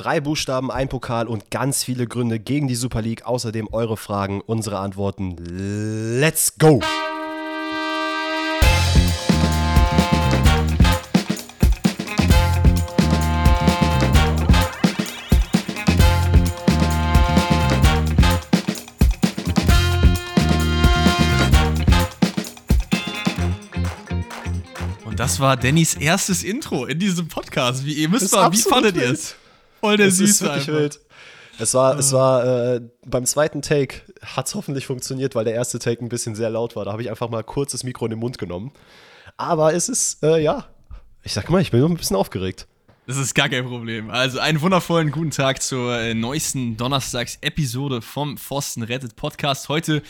[0.00, 3.26] Drei Buchstaben, ein Pokal und ganz viele Gründe gegen die Super League.
[3.26, 5.36] Außerdem eure Fragen, unsere Antworten.
[6.18, 6.80] Let's go!
[25.14, 27.84] Das war Dannys erstes Intro in diesem Podcast.
[27.84, 29.36] Wie ihr müsst mal, wie fandet ihr es?
[29.80, 30.72] Voll der es Süße ist einfach.
[30.72, 31.00] Wild.
[31.58, 35.78] Es war, es war äh, beim zweiten Take hat es hoffentlich funktioniert, weil der erste
[35.78, 36.86] Take ein bisschen sehr laut war.
[36.86, 38.72] Da habe ich einfach mal kurz das Mikro in den Mund genommen.
[39.36, 40.66] Aber es ist, äh, ja,
[41.22, 42.66] ich sag mal, ich bin nur ein bisschen aufgeregt.
[43.06, 44.10] Das ist gar kein Problem.
[44.10, 49.68] Also einen wundervollen guten Tag zur äh, neuesten Donnerstags-Episode vom Forsten Rettet Podcast.
[49.68, 50.02] Heute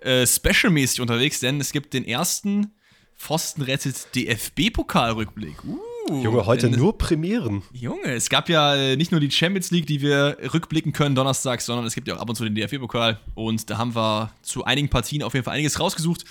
[0.00, 2.72] äh, specialmäßig unterwegs, denn es gibt den ersten
[3.16, 5.64] Pfosten rettet DFB-Pokalrückblick.
[5.64, 7.62] Uh, Junge, heute nur Premieren.
[7.72, 11.66] Junge, es gab ja äh, nicht nur die Champions League, die wir rückblicken können donnerstags,
[11.66, 13.18] sondern es gibt ja auch ab und zu den DFB-Pokal.
[13.34, 16.24] Und da haben wir zu einigen Partien auf jeden Fall einiges rausgesucht.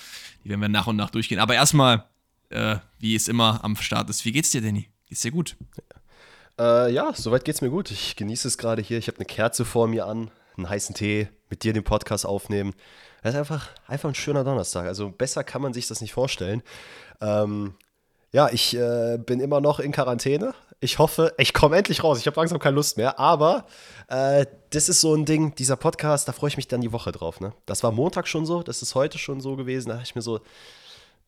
[0.44, 1.40] Die werden wir nach und nach durchgehen.
[1.40, 2.06] Aber erstmal,
[2.50, 4.90] äh, wie es immer am Start ist, wie geht's dir, Danny?
[5.10, 5.58] Geht's dir gut?
[6.58, 7.92] Äh, ja, soweit geht's mir gut.
[7.92, 8.98] Ich genieße es gerade hier.
[8.98, 12.74] Ich habe eine Kerze vor mir an, einen heißen Tee, mit dir den Podcast aufnehmen.
[13.24, 14.86] Das ist einfach, einfach ein schöner Donnerstag.
[14.86, 16.62] Also besser kann man sich das nicht vorstellen.
[17.22, 17.74] Ähm,
[18.36, 20.54] ja, ich äh, bin immer noch in Quarantäne.
[20.82, 22.20] Ich hoffe, ich komme endlich raus.
[22.20, 23.18] Ich habe langsam keine Lust mehr.
[23.18, 23.66] Aber
[24.10, 27.14] äh, das ist so ein Ding, dieser Podcast, da freue ich mich dann die Woche
[27.14, 27.40] drauf.
[27.40, 27.54] Ne?
[27.66, 29.88] Das war Montag schon so, das ist heute schon so gewesen.
[29.88, 30.42] Da dachte ich mir so,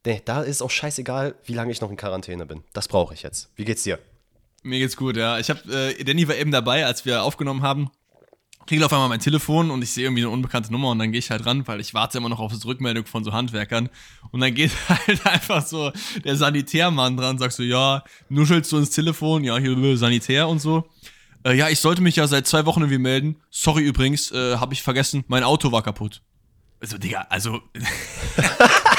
[0.05, 2.65] nee, da ist auch scheißegal, wie lange ich noch in Quarantäne bin.
[2.73, 3.51] Das brauche ich jetzt.
[3.55, 3.99] Wie geht's dir?
[4.63, 5.39] Mir geht's gut, ja.
[5.39, 7.89] Ich habe, äh, Danny war eben dabei, als wir aufgenommen haben
[8.67, 11.19] klingelt auf einmal mein Telefon und ich sehe irgendwie eine unbekannte Nummer und dann gehe
[11.19, 13.89] ich halt ran, weil ich warte immer noch auf die Rückmeldung von so Handwerkern.
[14.31, 15.91] Und dann geht halt einfach so
[16.23, 20.59] der Sanitärmann dran und sagt so, ja, nuschelst du ins Telefon, ja, hier Sanitär und
[20.59, 20.87] so.
[21.43, 23.37] Äh, ja, ich sollte mich ja seit zwei Wochen irgendwie melden.
[23.49, 26.21] Sorry übrigens, äh, habe ich vergessen, mein Auto war kaputt.
[26.79, 27.61] Also, Digga, also.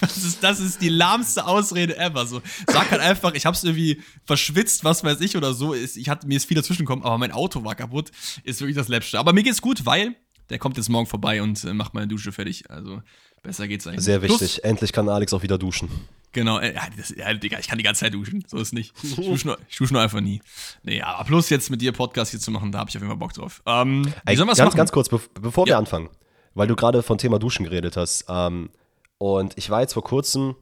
[0.00, 2.26] Das ist, das ist die lahmste Ausrede ever.
[2.26, 5.74] So, sag halt einfach, ich hab's irgendwie verschwitzt, was weiß ich oder so.
[5.74, 8.10] Ich hatte, mir ist viel dazwischen gekommen, aber mein Auto war kaputt.
[8.44, 9.18] Ist wirklich das Läppste.
[9.18, 10.14] Aber mir geht's gut, weil
[10.50, 12.70] der kommt jetzt morgen vorbei und äh, macht meine Dusche fertig.
[12.70, 13.02] Also
[13.42, 14.04] besser geht's eigentlich.
[14.04, 14.38] Sehr wichtig.
[14.38, 15.88] Plus, Endlich kann Alex auch wieder duschen.
[16.32, 18.44] Genau, äh, ja, das, ja, Digga, ich kann die ganze Zeit duschen.
[18.46, 18.92] So ist nicht.
[19.02, 20.42] Ich dusche nur, ich dusche nur einfach nie.
[20.82, 23.10] Nee, aber plus jetzt mit dir Podcast hier zu machen, da habe ich auf jeden
[23.10, 23.62] Fall Bock drauf.
[23.66, 24.76] Ähm, Ey, ganz, machen?
[24.76, 25.72] ganz kurz, be bevor ja.
[25.72, 26.10] wir anfangen,
[26.54, 28.26] weil du gerade von Thema Duschen geredet hast.
[28.28, 28.70] Ähm,
[29.18, 30.56] und ich war jetzt vor kurzem.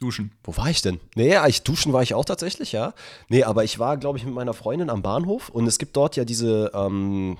[0.00, 0.30] Duschen.
[0.44, 1.00] Wo war ich denn?
[1.16, 2.94] Nee, ich duschen war ich auch tatsächlich, ja.
[3.28, 6.14] Nee, aber ich war, glaube ich, mit meiner Freundin am Bahnhof und es gibt dort
[6.14, 7.36] ja diese, ähm,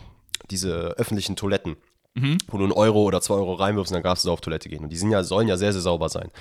[0.51, 1.77] diese öffentlichen Toiletten.
[2.15, 2.39] Mhm.
[2.49, 4.83] Wo du einen Euro oder zwei Euro reinwirfst und dann darfst du auf Toilette gehen.
[4.83, 6.33] Und die sind ja, sollen ja sehr, sehr sauber sein.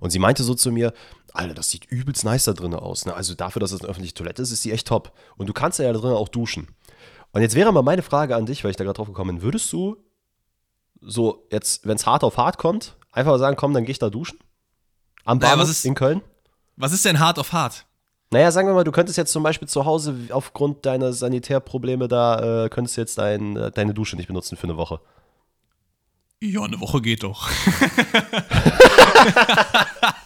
[0.00, 0.94] Und sie meinte so zu mir,
[1.32, 3.04] Alter, das sieht übelst nice da drin aus.
[3.04, 3.14] Ne?
[3.14, 5.12] Also dafür, dass es eine öffentliche Toilette ist, ist die echt top.
[5.36, 6.68] Und du kannst ja da drin auch duschen.
[7.32, 9.42] Und jetzt wäre mal meine Frage an dich, weil ich da gerade drauf gekommen bin,
[9.42, 9.96] würdest du
[11.00, 14.10] so jetzt, wenn es hart auf hart kommt, Einfach sagen, komm, dann gehe ich da
[14.10, 14.38] duschen.
[15.24, 16.22] Am Bahnhof naja, ist, in Köln.
[16.76, 17.86] Was ist denn hart auf hart?
[18.30, 22.64] Naja, sagen wir mal, du könntest jetzt zum Beispiel zu Hause aufgrund deiner Sanitärprobleme da,
[22.64, 25.00] äh, könntest du jetzt dein, äh, deine Dusche nicht benutzen für eine Woche.
[26.40, 27.48] Ja, eine Woche geht doch.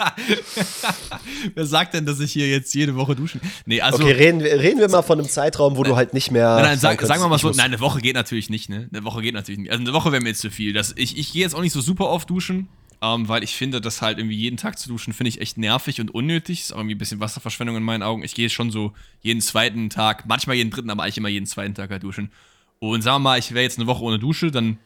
[1.54, 3.40] Wer sagt denn, dass ich hier jetzt jede Woche duschen?
[3.66, 4.02] Nee, also.
[4.02, 6.54] Okay, reden, reden wir mal von einem Zeitraum, wo nein, du halt nicht mehr.
[6.56, 8.88] Nein, nein, sag, sagen wir mal so, nein, eine Woche geht natürlich nicht, ne?
[8.92, 9.70] Eine Woche geht natürlich nicht.
[9.70, 10.72] Also eine Woche wäre mir jetzt zu viel.
[10.72, 12.68] Das, ich ich gehe jetzt auch nicht so super oft duschen,
[13.02, 16.00] ähm, weil ich finde, das halt irgendwie jeden Tag zu duschen, finde ich echt nervig
[16.00, 16.60] und unnötig.
[16.60, 18.22] Ist auch irgendwie ein bisschen Wasserverschwendung in meinen Augen.
[18.22, 21.74] Ich gehe schon so jeden zweiten Tag, manchmal jeden dritten, aber eigentlich immer jeden zweiten
[21.74, 22.30] Tag halt duschen.
[22.78, 24.78] Und sagen wir mal, ich wäre jetzt eine Woche ohne Dusche, dann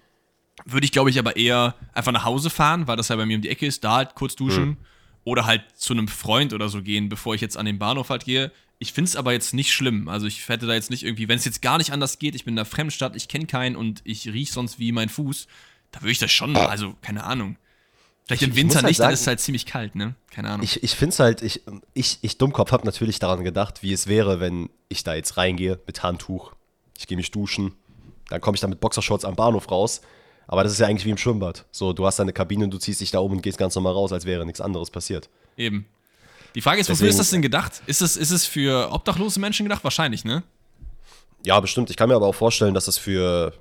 [0.64, 3.36] würde ich, glaube ich, aber eher einfach nach Hause fahren, weil das ja bei mir
[3.36, 4.64] um die Ecke ist, da halt kurz duschen.
[4.64, 4.76] Mhm.
[5.24, 8.24] Oder halt zu einem Freund oder so gehen, bevor ich jetzt an den Bahnhof halt
[8.24, 8.52] gehe.
[8.78, 10.08] Ich finde es aber jetzt nicht schlimm.
[10.08, 12.44] Also ich hätte da jetzt nicht irgendwie, wenn es jetzt gar nicht anders geht, ich
[12.44, 15.46] bin in der Fremdstadt, ich kenne keinen und ich rieche sonst wie mein Fuß,
[15.92, 17.56] da würde ich das schon, also keine Ahnung.
[18.26, 20.14] Vielleicht im Winter halt nicht, sagen, dann ist es halt ziemlich kalt, ne?
[20.30, 20.64] Keine Ahnung.
[20.64, 21.62] Ich, ich finde es halt, ich,
[21.92, 25.78] ich, ich Dummkopf habe natürlich daran gedacht, wie es wäre, wenn ich da jetzt reingehe
[25.86, 26.54] mit Handtuch,
[26.98, 27.74] ich gehe mich duschen,
[28.30, 30.00] dann komme ich da mit Boxershorts am Bahnhof raus
[30.46, 31.64] aber das ist ja eigentlich wie im Schwimmbad.
[31.70, 34.12] So, du hast deine Kabine, du ziehst dich da um und gehst ganz normal raus,
[34.12, 35.28] als wäre nichts anderes passiert.
[35.56, 35.86] Eben.
[36.54, 37.82] Die Frage ist, wofür ist das denn gedacht?
[37.86, 39.82] Ist es, ist es für obdachlose Menschen gedacht?
[39.82, 40.44] Wahrscheinlich, ne?
[41.44, 41.90] Ja, bestimmt.
[41.90, 43.52] Ich kann mir aber auch vorstellen, dass es für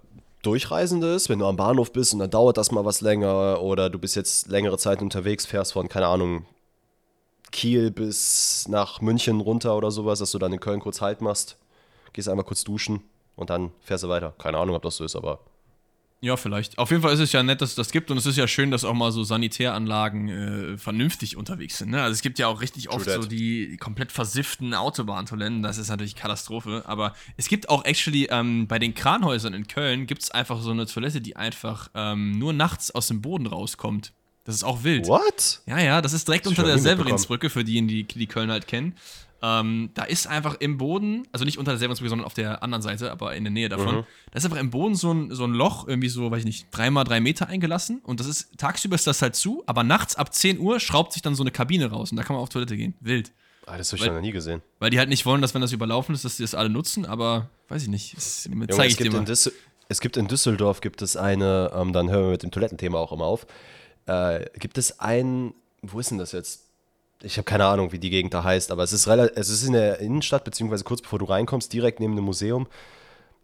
[0.44, 3.90] Durchreisende ist, wenn du am Bahnhof bist und dann dauert das mal was länger oder
[3.90, 6.46] du bist jetzt längere Zeit unterwegs, fährst von, keine Ahnung,
[7.52, 11.58] Kiel bis nach München runter oder sowas, dass du dann in Köln kurz Halt machst,
[12.12, 13.02] gehst einmal kurz duschen
[13.36, 14.34] und dann fährst du weiter.
[14.38, 15.40] Keine Ahnung, ob das so ist, aber
[16.24, 16.78] Ja, vielleicht.
[16.78, 18.48] Auf jeden Fall ist es ja nett, dass es das gibt und es ist ja
[18.48, 21.92] schön, dass auch mal so Sanitäranlagen äh, vernünftig unterwegs sind.
[21.92, 22.02] Ne?
[22.02, 23.22] Also es gibt ja auch richtig True oft that.
[23.22, 28.70] so die komplett versifften Autobahntoiletten, das ist natürlich Katastrophe, aber es gibt auch actually ähm,
[28.70, 32.54] bei den Kranhäusern in Köln gibt es einfach so eine Toilette, die einfach ähm, nur
[32.54, 34.14] nachts aus dem Boden rauskommt.
[34.46, 35.08] Das ist auch wild.
[35.08, 35.62] What?
[35.66, 38.68] Ja, ja, das ist direkt das unter der Severinsbrücke, für die, die die Köln halt
[38.68, 38.96] kennen.
[39.46, 42.82] Ähm, da ist einfach im Boden, also nicht unter der Severinsbrücke, sondern auf der anderen
[42.82, 44.04] Seite, aber in der Nähe davon, mhm.
[44.32, 46.68] da ist einfach im Boden so ein, so ein Loch, irgendwie so, weiß ich nicht,
[46.72, 48.00] dreimal drei Meter eingelassen.
[48.04, 51.22] Und das ist, tagsüber ist das halt zu, aber nachts ab 10 Uhr schraubt sich
[51.22, 52.94] dann so eine Kabine raus und da kann man auf Toilette gehen.
[53.02, 53.34] Wild.
[53.66, 54.62] Ah, das habe ich weil, noch nie gesehen.
[54.80, 57.06] Weil die halt nicht wollen, dass wenn das überlaufen ist, dass die das alle nutzen,
[57.06, 58.16] aber weiß ich nicht.
[58.16, 59.26] Das zeige ich dir mal.
[59.90, 63.12] Es gibt in Düsseldorf gibt es eine, ähm, dann hören wir mit dem Toilettenthema auch
[63.12, 63.46] immer auf.
[64.06, 66.63] Äh, gibt es ein, wo ist denn das jetzt?
[67.24, 69.74] Ich habe keine Ahnung, wie die Gegend da heißt, aber es ist, es ist in
[69.74, 72.68] der Innenstadt, beziehungsweise kurz bevor du reinkommst, direkt neben dem Museum.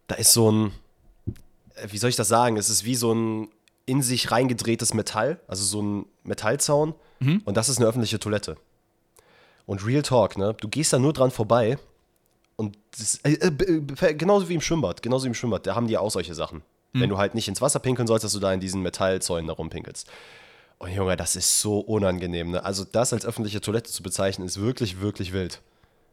[0.06, 0.72] Da ist so ein,
[1.74, 2.56] äh, wie soll ich das sagen?
[2.56, 3.48] Es ist wie so ein
[3.86, 6.94] in sich reingedrehtes Metall, also so ein Metallzaun.
[7.18, 7.42] Mhm.
[7.44, 8.56] Und das ist eine öffentliche Toilette.
[9.66, 10.54] Und Real Talk, ne?
[10.60, 11.78] Du gehst da nur dran vorbei.
[12.56, 15.96] Und das, äh, äh, genauso wie im Schwimmbad, genauso wie im Schwimmbad, da haben die
[15.96, 16.62] auch solche Sachen.
[16.92, 17.00] Mhm.
[17.00, 19.54] Wenn du halt nicht ins Wasser pinkeln sollst, dass du da in diesen Metallzäunen da
[19.54, 20.08] rumpinkelst.
[20.80, 22.52] Und oh, Junge, das ist so unangenehm.
[22.52, 22.64] Ne?
[22.64, 25.60] Also das als öffentliche Toilette zu bezeichnen, ist wirklich, wirklich wild.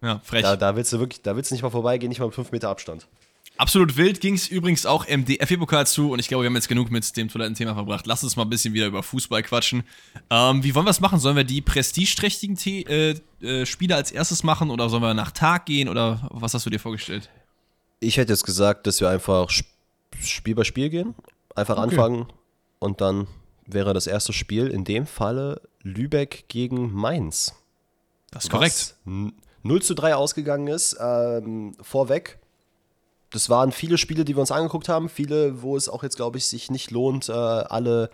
[0.01, 0.41] Ja, frech.
[0.41, 2.51] Da, da willst du wirklich, da willst du nicht mal vorbeigehen, nicht mal mit 5
[2.51, 3.07] Meter Abstand.
[3.55, 6.67] Absolut wild ging es übrigens auch im DFB-Pokal zu und ich glaube, wir haben jetzt
[6.67, 8.05] genug mit dem Toilettenthema verbracht.
[8.07, 9.83] Lass uns mal ein bisschen wieder über Fußball quatschen.
[10.29, 11.19] Ähm, wie wollen wir es machen?
[11.19, 15.65] Sollen wir die prestigeträchtigen äh, äh, Spiele als erstes machen oder sollen wir nach Tag
[15.65, 17.29] gehen oder was hast du dir vorgestellt?
[18.01, 19.49] Ich hätte jetzt gesagt, dass wir einfach
[20.19, 21.15] Spiel bei Spiel gehen,
[21.55, 21.83] einfach okay.
[21.83, 22.27] anfangen
[22.79, 23.27] und dann
[23.67, 27.53] wäre das erste Spiel in dem Falle Lübeck gegen Mainz.
[28.31, 28.95] Das ist korrekt.
[29.05, 30.97] 0 zu 3 ausgegangen ist.
[30.99, 32.39] Ähm, vorweg,
[33.31, 35.09] das waren viele Spiele, die wir uns angeguckt haben.
[35.09, 38.09] Viele, wo es auch jetzt, glaube ich, sich nicht lohnt, äh, alle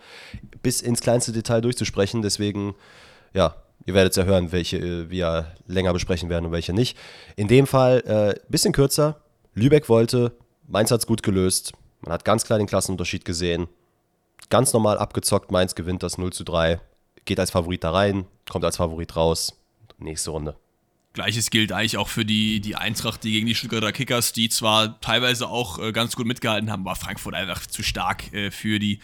[0.62, 2.22] bis ins kleinste Detail durchzusprechen.
[2.22, 2.74] Deswegen,
[3.32, 3.54] ja,
[3.86, 6.98] ihr werdet ja hören, welche äh, wir länger besprechen werden und welche nicht.
[7.36, 9.20] In dem Fall äh, bisschen kürzer.
[9.54, 10.32] Lübeck wollte,
[10.66, 11.72] Mainz hat es gut gelöst.
[12.00, 13.68] Man hat ganz klar den Klassenunterschied gesehen
[14.50, 15.50] ganz normal abgezockt.
[15.50, 16.80] Mainz gewinnt das 0 zu 3,
[17.24, 19.54] geht als Favorit da rein, kommt als Favorit raus.
[19.98, 20.56] Nächste Runde.
[21.14, 25.00] Gleiches gilt eigentlich auch für die, die Eintracht, die gegen die Stuttgarter Kickers, die zwar
[25.00, 28.98] teilweise auch äh, ganz gut mitgehalten haben, aber Frankfurt einfach zu stark äh, für die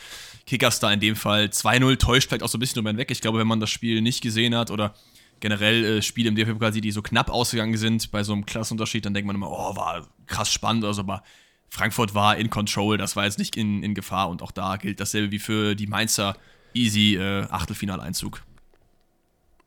[0.45, 1.45] Kickers da in dem Fall.
[1.45, 3.13] 2-0 täuscht vielleicht auch so ein bisschen drüber hinweg.
[3.13, 4.95] Ich glaube, wenn man das Spiel nicht gesehen hat oder
[5.39, 9.15] generell äh, Spiele im DFB-Pokal die so knapp ausgegangen sind bei so einem Klassenunterschied, dann
[9.15, 11.23] denkt man immer, oh, war krass spannend oder so, aber
[11.71, 15.01] Frankfurt war in Control, das war jetzt nicht in, in Gefahr und auch da gilt
[15.01, 16.37] dasselbe wie für die Mainzer
[16.75, 18.43] easy äh, Achtelfinaleinzug.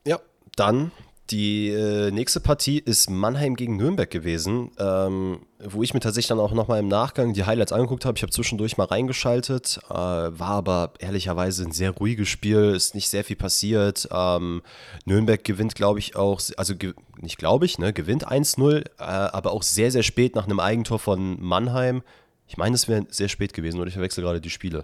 [0.06, 0.20] Ja,
[0.56, 0.92] dann
[1.30, 6.40] die äh, nächste Partie ist Mannheim gegen Nürnberg gewesen, ähm, wo ich mir tatsächlich dann
[6.40, 8.18] auch nochmal im Nachgang die Highlights angeguckt habe.
[8.18, 13.08] Ich habe zwischendurch mal reingeschaltet, äh, war aber ehrlicherweise ein sehr ruhiges Spiel, ist nicht
[13.08, 14.08] sehr viel passiert.
[14.12, 14.62] Ähm,
[15.06, 16.74] Nürnberg gewinnt, glaube ich, auch, also
[17.22, 21.00] nicht glaube ich, ne, gewinnt 1-0, äh, aber auch sehr, sehr spät nach einem Eigentor
[21.00, 22.04] von Mannheim.
[22.48, 24.84] Ich meine, es wäre sehr spät gewesen, oder ich verwechsel gerade die Spiele.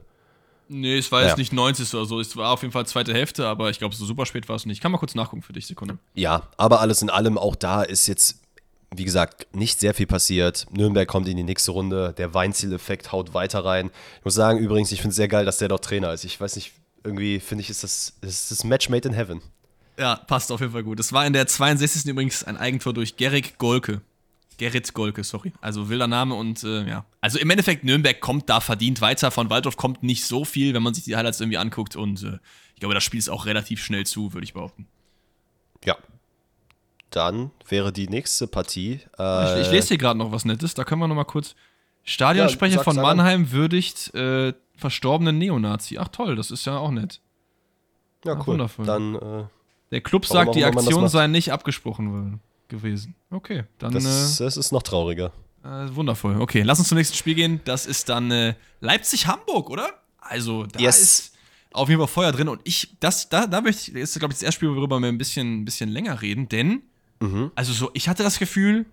[0.71, 1.38] Nee, es war jetzt ja.
[1.38, 2.19] nicht 90 oder so.
[2.19, 4.68] Es war auf jeden Fall zweite Hälfte, aber ich glaube, so super spät war es
[4.68, 4.77] nicht.
[4.77, 5.98] Ich kann mal kurz nachgucken für dich, Sekunde.
[6.13, 8.39] Ja, aber alles in allem, auch da ist jetzt,
[8.95, 10.68] wie gesagt, nicht sehr viel passiert.
[10.69, 12.13] Nürnberg kommt in die nächste Runde.
[12.18, 13.89] Der Weinziel-Effekt haut weiter rein.
[14.19, 16.24] Ich muss sagen, übrigens, ich finde es sehr geil, dass der dort Trainer ist.
[16.24, 16.74] Ich weiß nicht,
[17.04, 19.42] irgendwie finde ich, ist das, ist das Match made in heaven.
[19.98, 21.00] Ja, passt auf jeden Fall gut.
[21.00, 22.06] Es war in der 62.
[22.06, 24.01] übrigens ein Eigentor durch Gerrit Golke.
[24.59, 25.53] Gerrit Golke, sorry.
[25.61, 27.06] Also wilder Name und äh, ja.
[27.21, 29.31] Also im Endeffekt, Nürnberg kommt da verdient weiter.
[29.31, 31.95] Von Waldorf kommt nicht so viel, wenn man sich die Highlights irgendwie anguckt.
[31.95, 32.37] Und äh,
[32.75, 34.85] ich glaube, das Spiel ist auch relativ schnell zu, würde ich behaupten.
[35.85, 35.97] Ja.
[37.09, 38.99] Dann wäre die nächste Partie.
[39.18, 40.73] Äh, ich, ich, lese hier gerade noch was Nettes.
[40.73, 41.56] Da können wir noch mal kurz.
[42.04, 45.97] Stadionsprecher ja, von Mannheim würdigt äh, verstorbenen Neonazi.
[45.97, 47.21] Ach toll, das ist ja auch nett.
[48.25, 48.54] Ja, Ach, cool.
[48.54, 48.85] Wundervoll.
[48.85, 49.16] Dann.
[49.16, 49.44] Äh,
[49.92, 53.16] Der Club sagt, die Aktion sei nicht abgesprochen worden gewesen.
[53.30, 53.94] Okay, dann.
[53.94, 55.31] Das, äh, das ist noch trauriger.
[55.64, 56.40] Äh, wundervoll.
[56.40, 57.59] Okay, lass uns zum nächsten Spiel gehen.
[57.66, 59.90] Das ist dann äh, Leipzig-Hamburg, oder?
[60.19, 61.02] Also, da yes.
[61.02, 61.33] ist
[61.73, 62.47] auf jeden Fall Feuer drin.
[62.47, 64.99] Und ich, das, da, da möchte ich, das ist, glaube ich, das erste Spiel, worüber
[64.99, 66.83] wir ein bisschen, ein bisschen länger reden, denn,
[67.19, 67.52] mhm.
[67.56, 68.85] also so, ich hatte das Gefühl,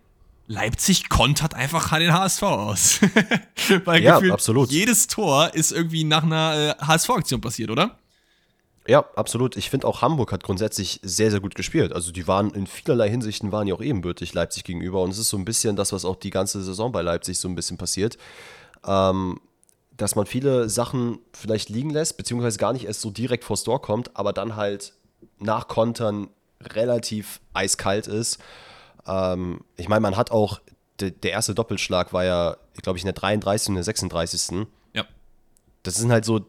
[0.48, 3.00] Leipzig kontert einfach den HSV aus.
[3.84, 4.70] Weil ja, absolut.
[4.70, 7.98] jedes Tor ist irgendwie nach einer äh, HSV-Aktion passiert, oder?
[8.88, 9.56] Ja, absolut.
[9.56, 11.92] Ich finde auch Hamburg hat grundsätzlich sehr, sehr gut gespielt.
[11.92, 15.02] Also die waren in vielerlei Hinsichten waren ja auch ebenbürtig Leipzig gegenüber.
[15.02, 17.48] Und es ist so ein bisschen das, was auch die ganze Saison bei Leipzig so
[17.48, 18.16] ein bisschen passiert.
[18.86, 19.40] Ähm,
[19.96, 23.80] dass man viele Sachen vielleicht liegen lässt, beziehungsweise gar nicht erst so direkt vor Store
[23.80, 24.92] kommt, aber dann halt
[25.38, 26.28] nach Kontern
[26.62, 28.38] relativ eiskalt ist.
[29.06, 30.60] Ähm, ich meine, man hat auch,
[31.00, 33.70] de, der erste Doppelschlag war ja, glaube ich, in der 33.
[33.70, 34.40] und der 36
[35.86, 36.40] Das sind halt so,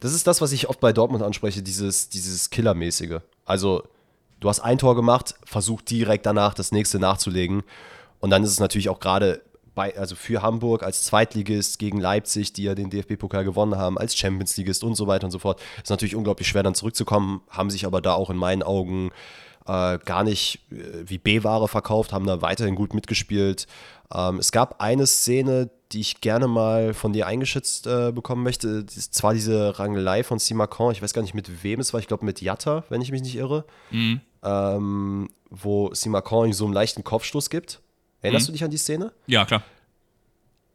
[0.00, 3.20] das ist das, was ich oft bei Dortmund anspreche, dieses, dieses Killermäßige.
[3.44, 3.84] Also,
[4.40, 7.62] du hast ein Tor gemacht, versuch direkt danach das nächste nachzulegen.
[8.20, 9.42] Und dann ist es natürlich auch gerade
[9.74, 14.16] bei, also für Hamburg als Zweitligist gegen Leipzig, die ja den DFB-Pokal gewonnen haben, als
[14.16, 17.86] Champions-Ligist und so weiter und so fort, ist natürlich unglaublich schwer dann zurückzukommen, haben sich
[17.86, 19.10] aber da auch in meinen Augen
[19.66, 23.66] äh, gar nicht äh, wie B-Ware verkauft, haben da weiterhin gut mitgespielt.
[24.14, 28.84] Ähm, es gab eine Szene, die ich gerne mal von dir eingeschätzt äh, bekommen möchte.
[28.84, 32.00] Das ist zwar diese Rangelei von Simacon, ich weiß gar nicht mit wem es war,
[32.00, 34.20] ich glaube mit Jatta, wenn ich mich nicht irre, mhm.
[34.42, 37.80] ähm, wo Simacon so einen leichten Kopfstoß gibt.
[38.22, 38.48] Erinnerst mhm.
[38.48, 39.12] du dich an die Szene?
[39.26, 39.62] Ja, klar.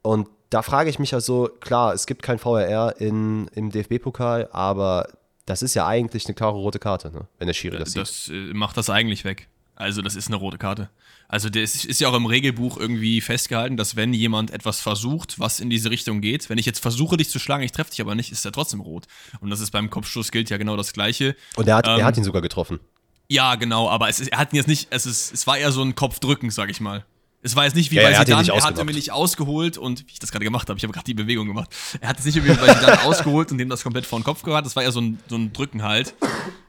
[0.01, 5.09] Und da frage ich mich also, klar, es gibt kein VRR in, im DFB-Pokal, aber
[5.45, 7.27] das ist ja eigentlich eine klare rote Karte, ne?
[7.39, 8.35] wenn der Schiri das, das sieht.
[8.35, 9.47] Das äh, macht das eigentlich weg.
[9.75, 10.89] Also das ist eine rote Karte.
[11.29, 15.59] Also das ist ja auch im Regelbuch irgendwie festgehalten, dass wenn jemand etwas versucht, was
[15.59, 18.15] in diese Richtung geht, wenn ich jetzt versuche, dich zu schlagen, ich treffe dich aber
[18.15, 19.07] nicht, ist er trotzdem rot.
[19.41, 21.35] Und das ist beim Kopfstoß gilt ja genau das Gleiche.
[21.57, 22.79] Und er hat, ähm, er hat ihn sogar getroffen.
[23.27, 25.73] Ja, genau, aber es ist, er hat ihn jetzt nicht, es, ist, es war eher
[25.73, 27.05] so ein Kopfdrücken, sag ich mal.
[27.41, 30.07] Es war jetzt nicht wie ja, bei er Zidane, er hat mir nicht ausgeholt und
[30.07, 31.69] wie ich das gerade gemacht habe, ich habe gerade die Bewegung gemacht.
[31.99, 34.43] Er hat es nicht wie bei Zidane ausgeholt und dem das komplett vor den Kopf
[34.43, 34.65] gehört.
[34.65, 36.15] Das war eher so ein, so ein Drücken halt.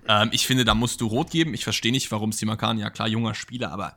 [0.09, 1.55] Ähm, ich finde, da musst du rot geben.
[1.55, 3.97] Ich verstehe nicht, warum Simakan, ja klar, junger Spieler, aber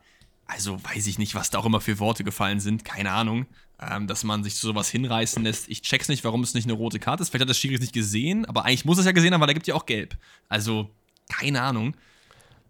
[0.51, 2.85] also weiß ich nicht, was da auch immer für Worte gefallen sind.
[2.85, 3.45] Keine Ahnung.
[3.79, 5.67] Ähm, dass man sich zu sowas hinreißen lässt.
[5.67, 7.29] Ich check's nicht, warum es nicht eine rote Karte ist.
[7.29, 9.55] Vielleicht hat das Schiri nicht gesehen, aber eigentlich muss es ja gesehen haben, weil er
[9.55, 10.15] gibt ja auch gelb.
[10.49, 10.91] Also,
[11.29, 11.95] keine Ahnung.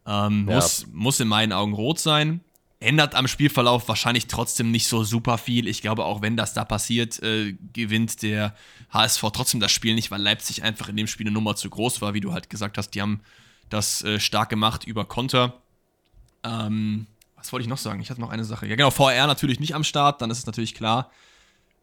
[0.05, 0.55] Ähm, ja.
[0.55, 2.41] muss, muss in meinen Augen rot sein
[2.81, 5.67] ändert am Spielverlauf wahrscheinlich trotzdem nicht so super viel.
[5.67, 8.55] Ich glaube, auch wenn das da passiert, äh, gewinnt der
[8.89, 12.01] HSV trotzdem das Spiel nicht, weil Leipzig einfach in dem Spiel eine Nummer zu groß
[12.01, 12.89] war, wie du halt gesagt hast.
[12.95, 13.21] Die haben
[13.69, 15.61] das äh, stark gemacht über Konter.
[16.43, 17.05] Ähm,
[17.41, 17.99] was wollte ich noch sagen?
[18.01, 18.67] Ich hatte noch eine Sache.
[18.67, 21.11] Ja, genau, VR natürlich nicht am Start, dann ist es natürlich klar.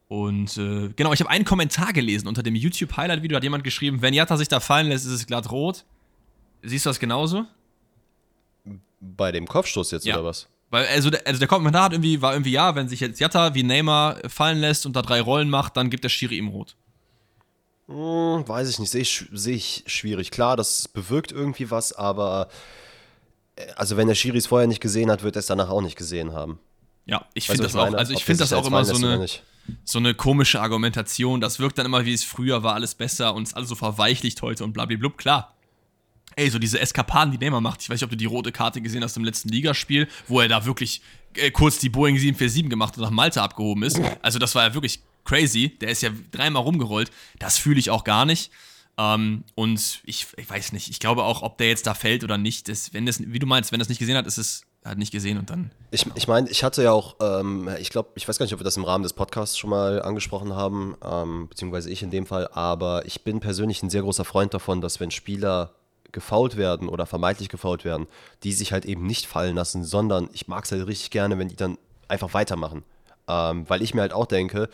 [0.07, 4.13] Und äh, genau, ich habe einen Kommentar gelesen unter dem YouTube-Highlight-Video, hat jemand geschrieben, wenn
[4.13, 5.85] Jatta sich da fallen lässt, ist es glatt rot.
[6.63, 7.45] Siehst du das genauso?
[9.01, 10.15] Bei dem Kopfstoß jetzt, ja.
[10.15, 10.47] oder was?
[10.71, 13.53] Weil, also der, also der Kommentar hat irgendwie, war irgendwie, ja, wenn sich jetzt Jatta
[13.53, 16.75] wie Neymar fallen lässt und da drei Rollen macht, dann gibt der Schiri ihm rot.
[17.87, 20.31] Hm, weiß ich nicht, sehe ich, seh ich schwierig.
[20.31, 22.49] Klar, das bewirkt irgendwie was, aber
[23.75, 25.95] also wenn der Schiri es vorher nicht gesehen hat, wird er es danach auch nicht
[25.95, 26.59] gesehen haben.
[27.05, 29.25] Ja, ich finde das auch, also ich finde das auch immer so eine,
[29.83, 31.41] so eine komische Argumentation.
[31.41, 33.75] Das wirkt dann immer, wie es früher war, alles besser und es ist alles so
[33.75, 35.09] verweichlicht heute und blablabla.
[35.17, 35.55] Klar,
[36.35, 37.81] ey, so diese Eskapaden, die Neymar macht.
[37.81, 40.47] Ich weiß nicht, ob du die rote Karte gesehen hast im letzten Ligaspiel, wo er
[40.47, 41.01] da wirklich
[41.35, 43.99] äh, kurz die Boeing 747 gemacht und nach Malta abgehoben ist.
[44.21, 45.77] Also das war ja wirklich crazy.
[45.81, 47.11] Der ist ja dreimal rumgerollt.
[47.39, 48.51] Das fühle ich auch gar nicht.
[48.99, 52.37] Ähm, und ich, ich, weiß nicht, ich glaube auch, ob der jetzt da fällt oder
[52.37, 54.97] nicht, das, wenn das, wie du meinst, wenn es nicht gesehen hat, ist es halt
[54.97, 55.71] nicht gesehen und dann.
[55.91, 58.59] Ich, ich meine, ich hatte ja auch, ähm, ich glaube, ich weiß gar nicht, ob
[58.59, 62.25] wir das im Rahmen des Podcasts schon mal angesprochen haben, ähm, beziehungsweise ich in dem
[62.25, 65.71] Fall, aber ich bin persönlich ein sehr großer Freund davon, dass wenn Spieler
[66.11, 68.05] gefault werden oder vermeintlich gefault werden,
[68.43, 71.47] die sich halt eben nicht fallen lassen, sondern ich mag es halt richtig gerne, wenn
[71.47, 71.77] die dann
[72.09, 72.83] einfach weitermachen.
[73.29, 74.67] Ähm, weil ich mir halt auch denke,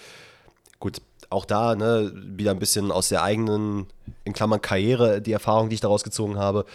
[0.80, 3.88] gut, auch da ne, wieder ein bisschen aus der eigenen,
[4.24, 6.66] in Klammern Karriere, die Erfahrung, die ich daraus gezogen habe.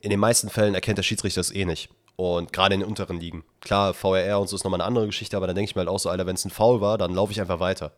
[0.00, 1.90] In den meisten Fällen erkennt der Schiedsrichter es eh nicht.
[2.16, 3.44] Und gerade in den unteren Ligen.
[3.60, 5.88] Klar, VRR und so ist nochmal eine andere Geschichte, aber dann denke ich mir halt
[5.88, 7.92] auch so, Alter, wenn es ein Foul war, dann laufe ich einfach weiter.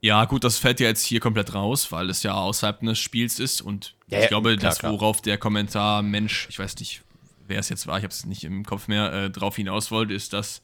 [0.00, 3.38] Ja, gut, das fällt ja jetzt hier komplett raus, weil es ja außerhalb des Spiels
[3.38, 7.02] ist und ja, ich glaube, klar, das, worauf der Kommentar Mensch, ich weiß nicht,
[7.46, 10.12] wer es jetzt war, ich habe es nicht im Kopf mehr, äh, drauf hinaus wollte,
[10.12, 10.60] ist, dass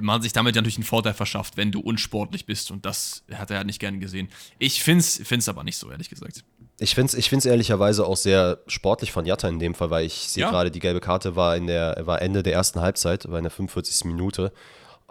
[0.00, 3.50] man sich damit ja natürlich einen Vorteil verschafft, wenn du unsportlich bist und das hat
[3.50, 4.28] er ja nicht gerne gesehen.
[4.58, 6.44] Ich finde es aber nicht so, ehrlich gesagt.
[6.80, 10.06] Ich finde es ich find's ehrlicherweise auch sehr sportlich von Jatta in dem Fall, weil
[10.06, 10.50] ich sehe ja.
[10.50, 13.50] gerade, die gelbe Karte war, in der, war Ende der ersten Halbzeit, war in der
[13.50, 14.04] 45.
[14.04, 14.52] Minute.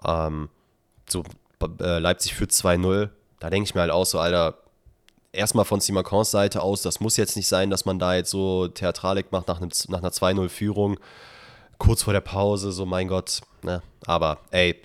[0.06, 0.50] Ähm,
[1.10, 1.24] so,
[1.82, 3.10] äh, Leipzig führt 2-0
[3.40, 4.56] da denke ich mir halt auch so, Alter,
[5.32, 8.68] erstmal von Simacons Seite aus, das muss jetzt nicht sein, dass man da jetzt so
[8.68, 11.00] Theatralik macht nach, einem, nach einer 2-0-Führung,
[11.78, 13.42] kurz vor der Pause, so mein Gott.
[13.64, 13.82] Ne?
[14.06, 14.82] Aber ey,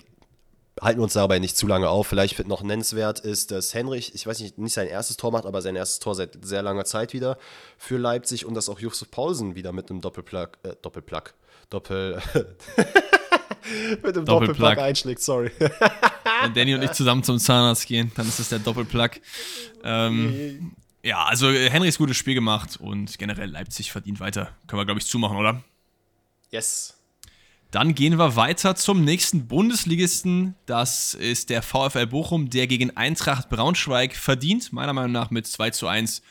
[0.80, 2.06] halten wir uns dabei nicht zu lange auf.
[2.06, 5.62] Vielleicht noch nennenswert ist, dass Henrich, ich weiß nicht, nicht sein erstes Tor macht, aber
[5.62, 7.38] sein erstes Tor seit sehr langer Zeit wieder
[7.78, 11.34] für Leipzig und dass auch Josef Paulsen wieder mit einem Doppelplug, äh, Doppelplug,
[11.70, 12.20] Doppel,
[14.02, 15.50] mit einem Doppelplug einschlägt, sorry.
[16.42, 19.12] Wenn Danny und ich zusammen zum Zahnarzt gehen, dann ist das der Doppelplug.
[19.84, 24.50] Ähm, ja, also äh, Henrys gutes Spiel gemacht und generell Leipzig verdient weiter.
[24.66, 25.62] Können wir, glaube ich, zumachen, oder?
[26.52, 26.98] Yes.
[27.70, 30.54] Dann gehen wir weiter zum nächsten Bundesligisten.
[30.66, 35.70] Das ist der VfL Bochum, der gegen Eintracht Braunschweig verdient, meiner Meinung nach mit 2
[35.70, 36.22] zu 1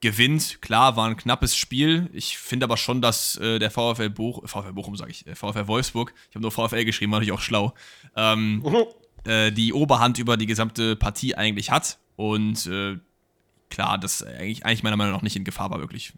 [0.00, 0.62] gewinnt.
[0.62, 2.08] Klar, war ein knappes Spiel.
[2.14, 5.66] Ich finde aber schon, dass äh, der VfL, Boch VfL Bochum, sage ich, äh, VfL
[5.66, 7.74] Wolfsburg, ich habe nur VfL geschrieben, war natürlich auch schlau,
[8.16, 8.64] ähm,
[9.24, 11.98] äh, die Oberhand über die gesamte Partie eigentlich hat.
[12.16, 12.96] Und äh,
[13.68, 16.14] klar, das eigentlich, eigentlich meiner Meinung nach nicht in Gefahr war, wirklich.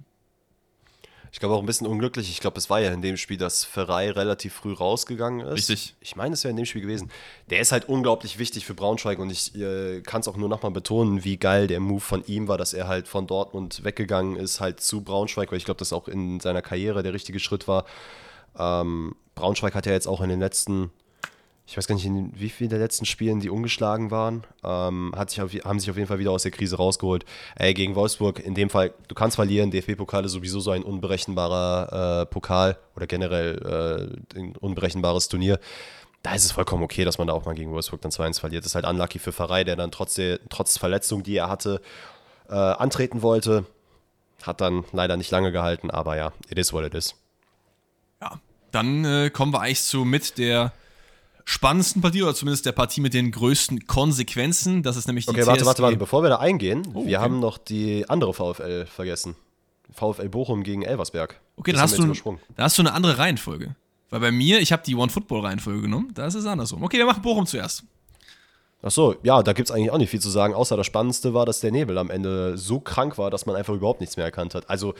[1.32, 2.28] Ich glaube auch ein bisschen unglücklich.
[2.28, 5.70] Ich glaube, es war ja in dem Spiel, dass Ferrei relativ früh rausgegangen ist.
[5.70, 5.94] Richtig.
[6.00, 7.10] Ich meine, es wäre in dem Spiel gewesen.
[7.50, 10.72] Der ist halt unglaublich wichtig für Braunschweig und ich äh, kann es auch nur nochmal
[10.72, 14.60] betonen, wie geil der Move von ihm war, dass er halt von Dortmund weggegangen ist,
[14.60, 17.84] halt zu Braunschweig, weil ich glaube, das auch in seiner Karriere der richtige Schritt war.
[18.58, 20.90] Ähm, Braunschweig hat ja jetzt auch in den letzten
[21.70, 25.30] ich weiß gar nicht, in wie vielen der letzten Spielen die ungeschlagen waren, ähm, hat
[25.30, 27.24] sich auf, haben sich auf jeden Fall wieder aus der Krise rausgeholt.
[27.54, 32.22] Ey, gegen Wolfsburg, in dem Fall, du kannst verlieren, DFB-Pokal ist sowieso so ein unberechenbarer
[32.22, 35.60] äh, Pokal oder generell äh, ein unberechenbares Turnier.
[36.24, 38.64] Da ist es vollkommen okay, dass man da auch mal gegen Wolfsburg dann 2-1 verliert.
[38.64, 41.80] Das ist halt unlucky für Pfarrei, der dann trotz, der, trotz Verletzung, die er hatte,
[42.48, 43.64] äh, antreten wollte.
[44.42, 47.14] Hat dann leider nicht lange gehalten, aber ja, it is what it is.
[48.20, 48.40] Ja,
[48.72, 50.72] dann äh, kommen wir eigentlich zu mit der
[51.50, 54.84] spannendsten Partie oder zumindest der Partie mit den größten Konsequenzen.
[54.84, 57.08] Das ist nämlich die Okay, warte, warte, warte, bevor wir da eingehen, oh, okay.
[57.08, 59.34] wir haben noch die andere VfL vergessen.
[59.92, 61.40] VfL Bochum gegen Elversberg.
[61.56, 63.74] Okay, dann hast, du, dann hast du eine andere Reihenfolge.
[64.10, 66.84] Weil bei mir, ich habe die One-Football-Reihenfolge genommen, da ist es andersrum.
[66.84, 67.82] Okay, wir machen Bochum zuerst.
[68.82, 71.34] Ach so, ja, da gibt es eigentlich auch nicht viel zu sagen, außer das Spannendste
[71.34, 74.24] war, dass der Nebel am Ende so krank war, dass man einfach überhaupt nichts mehr
[74.24, 74.70] erkannt hat.
[74.70, 74.94] Also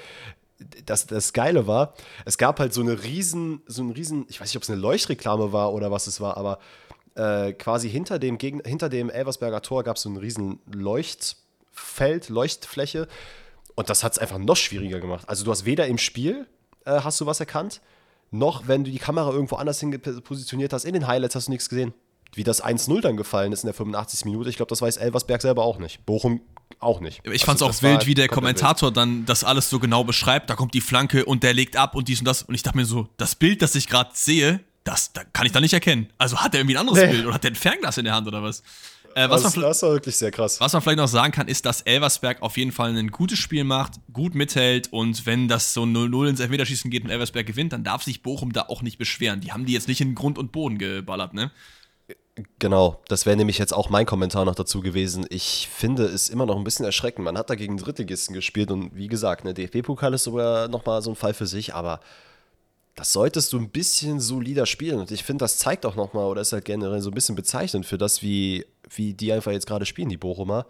[0.87, 4.49] das, das Geile war, es gab halt so eine riesen, so ein riesen, ich weiß
[4.49, 6.59] nicht, ob es eine Leuchtreklame war oder was es war, aber
[7.15, 13.09] äh, quasi hinter dem, hinter dem Elversberger Tor gab es so ein riesen Leuchtfeld, Leuchtfläche
[13.75, 15.29] und das hat es einfach noch schwieriger gemacht.
[15.29, 16.47] Also du hast weder im Spiel
[16.85, 17.81] äh, hast du was erkannt,
[18.31, 21.53] noch wenn du die Kamera irgendwo anders hin positioniert hast, in den Highlights hast du
[21.53, 21.95] nichts gesehen.
[22.33, 24.25] Wie das 1-0 dann gefallen ist in der 85.
[24.25, 26.07] Minute, ich glaube, das weiß Elversberg selber auch nicht.
[26.07, 26.41] Bochum
[26.79, 27.21] auch nicht.
[27.31, 30.49] Ich fand es also, auch wild, wie der Kommentator dann das alles so genau beschreibt.
[30.51, 32.43] Da kommt die Flanke und der legt ab und dies und das.
[32.43, 35.53] Und ich dachte mir so, das Bild, das ich gerade sehe, das, das kann ich
[35.53, 36.09] da nicht erkennen.
[36.19, 37.11] Also hat er irgendwie ein anderes nee.
[37.11, 38.63] Bild oder hat der ein Fernglas in der Hand oder was?
[39.15, 40.61] Äh, was das, man, das war wirklich sehr krass.
[40.61, 43.65] Was man vielleicht noch sagen kann, ist, dass Elversberg auf jeden Fall ein gutes Spiel
[43.65, 47.83] macht, gut mithält und wenn das so 0-0 ins Elfmeterschießen geht und Elversberg gewinnt, dann
[47.83, 49.41] darf sich Bochum da auch nicht beschweren.
[49.41, 51.51] Die haben die jetzt nicht in Grund und Boden geballert, ne?
[52.59, 55.27] Genau, das wäre nämlich jetzt auch mein Kommentar noch dazu gewesen.
[55.29, 57.25] Ich finde es immer noch ein bisschen erschreckend.
[57.25, 61.11] Man hat da gegen Drittligisten gespielt und wie gesagt, ne, DFB-Pokal ist sogar nochmal so
[61.11, 62.01] ein Fall für sich, aber
[62.95, 65.01] das solltest du ein bisschen solider spielen.
[65.01, 67.87] Und ich finde, das zeigt auch nochmal, oder ist halt generell so ein bisschen bezeichnend
[67.87, 70.67] für das, wie, wie die einfach jetzt gerade spielen, die Bochumer,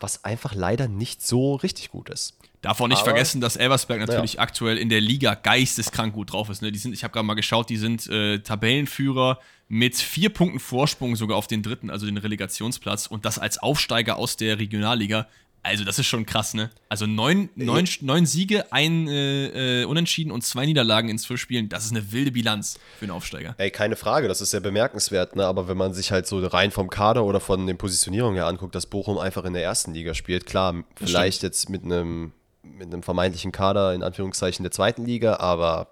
[0.00, 2.36] was einfach leider nicht so richtig gut ist.
[2.62, 4.40] Darf auch nicht Aber, vergessen, dass Elversberg natürlich ja.
[4.40, 6.60] aktuell in der Liga geisteskrank gut drauf ist.
[6.60, 6.70] Ne?
[6.72, 11.16] Die sind, ich habe gerade mal geschaut, die sind äh, Tabellenführer mit vier Punkten Vorsprung
[11.16, 15.26] sogar auf den dritten, also den Relegationsplatz und das als Aufsteiger aus der Regionalliga.
[15.62, 16.70] Also, das ist schon krass, ne?
[16.88, 21.68] Also neun, neun, neun Siege, ein äh, äh, Unentschieden und zwei Niederlagen in zwölf Spielen.
[21.68, 23.54] Das ist eine wilde Bilanz für einen Aufsteiger.
[23.58, 25.44] Ey, keine Frage, das ist sehr bemerkenswert, ne?
[25.44, 28.74] Aber wenn man sich halt so rein vom Kader oder von den Positionierungen her anguckt,
[28.74, 33.02] dass Bochum einfach in der ersten Liga spielt, klar, vielleicht jetzt mit einem mit einem
[33.02, 35.88] vermeintlichen Kader in Anführungszeichen der zweiten Liga, aber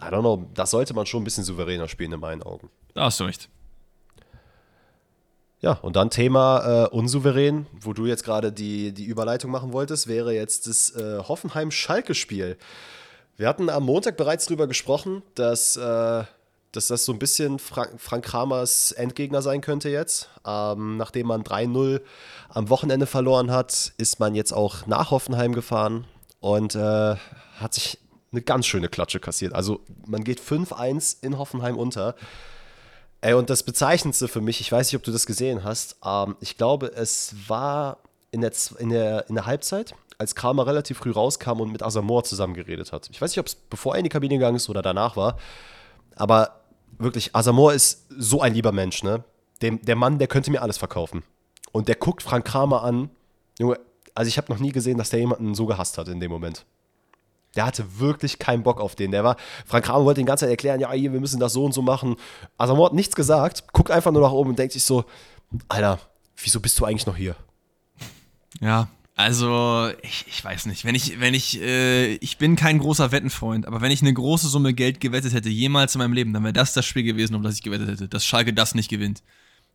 [0.00, 2.70] I don't know, das sollte man schon ein bisschen souveräner spielen in meinen Augen.
[2.94, 3.48] Da hast du recht.
[5.60, 10.06] Ja, und dann Thema äh, unsouverän, wo du jetzt gerade die, die Überleitung machen wolltest,
[10.06, 12.56] wäre jetzt das äh, Hoffenheim-Schalke-Spiel.
[13.36, 16.24] Wir hatten am Montag bereits darüber gesprochen, dass, äh,
[16.72, 20.30] dass das so ein bisschen Frank, Frank Kramers Endgegner sein könnte jetzt.
[20.46, 22.00] Ähm, nachdem man 3-0
[22.48, 26.06] am Wochenende verloren hat, ist man jetzt auch nach Hoffenheim gefahren
[26.40, 27.16] und äh,
[27.58, 27.98] hat sich
[28.32, 29.52] eine ganz schöne Klatsche kassiert.
[29.52, 32.14] Also man geht 5-1 in Hoffenheim unter.
[33.22, 36.36] Ey, und das Bezeichnendste für mich, ich weiß nicht, ob du das gesehen hast, ähm,
[36.40, 37.98] ich glaube, es war
[38.30, 42.24] in der, in, der, in der Halbzeit, als Kramer relativ früh rauskam und mit Asamoah
[42.24, 43.08] zusammen geredet hat.
[43.10, 45.38] Ich weiß nicht, ob es bevor er in die Kabine gegangen ist oder danach war,
[46.16, 46.60] aber
[46.98, 49.24] wirklich, Asamoah ist so ein lieber Mensch, ne?
[49.62, 51.22] Dem, der Mann, der könnte mir alles verkaufen.
[51.72, 53.10] Und der guckt Frank Kramer an.
[53.58, 53.78] Junge,
[54.14, 56.64] also ich habe noch nie gesehen, dass der jemanden so gehasst hat in dem Moment.
[57.56, 59.10] Der hatte wirklich keinen Bock auf den.
[59.10, 59.36] Der war,
[59.66, 61.82] Frank Kramer wollte die ganze Zeit erklären, ja, hier, wir müssen das so und so
[61.82, 62.16] machen.
[62.56, 65.04] Also hat nichts gesagt, guckt einfach nur nach oben und denkt sich so,
[65.68, 65.98] Alter,
[66.36, 67.34] wieso bist du eigentlich noch hier?
[68.60, 68.88] Ja,
[69.20, 70.86] also, ich, ich weiß nicht.
[70.86, 74.48] Wenn ich, wenn ich, äh, ich bin kein großer Wettenfreund, aber wenn ich eine große
[74.48, 77.42] Summe Geld gewettet hätte, jemals in meinem Leben, dann wäre das das Spiel gewesen, um
[77.42, 79.22] das ich gewettet hätte, dass Schalke das nicht gewinnt.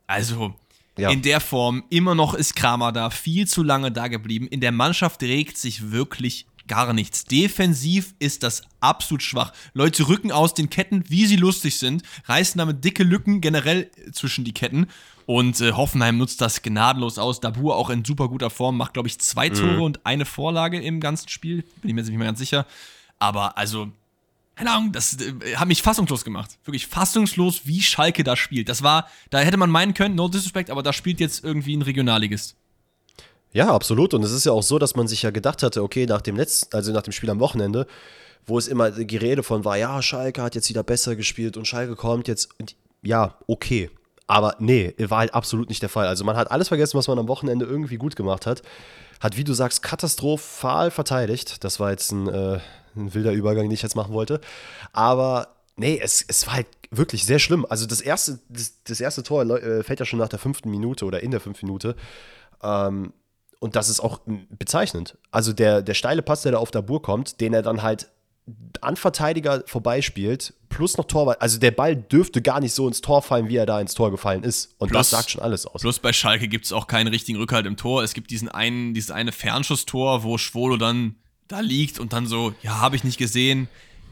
[0.08, 0.56] Also,
[0.98, 1.12] ja.
[1.12, 4.48] in der Form, immer noch ist Kramer da, viel zu lange da geblieben.
[4.48, 7.25] In der Mannschaft regt sich wirklich gar nichts.
[7.25, 9.54] Defensiv ist das absolut schwach.
[9.73, 14.45] Leute rücken aus den Ketten, wie sie lustig sind, reißen damit dicke Lücken generell zwischen
[14.45, 14.88] die Ketten.
[15.25, 17.39] Und äh, Hoffenheim nutzt das gnadenlos aus.
[17.39, 19.54] Dabur auch in super guter Form, macht, glaube ich, zwei mhm.
[19.56, 21.63] Tore und eine Vorlage im ganzen Spiel.
[21.82, 22.65] Bin ich mir jetzt nicht mehr ganz sicher.
[23.17, 23.91] Aber also,
[24.56, 26.58] keine Ahnung, das äh, hat mich fassungslos gemacht.
[26.63, 28.69] Wirklich fassungslos, wie Schalke da spielt.
[28.69, 31.82] Das war, da hätte man meinen können, no disrespect, aber da spielt jetzt irgendwie ein
[31.82, 32.56] Regionalligist.
[33.56, 34.13] Ja, absolut.
[34.13, 36.36] Und es ist ja auch so, dass man sich ja gedacht hatte, okay, nach dem
[36.36, 37.88] Netz, also nach dem Spiel am Wochenende,
[38.46, 41.65] wo es immer die Rede von war, ja, Schalke hat jetzt wieder besser gespielt und
[41.65, 42.50] Schalke kommt jetzt.
[43.02, 43.89] Ja, okay.
[44.28, 46.06] Aber nee, war halt absolut nicht der Fall.
[46.06, 48.62] Also man hat alles vergessen, was man am Wochenende irgendwie gut gemacht hat.
[49.22, 51.63] Hat, wie du sagst, katastrophal verteidigt.
[51.63, 52.60] Das war jetzt ein, äh,
[52.98, 54.41] ein wilder Übergang, den ich jetzt machen wollte.
[54.91, 57.65] Aber nee, es, es war halt wirklich sehr schlimm.
[57.70, 61.06] Also das erste, das, das erste Tor äh, fällt ja schon nach der fünften Minute
[61.06, 61.96] oder in der fünften Minute.
[62.62, 63.13] Ähm,
[63.60, 65.18] und das ist auch bezeichnend.
[65.32, 68.10] Also der, der steile Pass, der da auf der Bur kommt, den er dann halt
[68.82, 71.41] an Verteidiger vorbeispielt, plus noch Torwart.
[71.41, 74.12] Also der Ball dürfte gar nicht so ins Tor fallen, wie er da ins Tor
[74.12, 74.76] gefallen ist.
[74.78, 75.82] Und plus, das sagt schon alles aus.
[75.82, 78.04] Plus bei Schalke gibt es auch keinen richtigen Rückhalt im Tor.
[78.04, 81.15] Es gibt diesen einen, dieses eine Fernschusstor, wo Schwolo dann
[81.48, 83.68] da liegt und dann so, ja, habe ich nicht gesehen.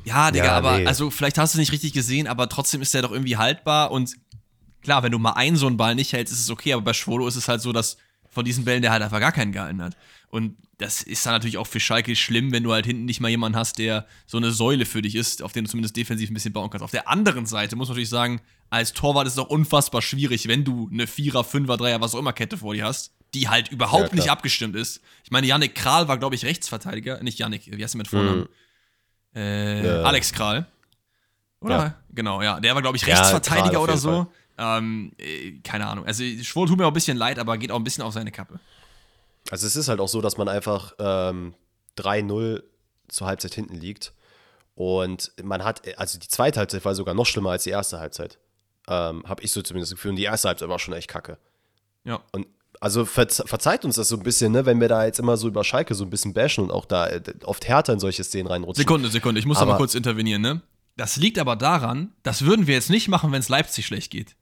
[0.06, 0.86] Ja, Digga, ja, aber nee.
[0.86, 3.91] also vielleicht hast du es nicht richtig gesehen, aber trotzdem ist der doch irgendwie haltbar
[3.91, 4.15] und
[4.82, 6.93] klar, wenn du mal einen so einen Ball nicht hältst, ist es okay, aber bei
[6.93, 7.97] Schwolo ist es halt so, dass
[8.33, 9.95] von diesen Bällen der halt einfach gar keinen gehalten hat.
[10.29, 13.29] Und das ist dann natürlich auch für Schalke schlimm, wenn du halt hinten nicht mal
[13.29, 16.33] jemanden hast, der so eine Säule für dich ist, auf den du zumindest defensiv ein
[16.33, 16.83] bisschen bauen kannst.
[16.83, 20.47] Auf der anderen Seite muss man natürlich sagen, als Torwart ist es auch unfassbar schwierig,
[20.47, 23.71] wenn du eine Vierer, Fünfer, Dreier, was auch immer Kette vor dir hast, die halt
[23.71, 25.01] überhaupt ja, nicht abgestimmt ist.
[25.23, 27.21] Ich meine, Yannick Kral war, glaube ich, Rechtsverteidiger.
[27.21, 28.41] Nicht Yannick, wie heißt er mit Vornamen?
[28.41, 28.47] Mhm.
[29.35, 30.01] Äh, ja.
[30.03, 30.67] Alex Kral.
[31.59, 31.77] Oder?
[31.77, 31.95] Ja.
[32.09, 32.59] Genau, ja.
[32.59, 34.27] Der war, glaube ich, Rechtsverteidiger oder so.
[34.57, 36.05] Ähm, äh, keine Ahnung.
[36.05, 38.31] Also, Schwul tut mir auch ein bisschen leid, aber geht auch ein bisschen auf seine
[38.31, 38.59] Kappe.
[39.49, 41.53] Also, es ist halt auch so, dass man einfach ähm,
[41.97, 42.63] 3-0
[43.07, 44.13] zur Halbzeit hinten liegt.
[44.75, 48.39] Und man hat, also die zweite Halbzeit war sogar noch schlimmer als die erste Halbzeit.
[48.87, 50.11] Ähm, Habe ich so zumindest das Gefühl.
[50.11, 51.37] Und die erste Halbzeit war schon echt kacke.
[52.03, 52.21] Ja.
[52.31, 52.47] Und
[52.79, 55.63] also verzeiht uns das so ein bisschen, ne, wenn wir da jetzt immer so über
[55.63, 58.81] Schalke so ein bisschen bashen und auch da äh, oft härter in solche Szenen reinrutschen.
[58.81, 60.61] Sekunde, Sekunde, ich muss aber, aber kurz intervenieren, ne?
[60.97, 64.35] Das liegt aber daran, das würden wir jetzt nicht machen, wenn es Leipzig schlecht geht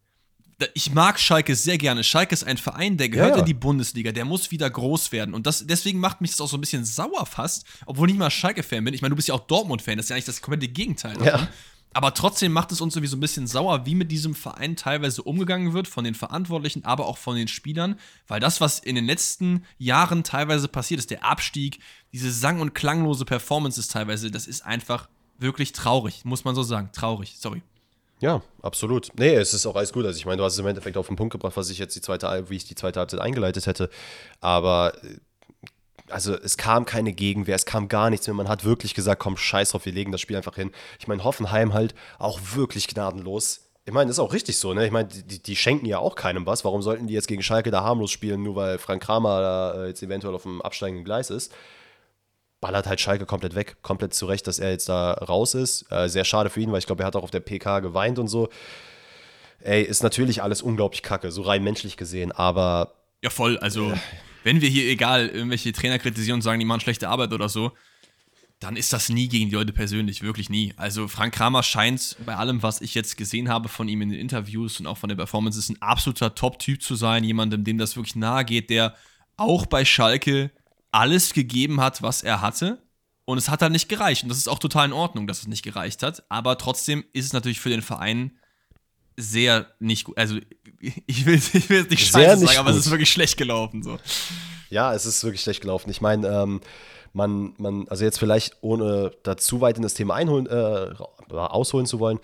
[0.74, 2.04] ich mag Schalke sehr gerne.
[2.04, 3.40] Schalke ist ein Verein, der gehört ja, ja.
[3.40, 5.34] in die Bundesliga, der muss wieder groß werden.
[5.34, 8.20] Und das, deswegen macht mich das auch so ein bisschen sauer fast, obwohl ich nicht
[8.20, 8.94] mal Schalke-Fan bin.
[8.94, 11.18] Ich meine, du bist ja auch Dortmund-Fan, das ist ja eigentlich das komplette Gegenteil.
[11.24, 11.48] Ja.
[11.94, 15.24] Aber trotzdem macht es uns irgendwie so ein bisschen sauer, wie mit diesem Verein teilweise
[15.24, 18.00] umgegangen wird, von den Verantwortlichen, aber auch von den Spielern.
[18.28, 21.80] Weil das, was in den letzten Jahren teilweise passiert ist, der Abstieg,
[22.14, 26.92] diese sang- und klanglose Performances teilweise, das ist einfach wirklich traurig, muss man so sagen.
[26.94, 27.62] Traurig, sorry.
[28.22, 29.10] Ja, absolut.
[29.18, 30.06] Nee, es ist auch alles gut.
[30.06, 31.96] Also ich meine, du hast es im Endeffekt auf den Punkt gebracht, was ich jetzt
[31.96, 33.90] die zweite, wie ich die zweite Halbzeit eingeleitet hätte.
[34.40, 35.18] Aber äh,
[36.08, 38.36] also es kam keine Gegenwehr, es kam gar nichts mehr.
[38.36, 40.72] Man hat wirklich gesagt, komm, scheiß drauf, wir legen das Spiel einfach hin.
[41.00, 43.62] Ich meine, Hoffenheim halt auch wirklich gnadenlos.
[43.86, 44.86] Ich meine, das ist auch richtig so, ne?
[44.86, 46.64] Ich meine, die, die, schenken ja auch keinem was.
[46.64, 49.88] Warum sollten die jetzt gegen Schalke da harmlos spielen, nur weil Frank Kramer da äh,
[49.88, 51.52] jetzt eventuell auf dem absteigenden Gleis ist?
[52.62, 53.78] Ballert halt Schalke komplett weg.
[53.82, 55.92] Komplett zurecht, dass er jetzt da raus ist.
[55.92, 58.20] Äh, sehr schade für ihn, weil ich glaube, er hat auch auf der PK geweint
[58.20, 58.50] und so.
[59.60, 62.94] Ey, ist natürlich alles unglaublich kacke, so rein menschlich gesehen, aber.
[63.22, 63.58] Ja, voll.
[63.58, 63.98] Also, äh,
[64.44, 67.72] wenn wir hier egal irgendwelche Trainer kritisieren und sagen, die machen schlechte Arbeit oder so,
[68.60, 70.74] dann ist das nie gegen die Leute persönlich, wirklich nie.
[70.78, 74.20] Also Frank Kramer scheint bei allem, was ich jetzt gesehen habe von ihm in den
[74.20, 77.96] Interviews und auch von der Performance, ist ein absoluter Top-Typ zu sein, jemandem, dem das
[77.96, 78.96] wirklich nahe geht, der
[79.36, 80.52] auch bei Schalke
[80.92, 82.82] alles gegeben hat, was er hatte.
[83.26, 84.24] Und es hat dann nicht gereicht.
[84.24, 86.24] Und das ist auch total in Ordnung, dass es nicht gereicht hat.
[86.30, 88.32] Aber trotzdem ist es natürlich für den Verein
[89.16, 90.18] sehr nicht gut.
[90.18, 90.38] Also,
[90.80, 93.84] ich will, ich will nicht scheiße nicht sagen, aber es ist wirklich schlecht gelaufen.
[93.84, 94.00] So.
[94.70, 95.90] Ja, es ist wirklich schlecht gelaufen.
[95.90, 96.62] Ich meine, ähm,
[97.14, 100.94] man, man, also jetzt vielleicht ohne da zu weit in das Thema einholen, äh,
[101.34, 102.20] ausholen zu wollen,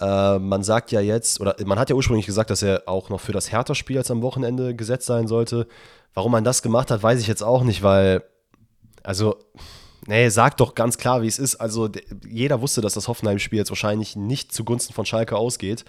[0.00, 3.20] äh, man sagt ja jetzt, oder man hat ja ursprünglich gesagt, dass er auch noch
[3.20, 5.66] für das Hertha-Spiel jetzt am Wochenende gesetzt sein sollte.
[6.14, 8.24] Warum man das gemacht hat, weiß ich jetzt auch nicht, weil,
[9.02, 9.36] also,
[10.06, 11.56] nee, sag doch ganz klar, wie es ist.
[11.56, 11.90] Also,
[12.26, 15.84] jeder wusste, dass das Hoffenheim-Spiel jetzt wahrscheinlich nicht zugunsten von Schalke ausgeht.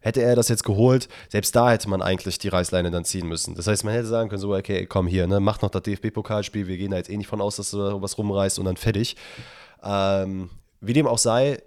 [0.00, 3.54] Hätte er das jetzt geholt, selbst da hätte man eigentlich die Reißleine dann ziehen müssen.
[3.54, 6.66] Das heißt, man hätte sagen können, so, okay, komm hier, ne, mach noch das DFB-Pokalspiel,
[6.66, 8.76] wir gehen da jetzt eh nicht von aus, dass du da was rumreißt und dann
[8.76, 9.16] fertig.
[9.82, 10.50] Ähm,
[10.82, 11.62] wie dem auch sei,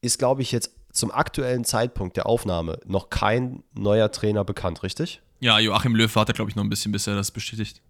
[0.00, 5.22] ist, glaube ich, jetzt zum aktuellen Zeitpunkt der Aufnahme noch kein neuer Trainer bekannt, richtig?
[5.40, 7.80] Ja, Joachim Löw wartet, glaube ich, noch ein bisschen, bis er das bestätigt.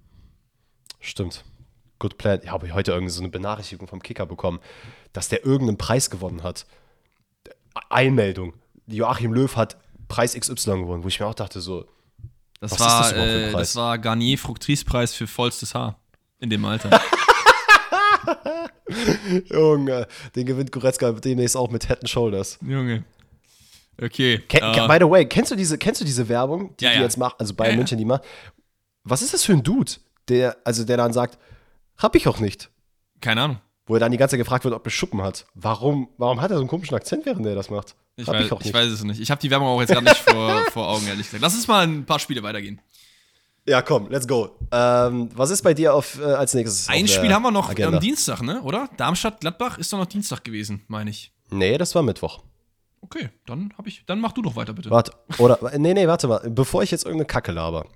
[1.00, 1.44] Stimmt.
[1.98, 2.40] Good plan.
[2.42, 4.60] Ich habe heute irgendwie so eine Benachrichtigung vom Kicker bekommen,
[5.12, 6.66] dass der irgendeinen Preis gewonnen hat.
[7.88, 8.54] Einmeldung.
[8.86, 9.76] Joachim Löw hat
[10.08, 11.86] Preis XY gewonnen, wo ich mir auch dachte, so.
[12.60, 15.98] Das, war, das, äh, das war Garnier Fructris-Preis für vollstes Haar.
[16.38, 16.90] In dem Alter.
[19.50, 22.58] Junge, den gewinnt Goretzka demnächst auch mit Head and Shoulders.
[22.62, 23.04] Junge.
[24.00, 24.38] Okay.
[24.48, 27.00] Ken, uh, by the way, kennst du diese, kennst du diese Werbung, die ja, die
[27.00, 28.22] jetzt macht, also bei ja, München, die macht?
[29.04, 29.92] Was ist das für ein Dude,
[30.28, 31.38] der, also der dann sagt,
[31.98, 32.70] hab ich auch nicht.
[33.20, 33.58] Keine Ahnung.
[33.86, 35.46] Wo er dann die ganze Zeit gefragt wird, ob er Schuppen hat.
[35.54, 37.94] Warum, warum hat er so einen komischen Akzent, während er das macht?
[38.16, 39.20] Ich, weiß, ich, ich weiß, es nicht.
[39.20, 41.42] Ich habe die Werbung auch jetzt gerade nicht vor, vor Augen, ehrlich gesagt.
[41.42, 42.80] Lass uns mal ein paar Spiele weitergehen.
[43.66, 44.56] Ja, komm, let's go.
[44.72, 46.88] Ähm, was ist bei dir auf, äh, als nächstes?
[46.88, 48.62] Ein Spiel haben wir noch am Dienstag, ne?
[48.62, 48.88] Oder?
[48.96, 51.32] Darmstadt-Gladbach ist doch noch Dienstag gewesen, meine ich.
[51.50, 52.42] Nee, das war Mittwoch.
[53.02, 54.90] Okay, dann hab ich, dann mach du doch weiter, bitte.
[54.90, 56.40] Warte, oder, nee, nee, warte mal.
[56.50, 57.86] Bevor ich jetzt irgendeine Kacke laber,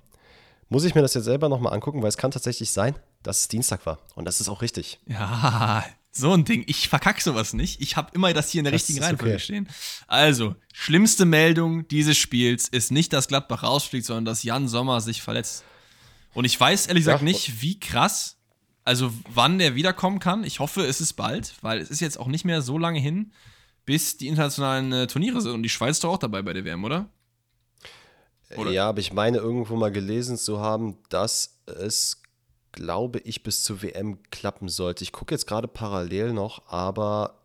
[0.69, 3.47] muss ich mir das jetzt selber nochmal angucken, weil es kann tatsächlich sein, dass es
[3.47, 3.99] Dienstag war.
[4.15, 4.99] Und das ist auch richtig.
[5.05, 5.83] Ja,
[6.17, 6.63] so ein Ding.
[6.67, 7.81] Ich verkacke sowas nicht.
[7.81, 9.43] Ich habe immer das hier in der das richtigen Reihenfolge okay.
[9.43, 9.69] stehen.
[10.07, 15.21] Also, schlimmste Meldung dieses Spiels ist nicht, dass Gladbach rausfliegt, sondern dass Jan Sommer sich
[15.21, 15.63] verletzt.
[16.33, 18.37] Und ich weiß ehrlich gesagt nicht, wie krass,
[18.83, 20.43] also wann der wiederkommen kann.
[20.43, 23.31] Ich hoffe, es ist bald, weil es ist jetzt auch nicht mehr so lange hin,
[23.85, 25.53] bis die internationalen äh, Turniere sind.
[25.53, 27.09] Und die Schweiz ist doch auch dabei bei der WM, oder?
[28.55, 28.71] oder?
[28.71, 32.21] Ja, aber ich meine irgendwo mal gelesen zu haben, dass es,
[32.75, 35.03] glaube ich, bis zur WM klappen sollte.
[35.03, 37.35] Ich gucke jetzt gerade parallel noch, aber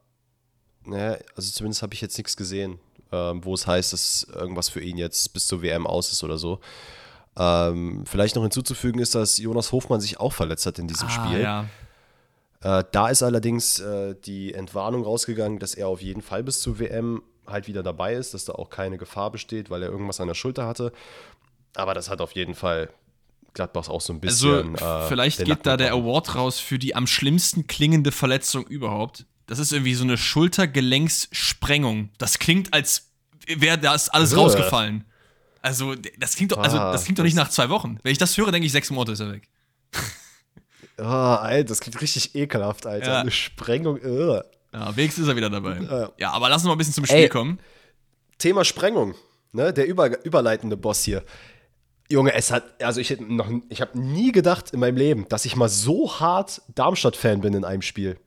[0.85, 2.79] naja, also zumindest habe ich jetzt nichts gesehen,
[3.13, 6.37] ähm, wo es heißt, dass irgendwas für ihn jetzt bis zur WM aus ist oder
[6.37, 6.61] so.
[7.37, 11.11] Ähm, vielleicht noch hinzuzufügen ist, dass Jonas Hofmann sich auch verletzt hat in diesem ah,
[11.11, 11.41] Spiel.
[11.41, 11.67] Ja.
[12.63, 16.79] Äh, da ist allerdings äh, die Entwarnung rausgegangen, dass er auf jeden Fall bis zur
[16.79, 20.29] WM halt wieder dabei ist, dass da auch keine Gefahr besteht, weil er irgendwas an
[20.29, 20.93] der Schulter hatte.
[21.75, 22.91] Aber das hat auf jeden Fall
[23.55, 24.77] Gladbach auch so ein bisschen.
[24.77, 29.27] Also, äh, vielleicht geht da der Award raus für die am schlimmsten klingende Verletzung überhaupt.
[29.47, 32.11] Das ist irgendwie so eine Schultergelenkssprengung.
[32.19, 33.11] Das klingt, als
[33.49, 34.43] wäre das alles Irre.
[34.43, 35.05] rausgefallen.
[35.63, 37.99] Also, das klingt doch, also, das klingt doch nicht nach zwei Wochen.
[38.03, 39.49] Wenn ich das höre, denke ich, sechs Monate ist er weg.
[41.03, 43.07] Oh, Alter, das klingt richtig ekelhaft, Alter.
[43.11, 43.21] Ja.
[43.21, 43.99] Eine Sprengung.
[44.05, 44.45] Ugh.
[44.73, 45.79] Ja, wenigstens ist er wieder dabei.
[45.81, 47.59] Ja, ja aber lass uns mal ein bisschen zum Spiel Ey, kommen.
[48.39, 49.15] Thema Sprengung,
[49.53, 49.73] ne?
[49.73, 51.25] Der über, überleitende Boss hier.
[52.11, 53.17] Junge, es hat, also ich
[53.69, 57.65] ich habe nie gedacht in meinem Leben, dass ich mal so hart Darmstadt-Fan bin in
[57.65, 58.19] einem Spiel.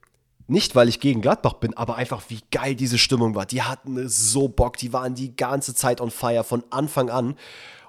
[0.48, 3.46] Nicht, weil ich gegen Gladbach bin, aber einfach, wie geil diese Stimmung war.
[3.46, 7.36] Die hatten so Bock, die waren die ganze Zeit on fire von Anfang an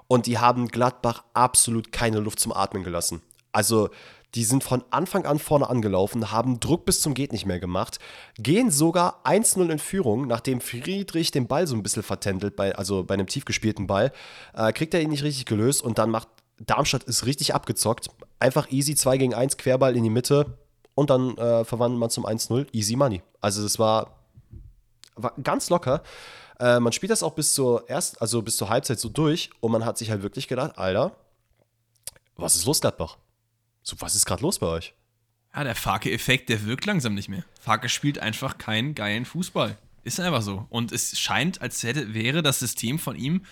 [0.07, 3.21] und die haben Gladbach absolut keine Luft zum Atmen gelassen.
[3.53, 3.89] Also,
[4.35, 7.99] die sind von Anfang an vorne angelaufen, haben Druck bis zum Geht nicht mehr gemacht,
[8.37, 13.03] gehen sogar 1-0 in Führung, nachdem Friedrich den Ball so ein bisschen vertändelt, bei, also
[13.03, 14.11] bei einem tief gespielten Ball,
[14.53, 18.09] äh, kriegt er ihn nicht richtig gelöst und dann macht Darmstadt ist richtig abgezockt.
[18.39, 20.57] Einfach easy 2 gegen 1, Querball in die Mitte
[20.93, 22.67] und dann äh, verwandelt man zum 1-0.
[22.71, 23.21] Easy Money.
[23.41, 24.19] Also das war,
[25.15, 26.01] war ganz locker.
[26.59, 29.71] Äh, man spielt das auch bis zur erst, also bis zur Halbzeit so durch und
[29.71, 31.11] man hat sich halt wirklich gedacht, Alter,
[32.37, 33.17] was ist los, Gladbach?
[33.85, 34.95] So, was ist gerade los bei euch?
[35.53, 37.43] Ja, der Farke-Effekt, der wirkt langsam nicht mehr.
[37.61, 39.77] Farke spielt einfach keinen geilen Fußball.
[40.03, 40.65] Ist einfach so.
[40.69, 43.45] Und es scheint, als hätte, wäre das System von ihm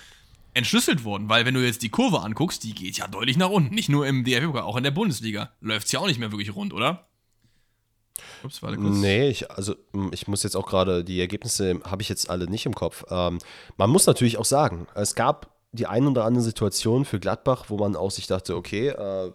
[0.55, 3.75] entschlüsselt worden, weil wenn du jetzt die Kurve anguckst, die geht ja deutlich nach unten.
[3.75, 5.51] Nicht nur im DFB, auch in der Bundesliga.
[5.61, 7.07] Läuft es ja auch nicht mehr wirklich rund, oder?
[8.43, 8.97] Ups, warte kurz.
[8.97, 9.75] Nee, ich, also
[10.11, 13.05] ich muss jetzt auch gerade, die Ergebnisse habe ich jetzt alle nicht im Kopf.
[13.09, 13.37] Ähm,
[13.77, 17.77] man muss natürlich auch sagen, es gab die ein oder andere Situation für Gladbach, wo
[17.77, 19.31] man auch sich dachte, okay, äh,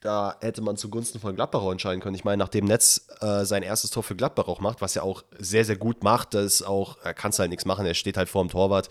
[0.00, 2.14] da hätte man zugunsten von Gladbach auch entscheiden können.
[2.14, 5.22] Ich meine, nachdem Netz äh, sein erstes Tor für Gladbach auch macht, was er auch
[5.38, 8.42] sehr, sehr gut macht, das auch, er kann halt nichts machen, er steht halt vor
[8.42, 8.88] dem Torwart,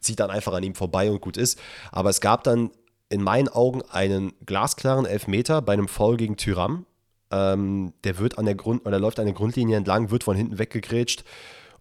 [0.00, 1.58] zieht dann einfach an ihm vorbei und gut ist.
[1.92, 2.70] Aber es gab dann
[3.08, 6.84] in meinen Augen einen glasklaren Elfmeter bei einem Foul gegen Tyram.
[7.30, 10.58] Ähm, der wird an der Grund, oder läuft an der Grundlinie entlang, wird von hinten
[10.58, 11.24] weggegrätscht.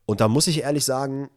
[0.06, 1.30] Und da muss ich ehrlich sagen,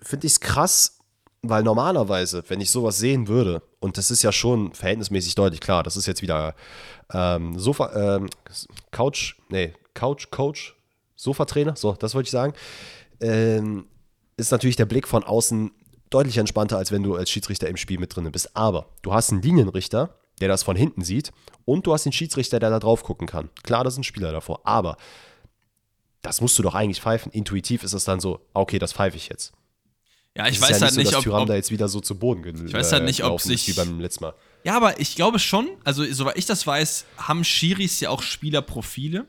[0.00, 0.97] finde ich es krass,
[1.42, 5.82] weil normalerweise, wenn ich sowas sehen würde, und das ist ja schon verhältnismäßig deutlich klar,
[5.82, 6.54] das ist jetzt wieder
[7.12, 8.28] ähm, Sofa, ähm,
[8.90, 10.76] Couch, nee, Couch, Coach,
[11.14, 12.54] Sofatrainer, so, das wollte ich sagen,
[13.20, 13.86] ähm,
[14.36, 15.70] ist natürlich der Blick von außen
[16.10, 18.56] deutlich entspannter, als wenn du als Schiedsrichter im Spiel mit drin bist.
[18.56, 21.32] Aber du hast einen Linienrichter, der das von hinten sieht,
[21.64, 23.50] und du hast den Schiedsrichter, der da drauf gucken kann.
[23.62, 24.96] Klar, das ist ein Spieler davor, aber
[26.22, 27.30] das musst du doch eigentlich pfeifen.
[27.32, 29.52] Intuitiv ist es dann so, okay, das pfeife ich jetzt.
[30.38, 32.66] Ja, ich weiß ja halt nicht, so, ob, ob da jetzt wieder so zu Boden
[32.66, 34.34] Ich weiß halt nicht, ob sich wie beim letzten Mal.
[34.62, 39.26] Ja, aber ich glaube schon, also soweit ich das weiß, haben Schiris ja auch Spielerprofile.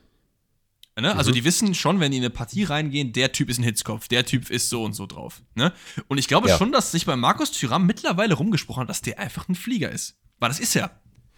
[1.00, 1.16] Ne?
[1.16, 1.34] Also mhm.
[1.34, 4.24] die wissen schon, wenn die in eine Partie reingehen, der Typ ist ein Hitzkopf, der
[4.24, 5.42] Typ ist so und so drauf.
[5.54, 5.72] Ne?
[6.06, 6.56] Und ich glaube ja.
[6.56, 10.16] schon, dass sich bei Markus Thüram mittlerweile rumgesprochen hat, dass der einfach ein Flieger ist.
[10.38, 10.90] Weil das ist er.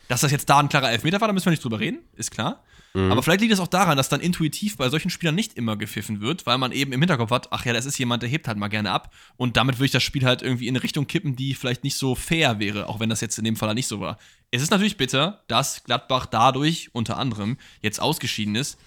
[0.09, 2.31] Dass das jetzt da ein klarer Elfmeter war, da müssen wir nicht drüber reden, ist
[2.31, 2.63] klar.
[2.95, 3.11] Mhm.
[3.11, 6.21] Aber vielleicht liegt es auch daran, dass dann intuitiv bei solchen Spielern nicht immer gepfiffen
[6.21, 8.59] wird, weil man eben im Hinterkopf hat, ach ja, das ist jemand, der hebt halt
[8.59, 9.13] mal gerne ab.
[9.37, 11.97] Und damit würde ich das Spiel halt irgendwie in eine Richtung kippen, die vielleicht nicht
[11.97, 14.19] so fair wäre, auch wenn das jetzt in dem Fall nicht so war.
[14.51, 18.79] Es ist natürlich bitter, dass Gladbach dadurch unter anderem jetzt ausgeschieden ist,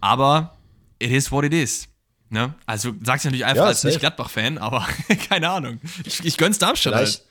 [0.00, 0.56] aber
[0.98, 1.88] it is what it is.
[2.30, 2.54] Ne?
[2.64, 4.88] Also sag's natürlich einfach ja, als nicht Gladbach-Fan, aber
[5.28, 5.80] keine Ahnung.
[6.06, 7.28] Ich, ich gönn's Darmstadt vielleicht, halt.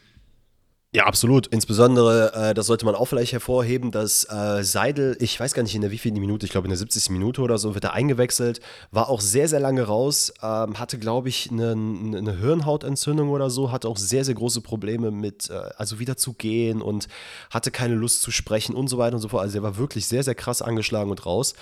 [0.93, 1.47] Ja, absolut.
[1.47, 5.73] Insbesondere, äh, das sollte man auch vielleicht hervorheben, dass äh, Seidel, ich weiß gar nicht
[5.73, 7.12] in der wievielten Minute, ich glaube in der 70.
[7.12, 8.60] Minute oder so, wird er eingewechselt,
[8.91, 13.71] war auch sehr, sehr lange raus, ähm, hatte, glaube ich, eine, eine Hirnhautentzündung oder so,
[13.71, 17.08] hatte auch sehr, sehr große Probleme mit, äh, also wieder zu gehen und
[17.49, 19.43] hatte keine Lust zu sprechen und so weiter und so fort.
[19.43, 21.54] Also er war wirklich sehr, sehr krass angeschlagen und raus.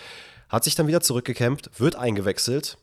[0.49, 2.79] Hat sich dann wieder zurückgekämpft, wird eingewechselt,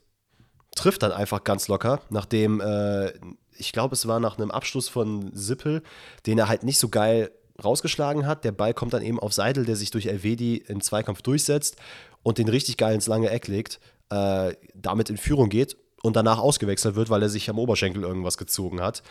[0.77, 3.13] trifft dann einfach ganz locker, nachdem äh,
[3.59, 5.83] ich glaube, es war nach einem Abschluss von Sippel,
[6.27, 7.31] den er halt nicht so geil
[7.63, 8.45] rausgeschlagen hat.
[8.45, 11.77] Der Ball kommt dann eben auf Seidel, der sich durch Elvedi im Zweikampf durchsetzt
[12.23, 16.39] und den richtig geil ins lange Eck legt, äh, damit in Führung geht und danach
[16.39, 19.03] ausgewechselt wird, weil er sich am Oberschenkel irgendwas gezogen hat.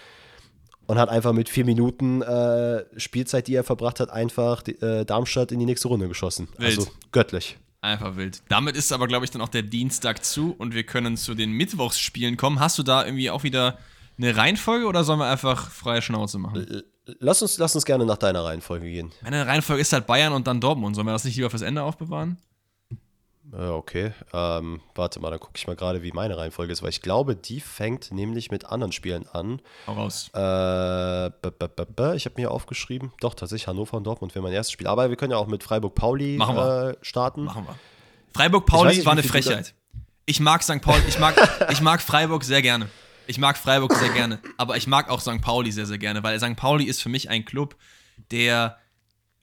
[0.87, 5.03] Und hat einfach mit vier Minuten äh, Spielzeit, die er verbracht hat, einfach die, äh,
[5.03, 6.47] Darmstadt in die nächste Runde geschossen.
[6.57, 6.77] Wild.
[6.77, 7.57] Also göttlich.
[7.81, 8.41] Einfach wild.
[8.49, 11.51] Damit ist aber, glaube ich, dann auch der Dienstag zu und wir können zu den
[11.51, 12.59] Mittwochsspielen kommen.
[12.59, 13.79] Hast du da irgendwie auch wieder
[14.17, 16.83] eine Reihenfolge oder sollen wir einfach freie Schnauze machen?
[17.19, 19.11] Lass uns, lass uns gerne nach deiner Reihenfolge gehen.
[19.21, 20.95] Meine Reihenfolge ist halt Bayern und dann Dortmund.
[20.95, 22.37] Sollen wir das nicht lieber fürs Ende aufbewahren?
[23.51, 27.01] Okay, ähm, warte mal, dann gucke ich mal gerade, wie meine Reihenfolge ist, weil ich
[27.01, 29.61] glaube, die fängt nämlich mit anderen Spielen an.
[29.85, 30.29] Hau raus.
[30.33, 31.27] Äh,
[32.15, 34.87] ich habe mir aufgeschrieben, doch, tatsächlich Hannover und Dortmund wäre mein erstes Spiel.
[34.87, 37.43] Aber wir können ja auch mit Freiburg-Pauli äh, starten.
[37.43, 37.75] Machen wir.
[38.33, 39.75] Freiburg-Pauli war eine Frechheit.
[40.25, 40.81] Ich mag St.
[40.81, 41.35] Pauli, ich mag,
[41.71, 42.89] ich mag Freiburg sehr gerne.
[43.27, 45.41] Ich mag Freiburg sehr gerne, aber ich mag auch St.
[45.41, 46.55] Pauli sehr, sehr gerne, weil St.
[46.55, 47.75] Pauli ist für mich ein Club,
[48.31, 48.77] der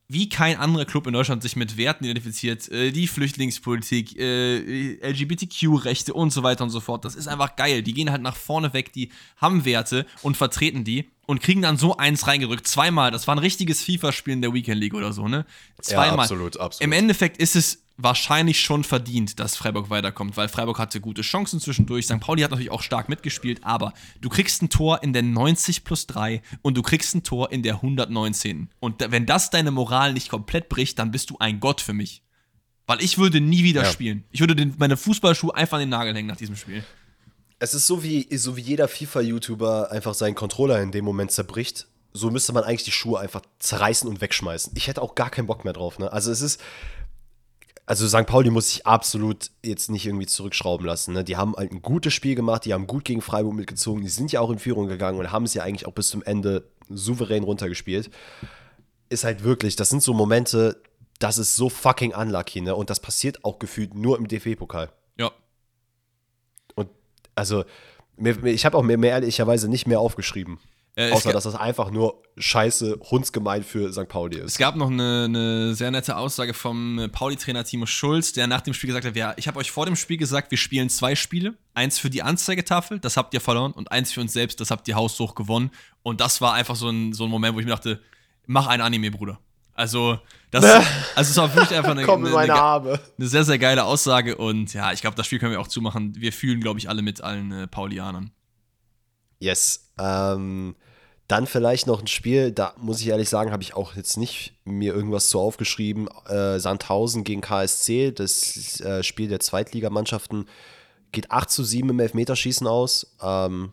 [0.08, 6.12] wie kein anderer Club in Deutschland sich mit Werten identifiziert, äh, die Flüchtlingspolitik, äh, LGBTQ-Rechte
[6.12, 7.04] und so weiter und so fort.
[7.06, 7.82] Das ist einfach geil.
[7.82, 11.78] Die gehen halt nach vorne weg, die haben Werte und vertreten die und kriegen dann
[11.78, 12.66] so eins reingerückt.
[12.66, 13.10] Zweimal.
[13.10, 15.46] Das war ein richtiges FIFA-Spiel in der Weekend League oder so, ne?
[15.80, 16.16] Zweimal.
[16.16, 16.84] Ja, absolut, absolut.
[16.84, 21.60] Im Endeffekt ist es wahrscheinlich schon verdient, dass Freiburg weiterkommt, weil Freiburg hatte gute Chancen
[21.60, 22.06] zwischendurch.
[22.06, 22.20] St.
[22.20, 26.06] Pauli hat natürlich auch stark mitgespielt, aber du kriegst ein Tor in der 90 plus
[26.06, 28.68] 3 und du kriegst ein Tor in der 119.
[28.80, 32.22] Und wenn das deine Moral nicht komplett bricht, dann bist du ein Gott für mich.
[32.86, 33.90] Weil ich würde nie wieder ja.
[33.90, 34.24] spielen.
[34.30, 36.84] Ich würde den, meine Fußballschuhe einfach an den Nagel hängen nach diesem Spiel.
[37.58, 41.86] Es ist so wie, so wie jeder FIFA-YouTuber einfach seinen Controller in dem Moment zerbricht.
[42.12, 44.72] So müsste man eigentlich die Schuhe einfach zerreißen und wegschmeißen.
[44.76, 45.98] Ich hätte auch gar keinen Bock mehr drauf.
[45.98, 46.12] Ne?
[46.12, 46.60] Also es ist,
[47.86, 48.26] also St.
[48.26, 51.14] Pauli muss sich absolut jetzt nicht irgendwie zurückschrauben lassen.
[51.14, 51.24] Ne?
[51.24, 54.30] Die haben halt ein gutes Spiel gemacht, die haben gut gegen Freiburg mitgezogen, die sind
[54.32, 57.42] ja auch in Führung gegangen und haben es ja eigentlich auch bis zum Ende souverän
[57.42, 58.10] runtergespielt.
[59.08, 60.80] Ist halt wirklich, das sind so Momente,
[61.18, 62.74] das ist so fucking unlucky, ne?
[62.74, 64.90] Und das passiert auch gefühlt nur im DFB-Pokal.
[65.18, 65.30] Ja.
[66.74, 66.88] Und
[67.34, 67.64] also,
[68.44, 70.58] ich habe auch mir mehr ehrlicherweise nicht mehr aufgeschrieben.
[70.94, 74.08] Äh, Außer, dass das einfach nur scheiße, hundsgemein für St.
[74.08, 74.52] Pauli ist.
[74.52, 78.74] Es gab noch eine, eine sehr nette Aussage vom Pauli-Trainer Timo Schulz, der nach dem
[78.74, 81.54] Spiel gesagt hat: ja, Ich habe euch vor dem Spiel gesagt, wir spielen zwei Spiele.
[81.72, 84.86] Eins für die Anzeigetafel, das habt ihr verloren, und eins für uns selbst, das habt
[84.86, 85.70] ihr haushoch gewonnen.
[86.02, 88.00] Und das war einfach so ein, so ein Moment, wo ich mir dachte:
[88.46, 89.38] Mach ein Anime, Bruder.
[89.72, 90.18] Also,
[90.50, 90.62] das,
[91.14, 94.36] also es war wirklich einfach eine, eine, eine, eine, sehr, sehr geile Aussage.
[94.36, 96.14] Und ja, ich glaube, das Spiel können wir auch zumachen.
[96.16, 98.30] Wir fühlen, glaube ich, alle mit allen äh, Paulianern.
[99.38, 99.90] Yes.
[99.98, 100.76] Ähm,
[101.32, 104.52] dann vielleicht noch ein Spiel, da muss ich ehrlich sagen, habe ich auch jetzt nicht
[104.64, 106.06] mir irgendwas zu aufgeschrieben.
[106.28, 110.46] Äh, Sandhausen gegen KSC, das äh, Spiel der Zweitligamannschaften,
[111.10, 113.16] geht 8 zu 7 im Elfmeterschießen aus.
[113.22, 113.72] Ähm,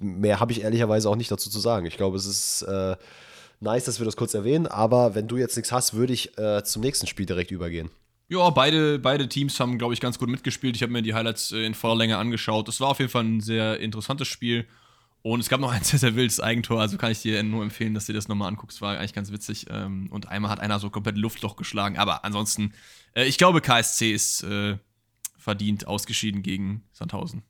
[0.00, 1.84] mehr habe ich ehrlicherweise auch nicht dazu zu sagen.
[1.84, 2.96] Ich glaube, es ist äh,
[3.60, 6.64] nice, dass wir das kurz erwähnen, aber wenn du jetzt nichts hast, würde ich äh,
[6.64, 7.90] zum nächsten Spiel direkt übergehen.
[8.30, 10.74] Ja, beide, beide Teams haben, glaube ich, ganz gut mitgespielt.
[10.74, 12.66] Ich habe mir die Highlights äh, in voller Länge angeschaut.
[12.70, 14.66] Es war auf jeden Fall ein sehr interessantes Spiel.
[15.32, 17.94] Und es gab noch ein sehr, sehr wildes Eigentor, also kann ich dir nur empfehlen,
[17.94, 18.80] dass du dir das nochmal anguckst.
[18.80, 19.66] War eigentlich ganz witzig.
[19.70, 21.98] Ähm, und einmal hat einer so komplett Luftloch geschlagen.
[21.98, 22.72] Aber ansonsten,
[23.14, 24.78] äh, ich glaube, KSC ist äh,
[25.36, 27.42] verdient ausgeschieden gegen Sandhausen.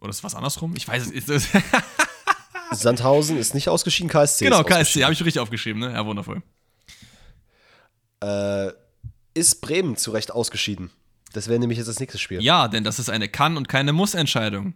[0.00, 0.74] Oder ist was andersrum?
[0.76, 1.48] Ich weiß es nicht.
[2.72, 5.92] Sandhausen ist nicht ausgeschieden, KSC genau, ist Genau, KSC, habe ich richtig aufgeschrieben, ne?
[5.92, 6.42] Ja, wundervoll.
[8.22, 8.72] Äh,
[9.34, 10.90] ist Bremen zu Recht ausgeschieden?
[11.32, 12.42] Das wäre nämlich jetzt das nächste Spiel.
[12.42, 14.74] Ja, denn das ist eine Kann- und keine Muss-Entscheidung.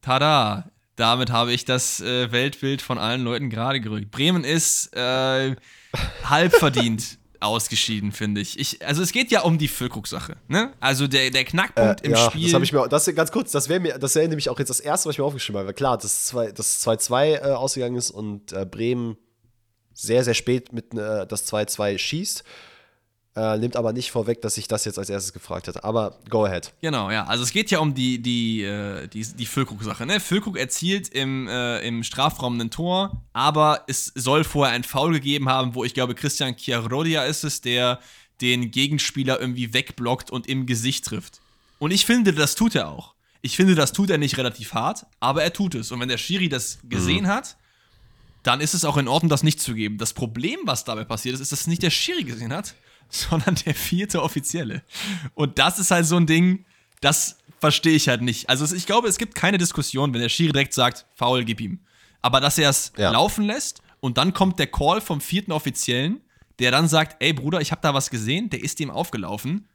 [0.00, 0.70] Tada!
[0.96, 4.10] Damit habe ich das äh, Weltbild von allen Leuten gerade gerückt.
[4.10, 5.54] Bremen ist äh,
[6.24, 8.58] halb verdient ausgeschieden, finde ich.
[8.58, 8.84] ich.
[8.84, 10.36] Also es geht ja um die Füllkrug-Sache.
[10.48, 10.72] Ne?
[10.80, 12.44] Also der, der Knackpunkt äh, im ja, Spiel.
[12.44, 14.70] Das habe ich mir, das ganz kurz, das wäre mir, das wäre nämlich auch jetzt
[14.70, 15.74] das erste, was ich mir aufgeschrieben habe.
[15.74, 19.18] Klar, dass 2-2 äh, ausgegangen ist und äh, Bremen
[19.92, 22.44] sehr, sehr spät mit äh, das 2-2 schießt.
[23.36, 25.84] Äh, nimmt aber nicht vorweg, dass ich das jetzt als erstes gefragt hätte.
[25.84, 26.72] Aber go ahead.
[26.80, 27.26] Genau, ja.
[27.26, 30.06] Also es geht ja um die, die, äh, die, die Füllkrug-Sache.
[30.06, 30.20] Ne?
[30.20, 35.50] Füllkrug erzielt im, äh, im Strafraum ein Tor, aber es soll vorher ein Foul gegeben
[35.50, 38.00] haben, wo ich glaube, Christian Chiarodia ist es, der
[38.40, 41.40] den Gegenspieler irgendwie wegblockt und im Gesicht trifft.
[41.78, 43.14] Und ich finde, das tut er auch.
[43.42, 45.92] Ich finde, das tut er nicht relativ hart, aber er tut es.
[45.92, 47.28] Und wenn der Schiri das gesehen mhm.
[47.28, 47.56] hat,
[48.42, 49.98] dann ist es auch in Ordnung, das nicht zu geben.
[49.98, 52.74] Das Problem, was dabei passiert ist, ist, dass es nicht der Schiri gesehen hat,
[53.10, 54.82] sondern der vierte Offizielle.
[55.34, 56.64] Und das ist halt so ein Ding,
[57.00, 58.48] das verstehe ich halt nicht.
[58.48, 61.80] Also ich glaube, es gibt keine Diskussion, wenn der Schiri direkt sagt, faul, gib ihm.
[62.22, 63.10] Aber dass er es ja.
[63.10, 66.20] laufen lässt und dann kommt der Call vom vierten Offiziellen,
[66.58, 69.68] der dann sagt, ey Bruder, ich habe da was gesehen, der ist ihm aufgelaufen.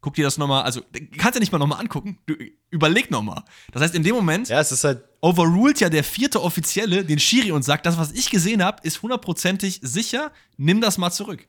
[0.00, 0.82] Guck dir das nochmal, also
[1.16, 2.18] kannst du nicht mal nochmal angucken.
[2.26, 2.34] Du,
[2.70, 3.42] überleg nochmal.
[3.72, 7.62] Das heißt, in dem Moment ja, halt overruled ja der vierte Offizielle den Schiri und
[7.62, 11.46] sagt, das, was ich gesehen habe, ist hundertprozentig sicher, nimm das mal zurück.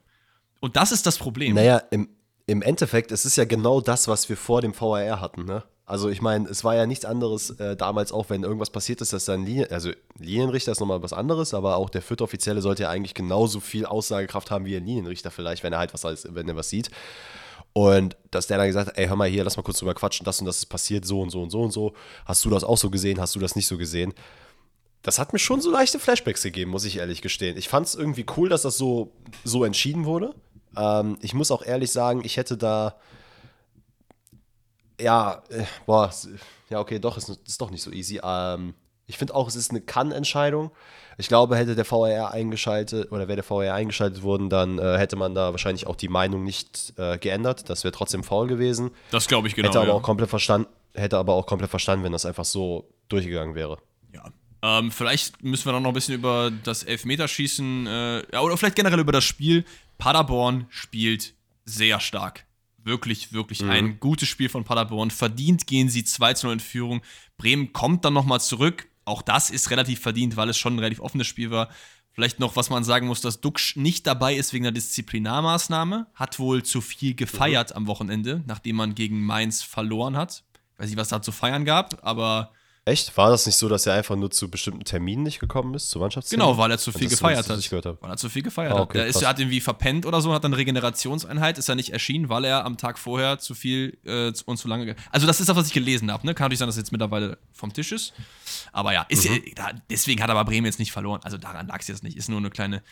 [0.60, 1.56] Und das ist das Problem.
[1.56, 2.10] Naja, im,
[2.48, 5.64] im Endeffekt, es ist ja genau das, was wir vor dem VAR hatten, ne?
[5.88, 9.14] Also ich meine, es war ja nichts anderes äh, damals auch, wenn irgendwas passiert ist,
[9.14, 12.84] dass dann Linien, also Linienrichter ist nochmal was anderes, aber auch der vierte Offizielle sollte
[12.84, 16.50] ja eigentlich genauso viel Aussagekraft haben wie ein Linienrichter vielleicht, wenn er halt was wenn
[16.50, 16.90] er was sieht.
[17.74, 20.26] Und dass der dann gesagt hat, ey, hör mal hier, lass mal kurz drüber quatschen,
[20.26, 21.94] das und das ist passiert, so und so und so und so.
[22.26, 24.14] Hast du das auch so gesehen, hast du das nicht so gesehen?
[25.06, 27.58] Das hat mir schon so leichte Flashbacks gegeben, muss ich ehrlich gestehen.
[27.58, 29.12] Ich fand es irgendwie cool, dass das so,
[29.44, 30.34] so entschieden wurde.
[30.76, 32.96] Ähm, ich muss auch ehrlich sagen, ich hätte da
[35.00, 36.12] ja, äh, boah,
[36.70, 38.20] ja, okay, doch, ist, ist doch nicht so easy.
[38.24, 38.74] Ähm,
[39.08, 40.72] ich finde auch, es ist eine Kann-Entscheidung.
[41.18, 45.16] Ich glaube, hätte der VAR eingeschaltet oder wäre der VAR eingeschaltet worden, dann äh, hätte
[45.16, 47.70] man da wahrscheinlich auch die Meinung nicht äh, geändert.
[47.70, 48.92] Das wäre trotzdem faul gewesen.
[49.12, 49.70] Das glaube ich genau.
[49.70, 49.94] Hätte aber ja.
[49.94, 53.78] auch komplett verstanden, hätte aber auch komplett verstanden, wenn das einfach so durchgegangen wäre.
[54.66, 59.00] Ähm, vielleicht müssen wir dann noch ein bisschen über das Elfmeterschießen äh, oder vielleicht generell
[59.00, 59.64] über das Spiel.
[60.00, 61.36] Paderborn spielt
[61.66, 62.46] sehr stark
[62.84, 63.70] wirklich, wirklich mhm.
[63.70, 65.12] ein gutes Spiel von Paderborn.
[65.12, 67.02] Verdient gehen sie 2 zu 0 in Führung.
[67.38, 68.88] Bremen kommt dann nochmal zurück.
[69.04, 71.70] Auch das ist relativ verdient, weil es schon ein relativ offenes Spiel war.
[72.12, 76.08] Vielleicht noch, was man sagen muss, dass Duxch nicht dabei ist wegen der Disziplinarmaßnahme.
[76.14, 77.78] Hat wohl zu viel gefeiert mhm.
[77.78, 80.44] am Wochenende, nachdem man gegen Mainz verloren hat.
[80.74, 82.52] Ich weiß nicht, was da zu feiern gab, aber
[82.88, 83.18] Echt?
[83.18, 85.98] War das nicht so, dass er einfach nur zu bestimmten Terminen nicht gekommen ist, zu
[85.98, 86.52] Mannschaftsterminen?
[86.52, 87.72] Genau, weil er zu viel gefeiert hat.
[87.72, 89.06] Weil er zu viel gefeiert ah, okay, hat.
[89.06, 92.46] Er ist, hat irgendwie verpennt oder so, hat dann Regenerationseinheit, ist er nicht erschienen, weil
[92.46, 94.96] er am Tag vorher zu viel äh, und zu lange.
[95.10, 96.28] Also, das ist das, was ich gelesen habe.
[96.28, 96.36] Ne?
[96.36, 98.14] Kann natürlich sein, dass es jetzt mittlerweile vom Tisch ist.
[98.72, 99.42] Aber ja, ist mhm.
[99.58, 101.22] ja deswegen hat aber Bremen jetzt nicht verloren.
[101.24, 102.16] Also, daran lag es jetzt nicht.
[102.16, 102.84] Ist nur eine kleine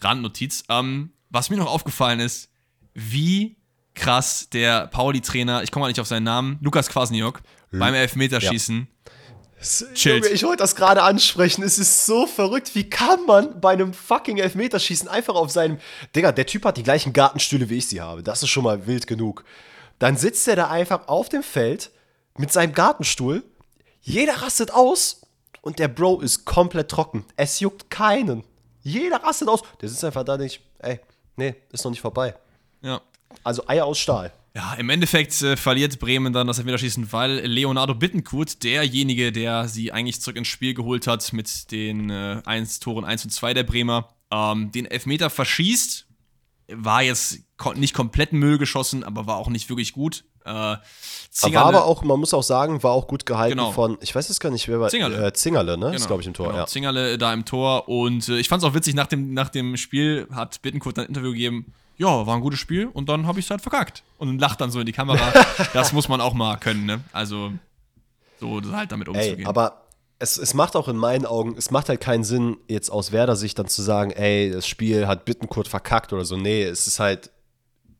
[0.00, 0.64] Randnotiz.
[0.70, 2.48] Ähm, was mir noch aufgefallen ist,
[2.94, 3.56] wie
[3.92, 7.78] krass der Pauli-Trainer, ich komme mal nicht auf seinen Namen, Lukas Kwasniok, hm.
[7.78, 8.78] beim Elfmeterschießen.
[8.78, 9.12] Ja
[9.94, 10.26] Chillt.
[10.26, 11.62] ich wollte das gerade ansprechen.
[11.62, 12.74] Es ist so verrückt.
[12.74, 15.78] Wie kann man bei einem fucking Elfmeterschießen einfach auf seinem.
[16.14, 18.22] Digga, der Typ hat die gleichen Gartenstühle, wie ich sie habe.
[18.22, 19.44] Das ist schon mal wild genug.
[19.98, 21.90] Dann sitzt er da einfach auf dem Feld
[22.36, 23.44] mit seinem Gartenstuhl.
[24.00, 25.22] Jeder rastet aus
[25.60, 27.24] und der Bro ist komplett trocken.
[27.36, 28.44] Es juckt keinen.
[28.82, 29.62] Jeder rastet aus.
[29.80, 30.60] Der sitzt einfach da nicht.
[30.78, 31.00] Ey,
[31.36, 32.34] nee, ist noch nicht vorbei.
[32.82, 33.00] Ja.
[33.44, 34.32] Also Eier aus Stahl.
[34.54, 39.92] Ja, im Endeffekt äh, verliert Bremen dann das Elfmeterschießen, weil Leonardo Bittenkurt, derjenige, der sie
[39.92, 43.62] eigentlich zurück ins Spiel geholt hat mit den äh, 1 Toren 1 und 2 der
[43.62, 46.06] Bremer, ähm, den Elfmeter verschießt.
[46.74, 47.40] War jetzt
[47.76, 50.24] nicht komplett Müll geschossen, aber war auch nicht wirklich gut.
[50.44, 50.80] Äh, war
[51.56, 53.72] aber auch, man muss auch sagen, war auch gut gehalten genau.
[53.72, 55.86] von, ich weiß jetzt gar nicht, wer war, Zingerle, äh, Zingerle ne?
[55.86, 55.96] Genau.
[55.96, 56.58] Ist, glaube ich, im Tor, genau.
[56.58, 56.66] ja.
[56.66, 59.76] Zingerle da im Tor und äh, ich fand es auch witzig, nach dem, nach dem
[59.76, 63.46] Spiel hat Bittenkurt ein Interview gegeben, ja, war ein gutes Spiel und dann habe ich
[63.46, 64.02] es halt verkackt.
[64.18, 65.32] Und lacht dann so in die Kamera.
[65.72, 67.00] das muss man auch mal können, ne?
[67.12, 67.52] Also,
[68.38, 69.40] so halt damit umzugehen.
[69.40, 69.82] Ey, aber
[70.18, 73.58] es, es macht auch in meinen Augen, es macht halt keinen Sinn, jetzt aus Werder-Sicht
[73.58, 76.36] dann zu sagen, ey, das Spiel hat Bittenkurt verkackt oder so.
[76.36, 77.30] Nee, es ist halt,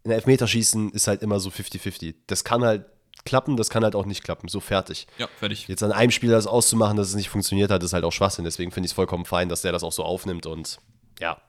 [0.05, 2.15] ein Elfmeterschießen ist halt immer so 50-50.
[2.27, 2.85] Das kann halt
[3.25, 4.49] klappen, das kann halt auch nicht klappen.
[4.49, 5.07] So fertig.
[5.19, 5.69] Ja, fertig.
[5.69, 8.45] Jetzt an einem Spieler das auszumachen, dass es nicht funktioniert hat, ist halt auch Schwachsinn.
[8.45, 10.79] Deswegen finde ich es vollkommen fein, dass der das auch so aufnimmt und
[11.21, 11.41] ja,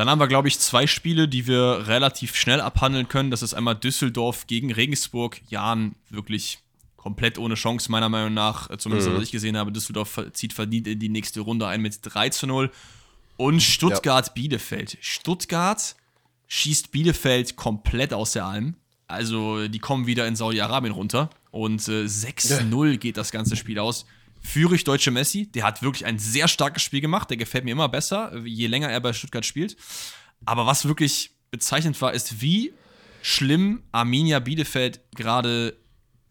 [0.00, 3.30] dann haben wir, glaube ich, zwei Spiele, die wir relativ schnell abhandeln können.
[3.30, 5.42] Das ist einmal Düsseldorf gegen Regensburg.
[5.50, 6.60] Jan wirklich
[6.96, 8.74] komplett ohne Chance, meiner Meinung nach.
[8.78, 9.16] Zumindest, mhm.
[9.16, 9.72] was ich gesehen habe.
[9.72, 12.70] Düsseldorf zieht verdient in die nächste Runde ein mit 3 zu 0.
[13.36, 14.96] Und Stuttgart-Bielefeld.
[15.02, 15.94] Stuttgart
[16.46, 18.76] schießt Bielefeld komplett aus der Alm.
[19.06, 21.28] Also, die kommen wieder in Saudi-Arabien runter.
[21.50, 24.06] Und äh, 6-0 geht das ganze Spiel aus
[24.40, 25.50] führe ich deutsche Messi.
[25.52, 27.30] Der hat wirklich ein sehr starkes Spiel gemacht.
[27.30, 29.76] Der gefällt mir immer besser, je länger er bei Stuttgart spielt.
[30.44, 32.72] Aber was wirklich bezeichnend war, ist, wie
[33.22, 35.76] schlimm Arminia Bielefeld gerade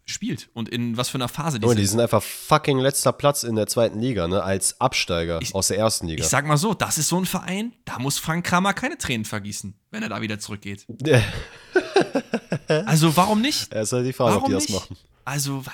[0.06, 1.78] spielt und in was für einer Phase die oh, sind.
[1.78, 4.42] Die sind einfach fucking letzter Platz in der zweiten Liga, ne?
[4.42, 6.24] Als Absteiger ich, aus der ersten Liga.
[6.24, 9.24] Ich sag mal so, das ist so ein Verein, da muss Frank Kramer keine Tränen
[9.24, 10.86] vergießen, wenn er da wieder zurückgeht.
[12.66, 13.72] also warum nicht?
[13.72, 14.96] Ja, ist halt die Frage, warum ob die das machen.
[15.24, 15.64] Also,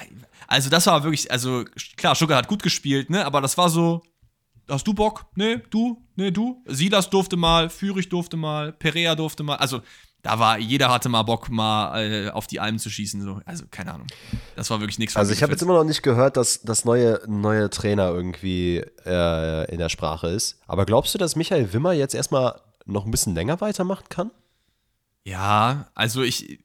[0.46, 1.64] also das war wirklich, also
[1.96, 3.24] klar, Sugar hat gut gespielt, ne?
[3.24, 4.02] Aber das war so,
[4.68, 5.26] hast du Bock?
[5.34, 6.02] Nee, du?
[6.16, 6.62] Nee, du?
[6.66, 9.56] Silas durfte mal, Fürich durfte mal, Perea durfte mal.
[9.56, 9.82] Also,
[10.22, 13.22] da war, jeder hatte mal Bock, mal äh, auf die Almen zu schießen.
[13.22, 13.40] So.
[13.44, 14.06] Also, keine Ahnung.
[14.56, 15.16] Das war wirklich nichts.
[15.16, 19.70] Also, ich habe jetzt immer noch nicht gehört, dass das neue, neue Trainer irgendwie äh,
[19.70, 20.58] in der Sprache ist.
[20.66, 24.30] Aber glaubst du, dass Michael Wimmer jetzt erstmal noch ein bisschen länger weitermachen kann?
[25.24, 26.60] Ja, also ich,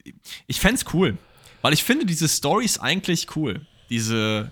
[0.48, 1.18] ich fände es cool.
[1.62, 3.68] Weil ich finde diese Stories eigentlich cool.
[3.92, 4.52] Diese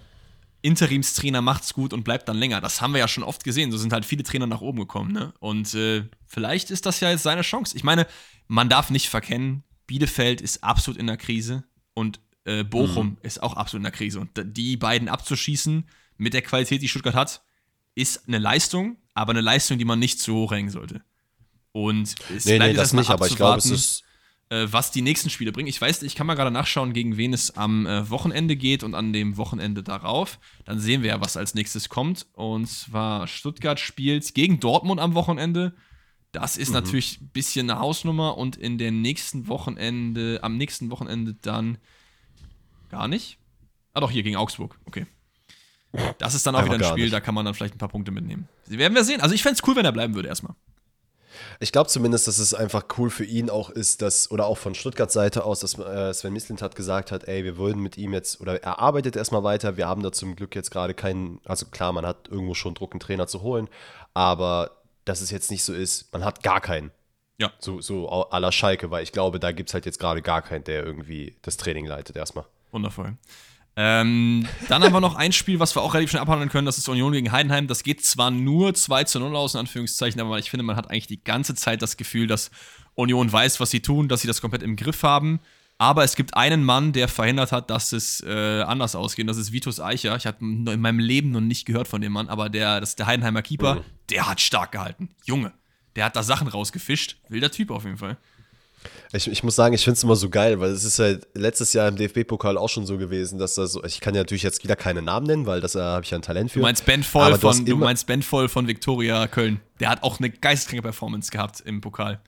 [0.61, 2.61] Interimstrainer macht's gut und bleibt dann länger.
[2.61, 3.71] Das haben wir ja schon oft gesehen.
[3.71, 5.11] So sind halt viele Trainer nach oben gekommen.
[5.11, 5.33] Ne?
[5.39, 7.75] Und äh, vielleicht ist das ja jetzt seine Chance.
[7.75, 8.05] Ich meine,
[8.47, 11.63] man darf nicht verkennen, Bielefeld ist absolut in der Krise
[11.93, 13.17] und äh, Bochum mhm.
[13.21, 14.19] ist auch absolut in der Krise.
[14.19, 15.87] Und die beiden abzuschießen
[16.17, 17.41] mit der Qualität, die Stuttgart hat,
[17.95, 21.01] ist eine Leistung, aber eine Leistung, die man nicht zu hoch hängen sollte.
[21.71, 24.03] Und es nee, bleibt nee, das nicht, aber ich glaube, es ist
[24.49, 25.67] was die nächsten Spiele bringen.
[25.67, 28.95] Ich weiß, ich kann mal gerade nachschauen, gegen wen es am äh, Wochenende geht und
[28.95, 30.39] an dem Wochenende darauf.
[30.65, 32.27] Dann sehen wir ja, was als nächstes kommt.
[32.33, 35.75] Und zwar Stuttgart spielt gegen Dortmund am Wochenende.
[36.31, 36.75] Das ist mhm.
[36.75, 41.77] natürlich ein bisschen eine Hausnummer und in den nächsten Wochenende, am nächsten Wochenende dann
[42.89, 43.37] gar nicht.
[43.93, 45.05] Ah doch, hier gegen Augsburg, okay.
[46.19, 47.13] Das ist dann auch Einfach wieder ein Spiel, nicht.
[47.13, 48.47] da kann man dann vielleicht ein paar Punkte mitnehmen.
[48.63, 49.21] Sie werden wir sehen.
[49.21, 50.55] Also ich fände es cool, wenn er bleiben würde erstmal.
[51.59, 54.75] Ich glaube zumindest, dass es einfach cool für ihn auch ist, dass, oder auch von
[54.75, 58.13] Stuttgarts Seite aus, dass äh, Sven Mislint hat gesagt hat, ey, wir wollen mit ihm
[58.13, 61.65] jetzt, oder er arbeitet erstmal weiter, wir haben da zum Glück jetzt gerade keinen, also
[61.65, 63.69] klar, man hat irgendwo schon Druck, einen Trainer zu holen,
[64.13, 64.71] aber
[65.05, 66.91] dass es jetzt nicht so ist, man hat gar keinen.
[67.39, 67.53] Ja.
[67.59, 70.41] So, so à la Schalke, weil ich glaube, da gibt es halt jetzt gerade gar
[70.41, 72.45] keinen, der irgendwie das Training leitet erstmal.
[72.71, 73.15] Wundervoll.
[73.81, 76.77] Ähm, dann haben wir noch ein Spiel, was wir auch relativ schnell abhandeln können, das
[76.77, 77.65] ist Union gegen Heidenheim.
[77.67, 80.91] Das geht zwar nur 2 zu 0 aus, in Anführungszeichen, aber ich finde, man hat
[80.91, 82.51] eigentlich die ganze Zeit das Gefühl, dass
[82.95, 85.39] Union weiß, was sie tun, dass sie das komplett im Griff haben.
[85.77, 89.29] Aber es gibt einen Mann, der verhindert hat, dass es äh, anders ausgeht.
[89.29, 90.13] Das ist Vitus Eicher.
[90.17, 92.99] Ich habe in meinem Leben noch nicht gehört von dem Mann, aber der, das ist
[92.99, 93.75] der Heidenheimer Keeper.
[93.75, 93.81] Mhm.
[94.09, 95.07] Der hat stark gehalten.
[95.23, 95.53] Junge,
[95.95, 97.15] der hat da Sachen rausgefischt.
[97.29, 98.17] Wilder Typ auf jeden Fall.
[99.11, 101.73] Ich, ich muss sagen, ich finde es immer so geil, weil es ist halt letztes
[101.73, 104.63] Jahr im DFB-Pokal auch schon so gewesen, dass da so, ich kann ja natürlich jetzt
[104.63, 106.59] wieder keine Namen nennen, weil das äh, habe ich ja ein Talent für.
[106.59, 109.59] Du meinst Ben Voll von, du meinst Ben Voll von Viktoria Köln.
[109.79, 112.21] Der hat auch eine geisteskranke Performance gehabt im Pokal.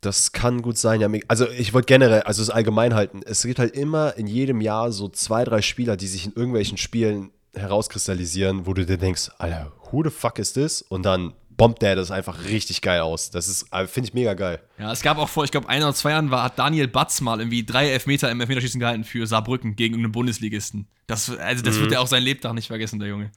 [0.00, 1.08] Das kann gut sein, ja.
[1.26, 4.92] Also ich wollte generell, also es allgemein halten, es gibt halt immer in jedem Jahr
[4.92, 9.72] so zwei, drei Spieler, die sich in irgendwelchen Spielen herauskristallisieren, wo du dir denkst, Alter,
[9.90, 10.82] who the fuck is this?
[10.82, 13.30] Und dann bombt der das einfach richtig geil aus.
[13.30, 14.62] Das ist, äh, finde ich mega geil.
[14.78, 17.20] Ja, es gab auch vor, ich glaube, ein oder zwei Jahren war, hat Daniel Batz
[17.20, 20.88] mal irgendwie drei Elfmeter im Elfmeterschießen gehalten für Saarbrücken gegen einen Bundesligisten.
[21.06, 21.80] Das, also das mhm.
[21.82, 23.30] wird er auch sein Lebtag nicht vergessen, der Junge.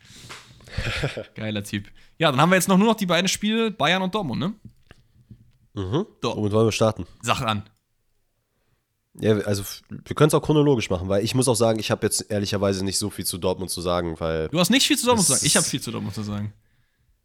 [1.36, 1.88] Geiler Typ.
[2.18, 4.54] Ja, dann haben wir jetzt noch nur noch die beiden Spiele, Bayern und Dortmund, ne?
[5.74, 6.06] Mhm.
[6.22, 6.36] So.
[6.38, 7.06] Womit wollen wir starten?
[7.22, 7.64] Sach an.
[9.20, 12.06] Ja, also wir können es auch chronologisch machen, weil ich muss auch sagen, ich habe
[12.06, 14.48] jetzt ehrlicherweise nicht so viel zu Dortmund zu sagen, weil.
[14.50, 15.46] Du hast nicht viel zu Dortmund zu sagen.
[15.46, 16.54] Ich habe viel zu Dortmund zu sagen.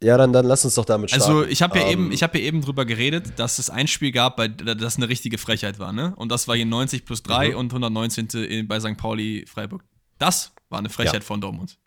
[0.01, 1.25] Ja, dann, dann lass uns doch damit starten.
[1.25, 4.11] Also ich habe ja, um, eben, hab ja eben drüber geredet, dass es ein Spiel
[4.11, 6.13] gab, bei, das eine richtige Frechheit war, ne?
[6.17, 7.57] Und das war hier 90 plus 3 mhm.
[7.57, 8.67] und 119.
[8.67, 8.97] bei St.
[8.97, 9.83] Pauli Freiburg.
[10.19, 11.21] Das war eine Frechheit ja.
[11.21, 11.77] von Dortmund.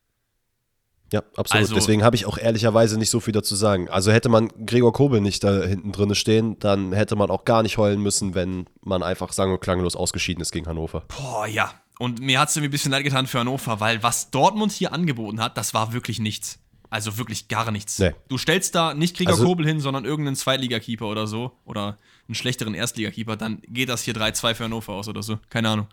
[1.12, 1.62] Ja, absolut.
[1.62, 3.88] Also, Deswegen habe ich auch ehrlicherweise nicht so viel dazu sagen.
[3.88, 7.62] Also hätte man Gregor Kobel nicht da hinten drin stehen, dann hätte man auch gar
[7.62, 11.04] nicht heulen müssen, wenn man einfach sang- und klanglos ausgeschieden ist gegen Hannover.
[11.08, 11.72] Boah, ja.
[11.98, 14.92] Und mir hat es irgendwie ein bisschen leid getan für Hannover, weil was Dortmund hier
[14.92, 16.60] angeboten hat, das war wirklich nichts.
[16.90, 17.98] Also wirklich gar nichts.
[18.00, 18.14] Nee.
[18.28, 21.52] Du stellst da nicht Gregor also, Kobel hin, sondern irgendeinen Zweitligakeeper oder so.
[21.64, 25.38] Oder einen schlechteren Erstligakeeper, dann geht das hier 3-2 für Hannover aus oder so.
[25.48, 25.86] Keine Ahnung.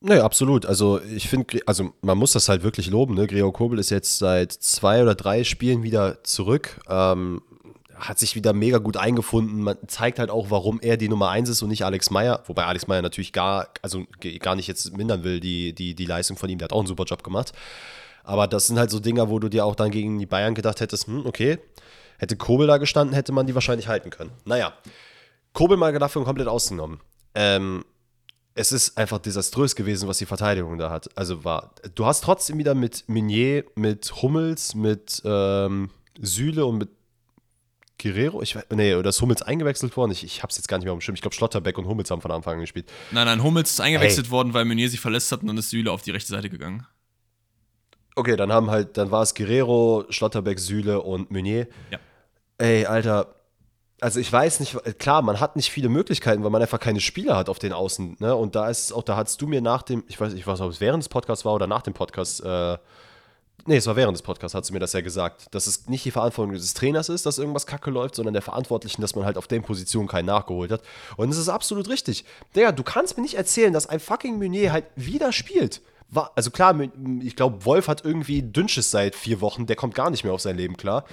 [0.00, 0.64] Nee, absolut.
[0.64, 3.14] Also ich finde, also man muss das halt wirklich loben.
[3.14, 3.26] Ne?
[3.26, 6.80] Gregor Kobel ist jetzt seit zwei oder drei Spielen wieder zurück.
[6.88, 7.42] Ähm,
[7.96, 9.60] hat sich wieder mega gut eingefunden.
[9.60, 12.44] Man zeigt halt auch, warum er die Nummer 1 ist und nicht Alex Meyer.
[12.46, 14.04] Wobei Alex Meyer natürlich gar, also
[14.38, 16.58] gar nicht jetzt mindern will, die, die, die Leistung von ihm.
[16.58, 17.52] Der hat auch einen super Job gemacht.
[18.28, 20.82] Aber das sind halt so Dinger, wo du dir auch dann gegen die Bayern gedacht
[20.82, 21.58] hättest, hm, okay,
[22.18, 24.32] hätte Kobel da gestanden, hätte man die wahrscheinlich halten können.
[24.44, 24.74] Naja,
[25.54, 27.00] Kobel mal dafür komplett ausgenommen.
[27.34, 27.86] Ähm,
[28.52, 31.08] es ist einfach desaströs gewesen, was die Verteidigung da hat.
[31.16, 35.88] Also war, du hast trotzdem wieder mit Minier, mit Hummels, mit ähm,
[36.20, 36.90] Süle und mit
[37.98, 40.12] Guerrero, ich weiß, nee, oder ist Hummels eingewechselt worden?
[40.12, 41.16] Ich, ich hab's jetzt gar nicht mehr umstimmt.
[41.16, 42.90] Ich glaube, Schlotterbeck und Hummels haben von Anfang an gespielt.
[43.10, 44.32] Nein, nein, Hummels ist eingewechselt hey.
[44.32, 46.86] worden, weil Meunier sich verletzt hat und dann ist Süle auf die rechte Seite gegangen.
[48.18, 51.68] Okay, dann haben halt, dann war es Guerrero, Schlotterbeck, Süle und Meunier.
[51.92, 52.00] Ja.
[52.58, 53.36] Ey, Alter,
[54.00, 57.36] also ich weiß nicht, klar, man hat nicht viele Möglichkeiten, weil man einfach keine Spieler
[57.36, 58.16] hat auf den Außen.
[58.18, 58.34] Ne?
[58.34, 60.60] Und da ist es auch, da hast du mir nach dem, ich weiß, ich weiß
[60.62, 62.76] ob es während des Podcasts war oder nach dem Podcast, äh,
[63.66, 66.04] nee, es war während des Podcasts, hat sie mir das ja gesagt, dass es nicht
[66.04, 69.38] die Verantwortung des Trainers ist, dass irgendwas kacke läuft, sondern der Verantwortlichen, dass man halt
[69.38, 70.82] auf den Positionen keinen nachgeholt hat.
[71.16, 72.24] Und es ist absolut richtig.
[72.56, 75.82] Digga, du kannst mir nicht erzählen, dass ein fucking Meunier halt wieder spielt.
[76.08, 76.74] War, also klar,
[77.22, 80.40] ich glaube, Wolf hat irgendwie Dünnsches seit vier Wochen, der kommt gar nicht mehr auf
[80.40, 81.04] sein Leben klar.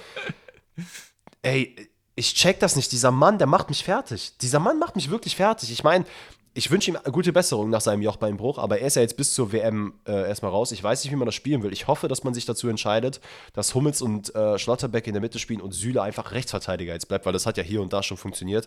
[1.42, 1.76] Ey,
[2.14, 2.90] ich check das nicht.
[2.92, 4.38] Dieser Mann, der macht mich fertig.
[4.38, 5.70] Dieser Mann macht mich wirklich fertig.
[5.70, 6.06] Ich meine,
[6.54, 9.52] ich wünsche ihm gute Besserung nach seinem Jochbeinbruch, aber er ist ja jetzt bis zur
[9.52, 10.72] WM äh, erstmal raus.
[10.72, 11.70] Ich weiß nicht, wie man das spielen will.
[11.70, 13.20] Ich hoffe, dass man sich dazu entscheidet,
[13.52, 17.26] dass Hummels und äh, Schlotterbeck in der Mitte spielen und Süle einfach Rechtsverteidiger jetzt bleibt,
[17.26, 18.66] weil das hat ja hier und da schon funktioniert.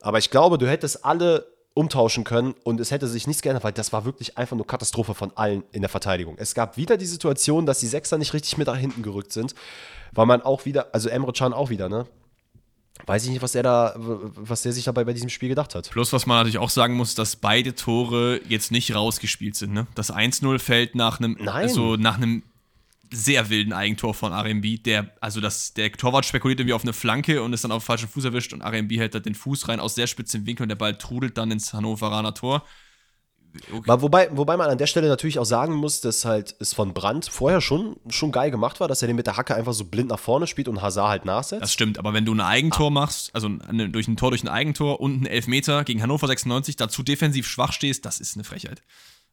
[0.00, 3.72] Aber ich glaube, du hättest alle umtauschen können und es hätte sich nichts geändert, weil
[3.72, 6.36] das war wirklich einfach nur Katastrophe von allen in der Verteidigung.
[6.38, 9.54] Es gab wieder die Situation, dass die Sechser nicht richtig mit nach hinten gerückt sind,
[10.12, 12.06] weil man auch wieder, also Emre Can auch wieder, ne?
[13.06, 15.90] weiß ich nicht, was der da, was der sich dabei bei diesem Spiel gedacht hat.
[15.90, 19.72] Plus, was man natürlich auch sagen muss, dass beide Tore jetzt nicht rausgespielt sind.
[19.72, 19.86] Ne?
[19.94, 22.42] Das 1-0 fällt nach einem, also nach einem
[23.12, 24.82] sehr wilden Eigentor von RMB.
[24.84, 28.08] Der, also das, der Torwart spekuliert irgendwie auf eine Flanke und ist dann auf falschen
[28.08, 30.76] Fuß erwischt und RMB hält da den Fuß rein aus sehr spitzem Winkel und der
[30.76, 32.64] Ball trudelt dann ins Hannoveraner Tor.
[33.72, 34.00] Okay.
[34.00, 37.26] Wobei, wobei man an der Stelle natürlich auch sagen muss, dass halt es von Brandt
[37.26, 40.08] vorher schon, schon geil gemacht war, dass er den mit der Hacke einfach so blind
[40.08, 41.62] nach vorne spielt und Hazard halt nachsetzt.
[41.62, 42.90] Das stimmt, aber wenn du ein Eigentor ah.
[42.90, 46.76] machst, also eine, durch ein Tor durch ein Eigentor und einen Elfmeter gegen Hannover 96
[46.76, 48.82] dazu defensiv schwach stehst, das ist eine Frechheit.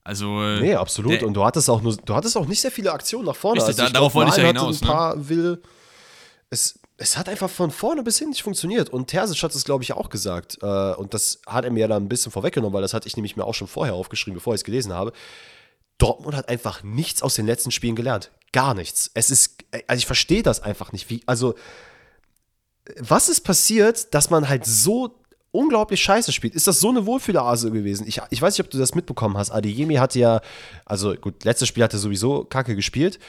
[0.08, 1.22] Also, äh, nee, absolut.
[1.22, 3.60] Und du hattest auch nur, du hattest auch nicht sehr viele Aktionen nach vorne.
[3.60, 4.82] Richtig, also da, darauf wollte ich ja hinaus.
[4.82, 4.94] Ein ne?
[4.94, 5.28] paar ne?
[5.28, 5.62] will.
[6.50, 8.90] Es, es hat einfach von vorne bis hin nicht funktioniert.
[8.90, 10.60] Und Terzic hat es, glaube ich, auch gesagt.
[10.62, 13.18] Äh, und das hat er mir ja dann ein bisschen vorweggenommen, weil das hatte ich
[13.18, 15.12] nämlich mir auch schon vorher aufgeschrieben, bevor ich es gelesen habe.
[15.98, 18.32] Dortmund hat einfach nichts aus den letzten Spielen gelernt.
[18.54, 19.12] Gar nichts.
[19.14, 21.10] Es ist, also ich verstehe das einfach nicht.
[21.10, 21.56] Wie, also,
[22.98, 25.20] was ist passiert, dass man halt so
[25.58, 26.56] unglaublich scheiße spielt?
[26.56, 28.08] Ist das so eine Wohlfühlerase gewesen?
[28.08, 29.52] Ich, ich weiß nicht, ob du das mitbekommen hast.
[29.52, 30.42] Adeyemi hatte ja,
[30.86, 33.20] also gut, letztes Spiel hat er sowieso kacke gespielt.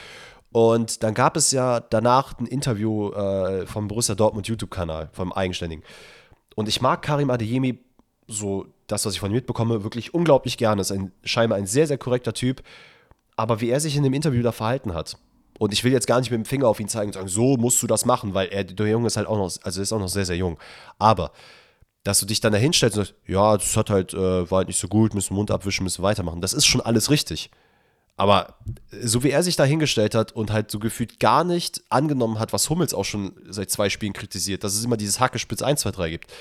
[0.53, 5.85] Und dann gab es ja danach ein Interview äh, vom Borussia Dortmund YouTube-Kanal, vom Eigenständigen.
[6.55, 7.79] Und ich mag Karim Adeyemi,
[8.27, 10.83] so das, was ich von ihm mitbekomme, wirklich unglaublich gerne.
[10.83, 12.63] Ist ein, scheinbar ein sehr, sehr korrekter Typ.
[13.37, 15.17] Aber wie er sich in dem Interview da verhalten hat,
[15.59, 17.57] und ich will jetzt gar nicht mit dem Finger auf ihn zeigen und sagen, so
[17.57, 19.99] musst du das machen, weil er, der Junge ist halt auch noch, also ist auch
[19.99, 20.57] noch sehr, sehr jung.
[20.99, 21.33] Aber,
[22.05, 24.69] dass du dich dann da hinstellst und sagst, ja, das hat halt, äh, war halt
[24.69, 26.41] nicht so gut, müssen Mund abwischen, müssen weitermachen.
[26.41, 27.51] Das ist schon alles richtig.
[28.17, 28.55] Aber
[28.91, 32.53] so wie er sich da hingestellt hat und halt so gefühlt gar nicht angenommen hat,
[32.53, 35.91] was Hummels auch schon seit zwei Spielen kritisiert, dass es immer dieses Hackespitz 1, 2,
[35.93, 36.33] 3 gibt.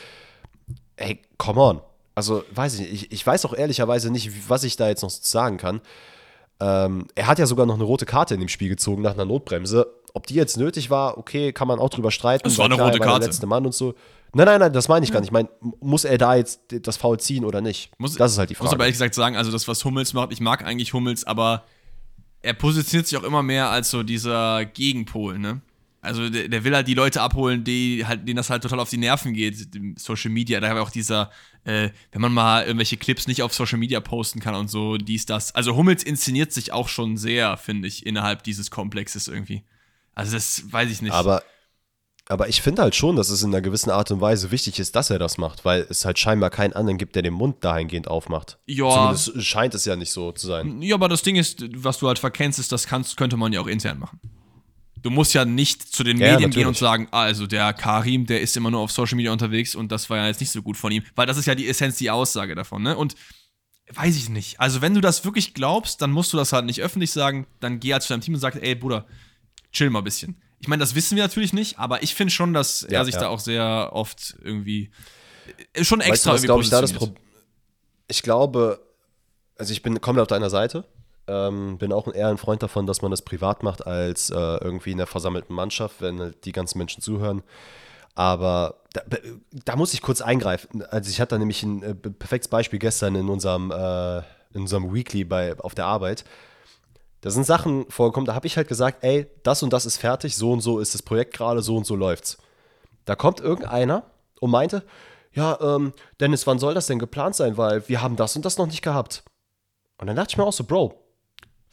[0.95, 1.81] Ey, come on.
[2.15, 2.93] Also, weiß ich nicht.
[2.93, 5.81] Ich, ich weiß auch ehrlicherweise nicht, was ich da jetzt noch sagen kann.
[6.59, 9.25] Ähm, er hat ja sogar noch eine rote Karte in dem Spiel gezogen nach einer
[9.25, 9.85] Notbremse.
[10.17, 12.43] Ob die jetzt nötig war, okay, kann man auch drüber streiten.
[12.45, 13.19] Das war eine klar, rote Karte.
[13.19, 13.93] Der letzte Mann und so.
[14.33, 15.27] Nein, nein, nein, das meine ich gar nicht.
[15.27, 15.47] Ich meine,
[15.79, 17.91] muss er da jetzt das Foul ziehen oder nicht?
[17.99, 18.65] Muss, das ist halt die Frage.
[18.65, 21.23] Ich muss aber ehrlich gesagt sagen, also das, was Hummels macht, ich mag eigentlich Hummels,
[21.23, 21.65] aber
[22.41, 25.61] er positioniert sich auch immer mehr als so dieser Gegenpol, ne?
[26.01, 28.89] Also der, der will halt die Leute abholen, die halt, denen das halt total auf
[28.89, 29.67] die Nerven geht,
[29.99, 30.59] Social Media.
[30.59, 31.29] Da war auch dieser,
[31.63, 35.27] äh, wenn man mal irgendwelche Clips nicht auf Social Media posten kann und so, dies,
[35.27, 35.53] das.
[35.53, 39.63] Also Hummels inszeniert sich auch schon sehr, finde ich, innerhalb dieses Komplexes irgendwie.
[40.17, 41.13] Also das weiß ich nicht.
[41.13, 41.43] Aber
[42.29, 44.97] aber ich finde halt schon, dass es in einer gewissen Art und Weise wichtig ist,
[44.97, 48.09] dass er das macht, weil es halt scheinbar keinen anderen gibt, der den Mund dahingehend
[48.09, 48.57] aufmacht.
[48.65, 48.89] Ja.
[48.89, 50.81] Zumindest scheint es ja nicht so zu sein.
[50.81, 53.61] Ja, aber das Ding ist, was du halt verkennst, ist, das kannst, könnte man ja
[53.61, 54.19] auch intern machen.
[55.01, 58.25] Du musst ja nicht zu den ja, Medien gehen und sagen, ah, also der Karim,
[58.25, 60.61] der ist immer nur auf Social Media unterwegs und das war ja jetzt nicht so
[60.61, 62.97] gut von ihm, weil das ist ja die Essenz, die Aussage davon, ne?
[62.97, 63.15] Und
[63.93, 64.59] weiß ich nicht.
[64.59, 67.79] Also, wenn du das wirklich glaubst, dann musst du das halt nicht öffentlich sagen, dann
[67.79, 69.05] geh halt zu deinem Team und sag, ey, Bruder,
[69.71, 70.41] chill mal ein bisschen.
[70.59, 73.15] Ich meine, das wissen wir natürlich nicht, aber ich finde schon, dass ja, er sich
[73.15, 73.21] ja.
[73.21, 74.91] da auch sehr oft irgendwie
[75.73, 77.13] äh, schon extra weißt du, was, irgendwie ich, da
[78.07, 78.79] ich glaube,
[79.57, 80.85] also ich bin komplett auf deiner Seite.
[81.29, 84.91] Ähm, bin auch eher ein Freund davon, dass man das privat macht, als äh, irgendwie
[84.91, 87.43] in der versammelten Mannschaft, wenn halt die ganzen Menschen zuhören.
[88.15, 89.01] Aber da,
[89.65, 90.83] da, muss ich kurz eingreifen.
[90.85, 94.19] Also ich hatte da nämlich ein äh, perfektes Beispiel gestern in unserem, äh,
[94.53, 96.23] in unserem Weekly bei, auf der Arbeit.
[97.21, 100.35] Da sind Sachen vorgekommen, da habe ich halt gesagt, ey, das und das ist fertig,
[100.35, 102.37] so und so ist das Projekt gerade, so und so läuft's.
[103.05, 104.03] Da kommt irgendeiner
[104.39, 104.83] und meinte,
[105.33, 107.57] ja, ähm, Dennis, wann soll das denn geplant sein?
[107.57, 109.23] Weil wir haben das und das noch nicht gehabt.
[109.97, 111.03] Und dann dachte ich mir auch so, Bro,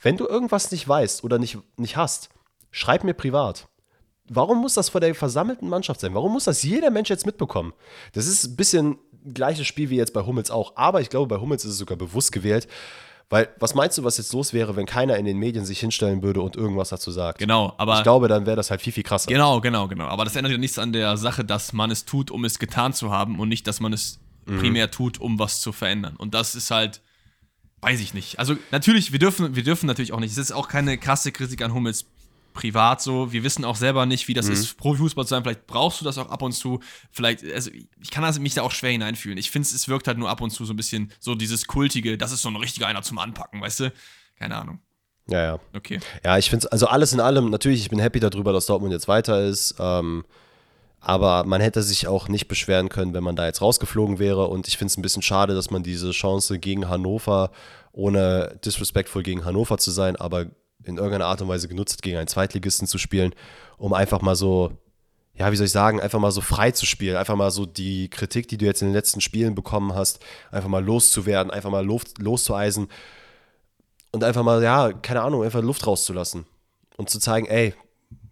[0.01, 2.29] wenn du irgendwas nicht weißt oder nicht, nicht hast,
[2.71, 3.69] schreib mir privat.
[4.29, 6.15] Warum muss das vor der versammelten Mannschaft sein?
[6.15, 7.75] Warum muss das jeder Mensch jetzt mitbekommen?
[8.13, 8.99] Das ist ein bisschen
[9.33, 11.97] gleiches Spiel wie jetzt bei Hummels auch, aber ich glaube, bei Hummels ist es sogar
[11.97, 12.69] bewusst gewählt,
[13.31, 16.23] weil, was meinst du, was jetzt los wäre, wenn keiner in den Medien sich hinstellen
[16.23, 17.39] würde und irgendwas dazu sagt?
[17.39, 17.97] Genau, aber.
[17.97, 19.29] Ich glaube, dann wäre das halt viel, viel krasser.
[19.29, 20.07] Genau, genau, genau.
[20.07, 22.93] Aber das ändert ja nichts an der Sache, dass man es tut, um es getan
[22.93, 24.59] zu haben und nicht, dass man es mhm.
[24.59, 26.17] primär tut, um was zu verändern.
[26.17, 27.01] Und das ist halt.
[27.81, 28.39] Weiß ich nicht.
[28.39, 30.33] Also natürlich, wir dürfen, wir dürfen natürlich auch nicht.
[30.33, 32.07] Es ist auch keine krasse Kritik an Hummels
[32.55, 33.31] privat so.
[33.31, 34.55] Wir wissen auch selber nicht, wie das mhm.
[34.55, 35.43] ist, Profifußball zu sein.
[35.43, 36.81] Vielleicht brauchst du das auch ab und zu.
[37.11, 39.37] Vielleicht, also ich kann das, mich da auch schwer hineinfühlen.
[39.37, 42.17] Ich finde, es wirkt halt nur ab und zu so ein bisschen so dieses Kultige,
[42.17, 43.93] das ist so ein richtiger einer zum Anpacken, weißt du?
[44.39, 44.79] Keine Ahnung.
[45.29, 45.61] Ja, ja.
[45.77, 46.01] Okay.
[46.25, 48.93] Ja, ich finde es, also alles in allem, natürlich, ich bin happy darüber, dass Dortmund
[48.93, 49.75] jetzt weiter ist.
[49.79, 50.25] Ähm,
[51.07, 54.47] Aber man hätte sich auch nicht beschweren können, wenn man da jetzt rausgeflogen wäre.
[54.47, 57.51] Und ich finde es ein bisschen schade, dass man diese Chance gegen Hannover,
[57.93, 60.47] ohne disrespectful gegen Hannover zu sein, aber
[60.85, 63.35] in irgendeiner Art und Weise genutzt, gegen einen Zweitligisten zu spielen,
[63.77, 64.73] um einfach mal so,
[65.35, 68.09] ja, wie soll ich sagen, einfach mal so frei zu spielen, einfach mal so die
[68.09, 70.21] Kritik, die du jetzt in den letzten Spielen bekommen hast,
[70.51, 72.89] einfach mal loszuwerden, einfach mal Luft, loszueisen
[74.13, 76.47] und einfach mal, ja, keine Ahnung, einfach Luft rauszulassen
[76.97, 77.75] und zu zeigen, ey,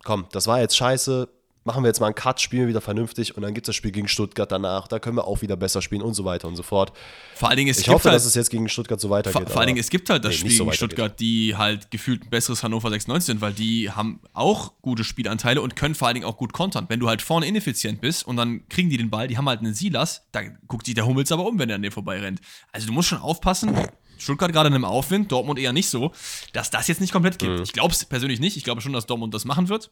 [0.05, 1.29] komm, das war jetzt scheiße,
[1.65, 3.77] machen wir jetzt mal einen Cut, spielen wir wieder vernünftig und dann gibt es das
[3.77, 6.57] Spiel gegen Stuttgart danach, da können wir auch wieder besser spielen und so weiter und
[6.57, 6.93] so fort.
[7.35, 9.49] Vor allen Dingen, es ich gibt hoffe, halt, dass es jetzt gegen Stuttgart so weitergeht.
[9.51, 10.75] Vor, allen Dingen, es gibt halt das nee, Spiel so gegen.
[10.75, 15.61] Stuttgart, die halt gefühlt ein besseres Hannover 96 sind, weil die haben auch gute Spielanteile
[15.61, 16.87] und können vor allen Dingen auch gut kontern.
[16.89, 19.61] Wenn du halt vorne ineffizient bist und dann kriegen die den Ball, die haben halt
[19.61, 22.41] einen Silas, da guckt sich der Hummels aber um, wenn er an dir vorbei rennt.
[22.73, 23.75] Also du musst schon aufpassen.
[24.19, 26.13] Stuttgart gerade in einem Aufwind, Dortmund eher nicht so,
[26.53, 27.59] dass das jetzt nicht komplett gibt.
[27.59, 27.63] Mhm.
[27.63, 28.57] Ich glaube es persönlich nicht.
[28.57, 29.91] Ich glaube schon, dass Dortmund das machen wird.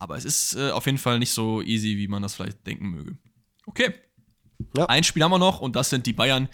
[0.00, 2.88] Aber es ist äh, auf jeden Fall nicht so easy, wie man das vielleicht denken
[2.88, 3.18] möge.
[3.66, 3.92] Okay.
[4.76, 4.86] Ja.
[4.86, 6.48] Ein Spiel haben wir noch und das sind die Bayern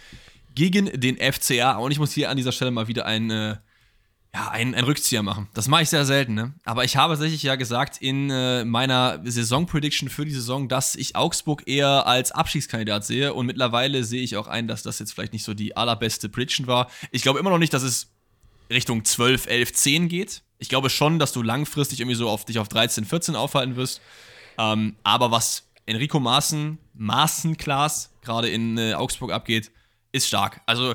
[0.55, 1.77] gegen den FCA.
[1.77, 3.57] Und ich muss hier an dieser Stelle mal wieder ein, äh,
[4.35, 5.49] ja, ein, ein Rückzieher machen.
[5.55, 6.55] Das mache ich sehr selten, ne?
[6.65, 11.15] Aber ich habe tatsächlich ja gesagt in äh, meiner Saison-Prediction für die Saison, dass ich
[11.15, 13.33] Augsburg eher als Abschiedskandidat sehe.
[13.33, 16.67] Und mittlerweile sehe ich auch ein, dass das jetzt vielleicht nicht so die allerbeste Prediction
[16.67, 16.91] war.
[17.13, 18.13] Ich glaube immer noch nicht, dass es
[18.71, 20.43] Richtung 12, 11, 10 geht.
[20.59, 24.01] Ich glaube schon, dass du langfristig irgendwie so auf dich auf 13, 14 aufhalten wirst.
[24.59, 29.71] Ähm, aber was Enrico Maaßen, Maaßen-Klaas gerade in äh, Augsburg abgeht,
[30.13, 30.63] ist stark.
[30.67, 30.95] Also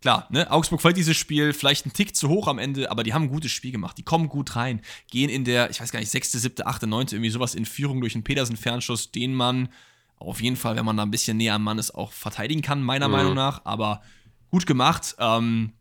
[0.00, 3.12] klar, ne, Augsburg fällt dieses Spiel vielleicht einen Tick zu hoch am Ende, aber die
[3.12, 3.98] haben ein gutes Spiel gemacht.
[3.98, 4.80] Die kommen gut rein,
[5.10, 8.00] gehen in der, ich weiß gar nicht, sechste, siebte, achte, neunte, irgendwie sowas in Führung
[8.00, 9.68] durch einen Petersen-Fernschuss, den man
[10.16, 12.82] auf jeden Fall, wenn man da ein bisschen näher am Mann ist, auch verteidigen kann,
[12.82, 13.12] meiner Mhm.
[13.12, 13.62] Meinung nach.
[13.64, 14.02] Aber
[14.50, 15.16] gut gemacht.
[15.18, 15.72] Ähm,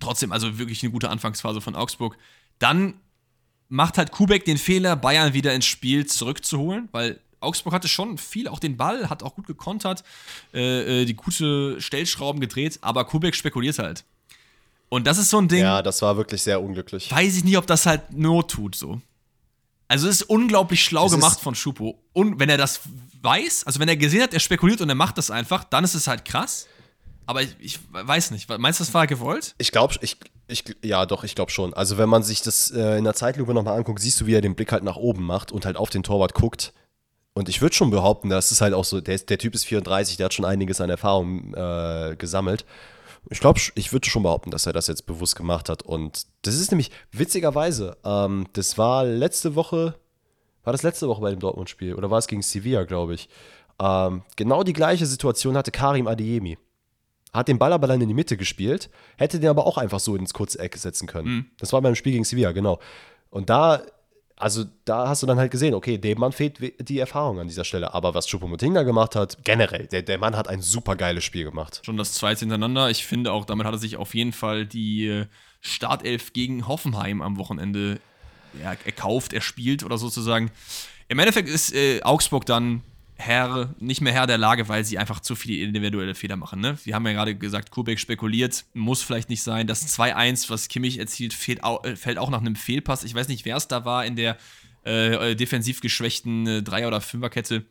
[0.00, 2.16] trotzdem, also wirklich eine gute Anfangsphase von Augsburg.
[2.58, 2.94] Dann
[3.68, 8.48] macht halt Kubek den Fehler, Bayern wieder ins Spiel zurückzuholen, weil Augsburg hatte schon viel,
[8.48, 10.02] auch den Ball, hat auch gut gekontert,
[10.54, 14.04] äh, äh, die gute Stellschrauben gedreht, aber Kubek spekuliert halt.
[14.88, 17.10] Und das ist so ein Ding, Ja, das war wirklich sehr unglücklich.
[17.10, 19.00] weiß ich nicht, ob das halt Not tut so.
[19.88, 21.98] Also es ist unglaublich schlau Es gemacht von Schupo.
[22.12, 22.80] Und wenn er das
[23.22, 25.94] weiß, also wenn er gesehen hat, er spekuliert und er macht das einfach, dann ist
[25.94, 26.66] es halt krass.
[27.26, 28.48] Aber ich, ich weiß nicht.
[28.58, 29.54] Meinst du, das war gewollt?
[29.58, 31.72] Ich glaube, ich, ich, ja, doch, ich glaube schon.
[31.74, 34.40] Also, wenn man sich das äh, in der Zeitlupe nochmal anguckt, siehst du, wie er
[34.40, 36.72] den Blick halt nach oben macht und halt auf den Torwart guckt.
[37.34, 40.16] Und ich würde schon behaupten, das ist halt auch so, der, der Typ ist 34,
[40.16, 42.64] der hat schon einiges an Erfahrung äh, gesammelt.
[43.30, 45.82] Ich glaube, ich würde schon behaupten, dass er das jetzt bewusst gemacht hat.
[45.82, 49.94] Und das ist nämlich witzigerweise, ähm, das war letzte Woche,
[50.62, 53.28] war das letzte Woche bei dem Dortmund-Spiel oder war es gegen Sevilla, glaube ich.
[53.80, 56.58] Ähm, genau die gleiche Situation hatte Karim Adeyemi.
[57.34, 60.14] Hat den Ball aber dann in die Mitte gespielt, hätte den aber auch einfach so
[60.14, 61.28] ins kurze Eck setzen können.
[61.28, 61.46] Mhm.
[61.58, 62.78] Das war beim Spiel gegen Sevilla, genau.
[63.28, 63.82] Und da,
[64.36, 66.58] also da hast du dann halt gesehen, okay, dem Mann fehlt
[66.88, 67.92] die Erfahrung an dieser Stelle.
[67.92, 71.80] Aber was Choupo-Moting gemacht hat, generell, der, der Mann hat ein super geiles Spiel gemacht.
[71.84, 72.88] Schon das zweite hintereinander.
[72.88, 75.26] Ich finde auch, damit hat er sich auf jeden Fall die äh,
[75.60, 77.98] Startelf gegen Hoffenheim am Wochenende
[78.62, 80.52] ja, erkauft, erspielt oder sozusagen.
[81.08, 82.82] Im Endeffekt ist äh, Augsburg dann
[83.26, 86.60] Herr, nicht mehr Herr der Lage, weil sie einfach zu viele individuelle Fehler machen.
[86.60, 86.76] Ne?
[86.84, 89.66] Wir haben ja gerade gesagt, Kubek spekuliert, muss vielleicht nicht sein.
[89.66, 93.04] Das 2-1, was Kimmich erzielt, fehlt au äh, fällt auch nach einem Fehlpass.
[93.04, 94.36] Ich weiß nicht, wer es da war in der
[94.84, 97.64] äh, defensiv geschwächten äh, Dreier- oder Fünferkette.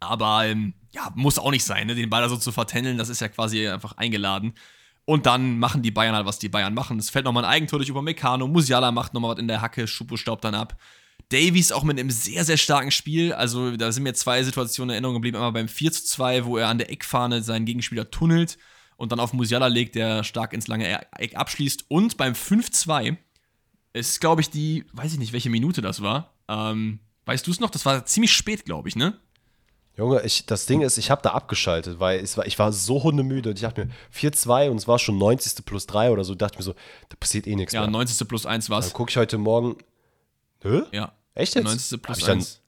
[0.00, 1.94] Aber ähm, ja, muss auch nicht sein, ne?
[1.94, 4.54] den Ball da so zu vertändeln, das ist ja quasi einfach eingeladen.
[5.04, 6.98] Und dann machen die Bayern halt, was die Bayern machen.
[6.98, 10.16] Es fällt nochmal ein Eigentor durch Upamecano, Musiala macht nochmal was in der Hacke, Schupo
[10.16, 10.76] staubt dann ab.
[11.30, 13.32] Davies auch mit einem sehr, sehr starken Spiel.
[13.32, 15.36] Also da sind mir zwei Situationen in Erinnerung geblieben.
[15.36, 18.58] Einmal beim 4 zu 2, wo er an der Eckfahne seinen Gegenspieler tunnelt
[18.96, 21.86] und dann auf Musiala legt, der stark ins lange Eck abschließt.
[21.88, 23.16] Und beim 5-2
[23.92, 26.34] ist, glaube ich, die, weiß ich nicht, welche Minute das war.
[26.48, 27.70] Ähm, weißt du es noch?
[27.70, 29.18] Das war ziemlich spät, glaube ich, ne?
[29.96, 33.02] Junge, ich, das Ding ist, ich habe da abgeschaltet, weil es war, ich war so
[33.02, 35.64] hundemüde und ich dachte mir, 4-2 und es war schon 90.
[35.64, 36.74] plus 3 oder so, dachte ich mir so,
[37.08, 37.90] da passiert eh nichts Ja, mehr.
[37.90, 38.28] 90.
[38.28, 38.92] plus 1 war Dann es.
[38.92, 39.76] gucke ich heute Morgen,
[40.66, 40.82] hä?
[40.92, 41.12] Ja.
[41.34, 41.64] Echt jetzt?
[41.64, 42.02] 90.
[42.02, 42.60] plus Hab ich dann, 1.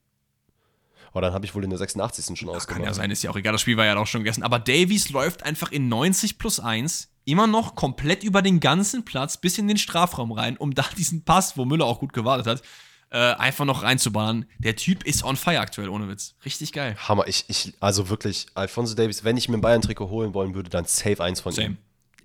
[1.14, 2.26] Oh, dann habe ich wohl in der 86.
[2.38, 2.84] schon Kann ausgemacht.
[2.84, 3.52] ja sein, ist ja auch egal.
[3.52, 4.42] Das Spiel war ja auch schon gegessen.
[4.42, 9.36] Aber Davies läuft einfach in 90 plus 1 immer noch komplett über den ganzen Platz
[9.36, 12.62] bis in den Strafraum rein, um da diesen Pass, wo Müller auch gut gewartet hat,
[13.10, 14.46] äh, einfach noch reinzuballern.
[14.58, 16.34] Der Typ ist on fire aktuell, ohne Witz.
[16.44, 16.96] Richtig geil.
[17.08, 20.68] Hammer, ich, ich, also wirklich, Alfonso Davies, wenn ich mir ein Bayern-Trikot holen wollen würde,
[20.70, 21.66] dann safe eins von Same.
[21.68, 21.78] ihm.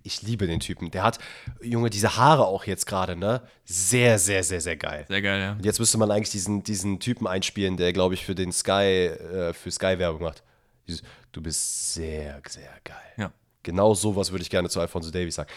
[0.03, 0.91] Ich liebe den Typen.
[0.91, 1.19] Der hat,
[1.61, 3.41] Junge, diese Haare auch jetzt gerade, ne?
[3.63, 5.05] Sehr, sehr, sehr, sehr geil.
[5.07, 5.51] Sehr geil, ja.
[5.53, 9.07] Und jetzt müsste man eigentlich diesen, diesen Typen einspielen, der, glaube ich, für den Sky,
[9.07, 10.43] äh, für Sky Werbung macht.
[10.87, 12.97] Dieses, du bist sehr, sehr geil.
[13.17, 13.31] Ja.
[13.63, 15.49] Genau sowas würde ich gerne zu Alfonso Davies sagen.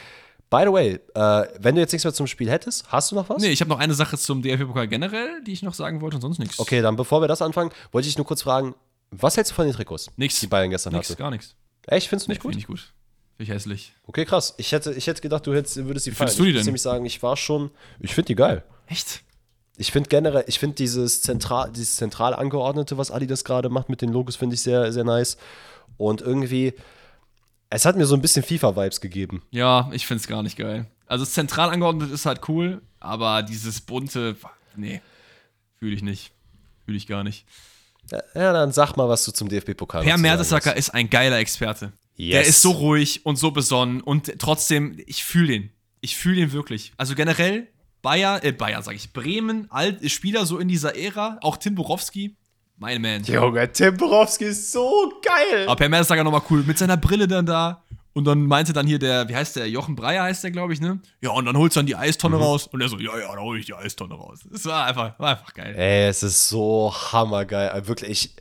[0.48, 3.28] By the way, äh, wenn du jetzt nichts mehr zum Spiel hättest, hast du noch
[3.28, 3.42] was?
[3.42, 6.22] Nee, ich habe noch eine Sache zum DFB-Pokal generell, die ich noch sagen wollte und
[6.22, 6.60] sonst nichts.
[6.60, 8.76] Okay, dann bevor wir das anfangen, wollte ich nur kurz fragen,
[9.10, 10.38] was hältst du von den Trikots, Nix.
[10.38, 11.18] die Bayern gestern Nix, hatte?
[11.18, 11.56] gar nichts.
[11.88, 12.52] Echt, findest du nicht gut?
[12.52, 12.92] Finde ich gut.
[13.36, 13.92] Finde ich hässlich.
[14.06, 14.54] Okay, krass.
[14.56, 16.28] Ich hätte, ich hätte gedacht, du hättest, würdest die feiern.
[16.28, 16.64] findest du die ich denn?
[16.64, 17.70] nämlich sagen, ich war schon,
[18.00, 18.62] ich finde die geil.
[18.86, 19.22] Echt?
[19.76, 24.00] Ich finde generell, ich finde dieses zentral, dieses zentral angeordnete, was Adidas gerade macht mit
[24.00, 25.36] den Logos, finde ich sehr, sehr nice.
[25.98, 26.72] Und irgendwie,
[27.68, 29.42] es hat mir so ein bisschen FIFA-Vibes gegeben.
[29.50, 30.86] Ja, ich finde es gar nicht geil.
[31.06, 34.36] Also das zentral angeordnet ist halt cool, aber dieses bunte,
[34.76, 35.02] nee,
[35.78, 36.32] fühle ich nicht.
[36.86, 37.44] Fühle ich gar nicht.
[38.34, 41.92] Ja, dann sag mal, was du zum DFB-Pokal Per sagen Mertesacker ist ein geiler Experte.
[42.16, 42.32] Yes.
[42.32, 45.70] Der ist so ruhig und so besonnen und trotzdem, ich fühle den.
[46.00, 46.92] Ich fühle den wirklich.
[46.96, 47.68] Also generell,
[48.02, 52.36] Bayer, äh, Bayer sag ich, Bremen, alt, Spieler so in dieser Ära, auch Tim Borowski,
[52.78, 53.24] mein Man.
[53.24, 55.66] Junge, Tim Borowski ist so geil.
[55.66, 57.82] Aber Per Mertesacker nochmal cool, mit seiner Brille dann da.
[58.12, 60.80] Und dann meinte dann hier der, wie heißt der, Jochen Breyer heißt der, glaube ich,
[60.80, 61.00] ne?
[61.20, 62.66] Ja, und dann holst du dann die Eistonne raus.
[62.66, 64.40] Und er so, ja, ja, dann hol ich die Eistonne raus.
[64.54, 65.74] Es war einfach, war einfach geil.
[65.76, 67.86] Ey, es ist so hammergeil.
[67.86, 68.36] Wirklich, ich,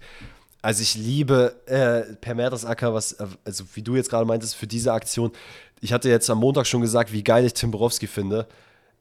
[0.66, 4.66] also ich liebe äh, Per Mertesacker, was, äh, also wie du jetzt gerade meintest, für
[4.66, 5.32] diese Aktion.
[5.80, 8.48] Ich hatte jetzt am Montag schon gesagt, wie geil ich Tim Borowski finde.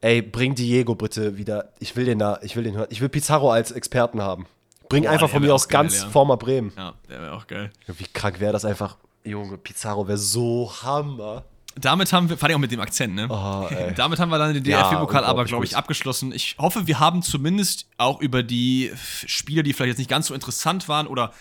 [0.02, 1.72] Ey, bring Diego bitte wieder.
[1.78, 2.88] Ich will den da, ich will den hören.
[2.90, 4.46] Ich will Pizarro als Experten haben.
[4.90, 6.10] Bring Boah, einfach von mir aus geil, ganz ja.
[6.10, 6.70] Former Bremen.
[6.76, 7.70] Ja, der wäre auch geil.
[7.86, 8.98] Wie krank wäre das einfach.
[9.24, 11.44] Junge, Pizarro wäre so Hammer.
[11.76, 13.26] Damit haben wir, fand ich auch mit dem Akzent, ne?
[13.30, 13.68] Oh.
[13.96, 15.78] Damit haben wir dann den Ja, DFB-Pokal aber, unglaublich glaube ich, gut.
[15.78, 16.30] abgeschlossen.
[16.32, 18.92] Ich hoffe, wir haben zumindest auch über die
[19.26, 21.32] Spiele, die vielleicht jetzt nicht ganz so interessant waren oder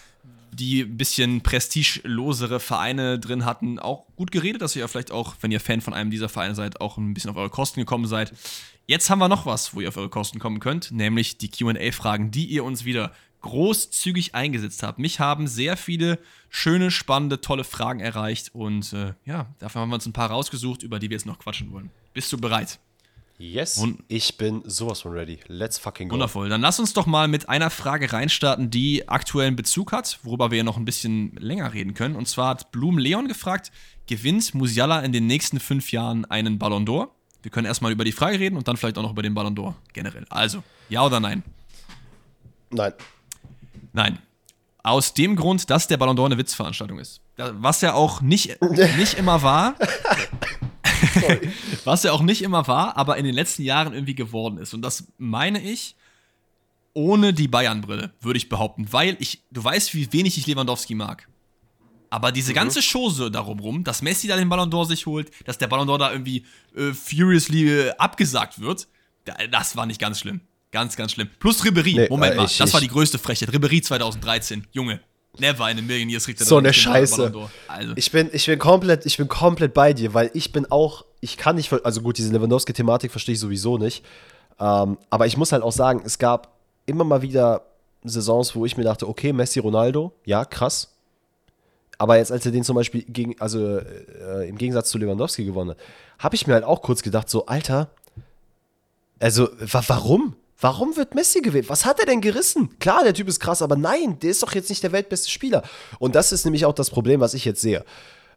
[0.56, 5.52] die ein bisschen prestigelosere Vereine drin hatten, auch gut geredet, dass ihr vielleicht auch, wenn
[5.52, 8.34] ihr Fan von einem dieser Vereine seid, auch ein bisschen auf eure Kosten gekommen seid.
[8.86, 12.32] Jetzt haben wir noch was, wo ihr auf eure Kosten kommen könnt, nämlich die QA-Fragen,
[12.32, 15.00] die ihr uns wieder großzügig eingesetzt habt.
[15.00, 19.96] Mich haben sehr viele schöne, spannende, tolle Fragen erreicht und äh, ja, dafür haben wir
[19.96, 21.92] uns ein paar rausgesucht, über die wir jetzt noch quatschen wollen.
[22.14, 22.80] Bist du bereit?
[23.40, 25.40] Yes, Wun- ich bin sowas von ready.
[25.48, 26.14] Let's fucking go.
[26.14, 26.50] Wundervoll.
[26.50, 30.60] Dann lass uns doch mal mit einer Frage reinstarten, die aktuellen Bezug hat, worüber wir
[30.60, 32.16] ja noch ein bisschen länger reden können.
[32.16, 33.72] Und zwar hat Blum Leon gefragt,
[34.08, 37.10] gewinnt Musiala in den nächsten fünf Jahren einen Ballon d'Or?
[37.42, 39.56] Wir können erstmal über die Frage reden und dann vielleicht auch noch über den Ballon
[39.56, 40.26] d'Or generell.
[40.30, 41.44] Also, ja oder nein?
[42.70, 42.94] Nein.
[43.92, 44.20] Nein.
[44.84, 47.20] Aus dem Grund, dass der Ballon d'Or eine Witzveranstaltung ist.
[47.38, 48.62] Was ja auch nicht,
[48.98, 49.76] nicht immer war.
[51.86, 54.74] was ja auch nicht immer war, aber in den letzten Jahren irgendwie geworden ist.
[54.74, 55.96] Und das meine ich
[56.94, 58.92] ohne die Bayern-Brille, würde ich behaupten.
[58.92, 61.28] Weil ich, du weißt, wie wenig ich Lewandowski mag.
[62.10, 65.58] Aber diese ganze Chose darum rum, dass Messi da den Ballon d'Or sich holt, dass
[65.58, 68.88] der Ballon d'Or da irgendwie äh, furiously äh, abgesagt wird,
[69.26, 70.42] da, das war nicht ganz schlimm.
[70.72, 71.30] Ganz, ganz schlimm.
[71.40, 73.52] Plus Ribery, Nee, Moment äh, mal, ich- das war ich- die größte Frechheit.
[73.52, 75.00] Ribery 2013, Junge.
[75.40, 77.34] Never in a million years kriegt er So eine Scheiße.
[77.68, 81.06] Also, Ich bin, ich bin komplett, ich bin komplett bei dir, weil ich bin auch,
[81.22, 84.06] ich kann nicht, also gut, diese Lewandowski-Thematik verstehe ich sowieso nicht.
[84.60, 86.56] Ähm, aber ich muss halt auch sagen, es gab
[86.86, 87.66] immer mal wieder
[88.04, 90.90] Saisons, wo ich mir dachte, okay, Messi, Ronaldo, ja, krass.
[91.98, 95.72] Aber jetzt, als er den zum Beispiel gegen, also äh, im Gegensatz zu Lewandowski gewonnen
[95.72, 95.78] hat,
[96.20, 97.90] habe ich mir halt auch kurz gedacht, so, Alter,
[99.20, 100.36] also, wa warum?
[100.64, 101.68] Warum wird Messi gewählt?
[101.68, 102.80] Was hat er denn gerissen?
[102.80, 105.62] Klar, der Typ ist krass, aber nein, der ist doch jetzt nicht der weltbeste Spieler.
[106.00, 107.84] Und das ist nämlich auch das Problem, was ich jetzt sehe.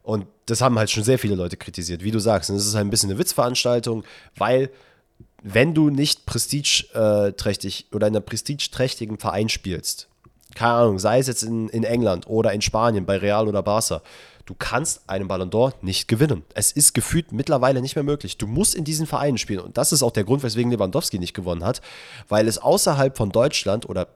[0.03, 2.49] Und das haben halt schon sehr viele Leute kritisiert, wie du sagst.
[2.49, 4.03] Und es ist halt ein bisschen eine Witzveranstaltung,
[4.35, 4.69] weil
[5.41, 10.09] wenn du nicht prestigeträchtig oder in einem prestigeträchtigen Verein spielst,
[10.57, 14.01] keine Ahnung, sei es jetzt in, in England oder in Spanien bei Real oder Barca,
[14.47, 16.43] du kannst einen Ballon d'Or nicht gewinnen.
[16.55, 18.37] Es ist gefühlt mittlerweile nicht mehr möglich.
[18.37, 19.59] Du musst in diesen Vereinen spielen.
[19.59, 21.81] Und das ist auch der Grund, weswegen Lewandowski nicht gewonnen hat,
[22.27, 24.07] weil es außerhalb von Deutschland oder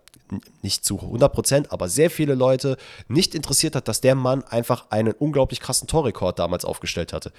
[0.64, 2.78] nicht zu 100 Prozent, aber sehr viele Leute
[3.08, 7.32] nicht interessiert hat, dass der Mann einfach einen unglaublich krassen Torrekord damals aufgestellt hatte.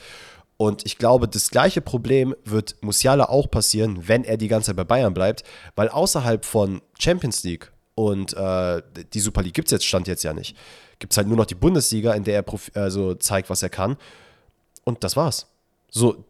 [0.59, 4.77] Und ich glaube, das gleiche Problem wird Musiala auch passieren, wenn er die ganze Zeit
[4.77, 5.43] bei Bayern bleibt,
[5.75, 8.83] weil außerhalb von Champions League und äh,
[9.13, 10.57] die Super League gibt es jetzt, stand jetzt ja nicht,
[10.99, 13.69] gibt es halt nur noch die Bundesliga, in der er profi- also zeigt, was er
[13.71, 13.97] kann.
[14.85, 15.47] Und das war's.
[15.91, 16.25] So,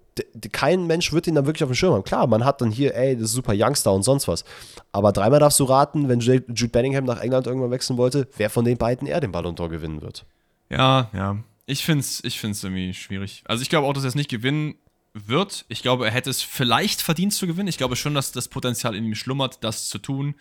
[0.53, 2.05] kein Mensch wird ihn dann wirklich auf dem Schirm haben.
[2.05, 4.45] Klar, man hat dann hier, ey, das ist super Youngster und sonst was.
[4.91, 8.65] Aber dreimal darfst du raten, wenn Jude Bellingham nach England irgendwann wechseln wollte, wer von
[8.65, 10.25] den beiden er den Ballon d'Or gewinnen wird.
[10.69, 11.37] ja, ja.
[11.65, 13.45] Ich finde es ich find's irgendwie schwierig.
[13.47, 14.75] Also, ich glaube auch, dass er es nicht gewinnen
[15.15, 15.65] wird.
[15.69, 17.69] Ich glaube, er hätte es vielleicht verdient zu gewinnen.
[17.69, 20.35] Ich glaube schon, dass das Potenzial in ihm schlummert, das zu tun.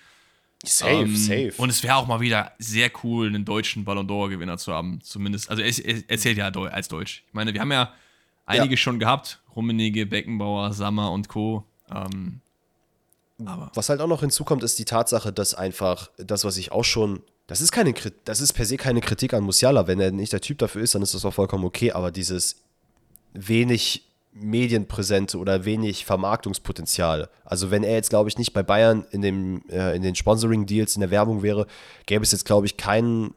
[0.64, 4.74] Safe, Ähm, Und es wäre auch mal wieder sehr cool, einen deutschen Ballon d'Or-Gewinner zu
[4.74, 5.00] haben.
[5.02, 5.50] Zumindest.
[5.50, 7.24] Also, er, er, er zählt ja als Deutsch.
[7.28, 7.92] Ich meine, wir haben ja
[8.46, 8.78] einige Ja.
[8.78, 11.66] schon gehabt: Rummenigge, Beckenbauer, Sammer und Co.
[11.90, 12.42] Ähm,
[13.44, 16.84] aber Was halt auch noch hinzukommt, ist die Tatsache, dass einfach das, was ich auch
[16.86, 17.94] schon, das ist keine
[18.26, 19.88] das ist per se keine Kritik an Musiala.
[19.88, 21.92] Wenn er nicht der Typ dafür ist, dann ist das auch vollkommen okay.
[21.92, 22.58] Aber dieses
[23.34, 24.04] wenig
[24.34, 27.30] Medienpräsente oder wenig Vermarktungspotenzial.
[27.44, 30.96] Also wenn er jetzt, glaube ich, nicht bei Bayern in, dem, äh, in den Sponsoring-Deals
[30.96, 31.68] in der Werbung wäre,
[32.06, 33.34] gäbe es jetzt, glaube ich, keinen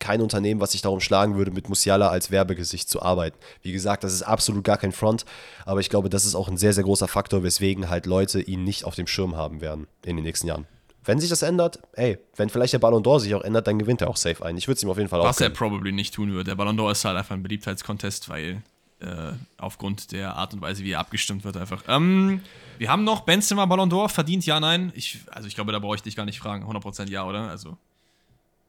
[0.00, 3.36] kein Unternehmen, was sich darum schlagen würde, mit Musiala als Werbegesicht zu arbeiten.
[3.62, 5.24] Wie gesagt, das ist absolut gar kein Front,
[5.64, 8.64] aber ich glaube, das ist auch ein sehr, sehr großer Faktor, weswegen halt Leute ihn
[8.64, 10.66] nicht auf dem Schirm haben werden in den nächsten Jahren.
[11.04, 14.00] Wenn sich das ändert, ey, wenn vielleicht der Ballon d'Or sich auch ändert, dann gewinnt
[14.00, 14.56] er auch safe ein.
[14.56, 15.26] Ich würde es ihm auf jeden Fall auch.
[15.26, 16.44] Was er probably nicht tun würde.
[16.44, 18.62] Der Ballon d'Or ist halt einfach ein Beliebtheitskontest, weil
[19.00, 21.84] äh, aufgrund der Art und Weise, wie er abgestimmt wird, einfach.
[21.88, 22.40] Ähm,
[22.78, 24.92] wir haben noch Benzema Ballon d'Or verdient, ja, nein.
[24.94, 26.64] Ich, also ich glaube, da brauche ich dich gar nicht fragen.
[26.64, 27.48] 100% ja, oder?
[27.48, 27.76] Also.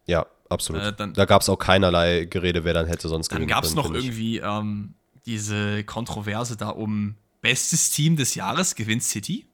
[0.06, 0.82] Ja, absolut.
[0.82, 3.76] Äh, dann, da gab es auch keinerlei Gerede, wer dann hätte sonst Dann gab es
[3.76, 4.94] noch irgendwie ähm,
[5.26, 9.46] diese Kontroverse da um bestes Team des Jahres gewinnt City.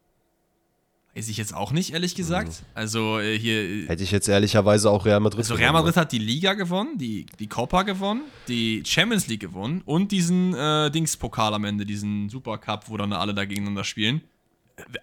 [1.15, 2.47] Weiß ich jetzt auch nicht, ehrlich gesagt.
[2.47, 2.65] Mhm.
[2.73, 3.61] Also äh, hier.
[3.61, 6.97] Äh, Hätte ich jetzt ehrlicherweise auch Real Madrid Also Real Madrid hat die Liga gewonnen,
[6.97, 12.29] die, die Copa gewonnen, die Champions League gewonnen und diesen äh, Dings-Pokal am Ende, diesen
[12.29, 14.21] Supercup, wo dann alle da gegeneinander spielen.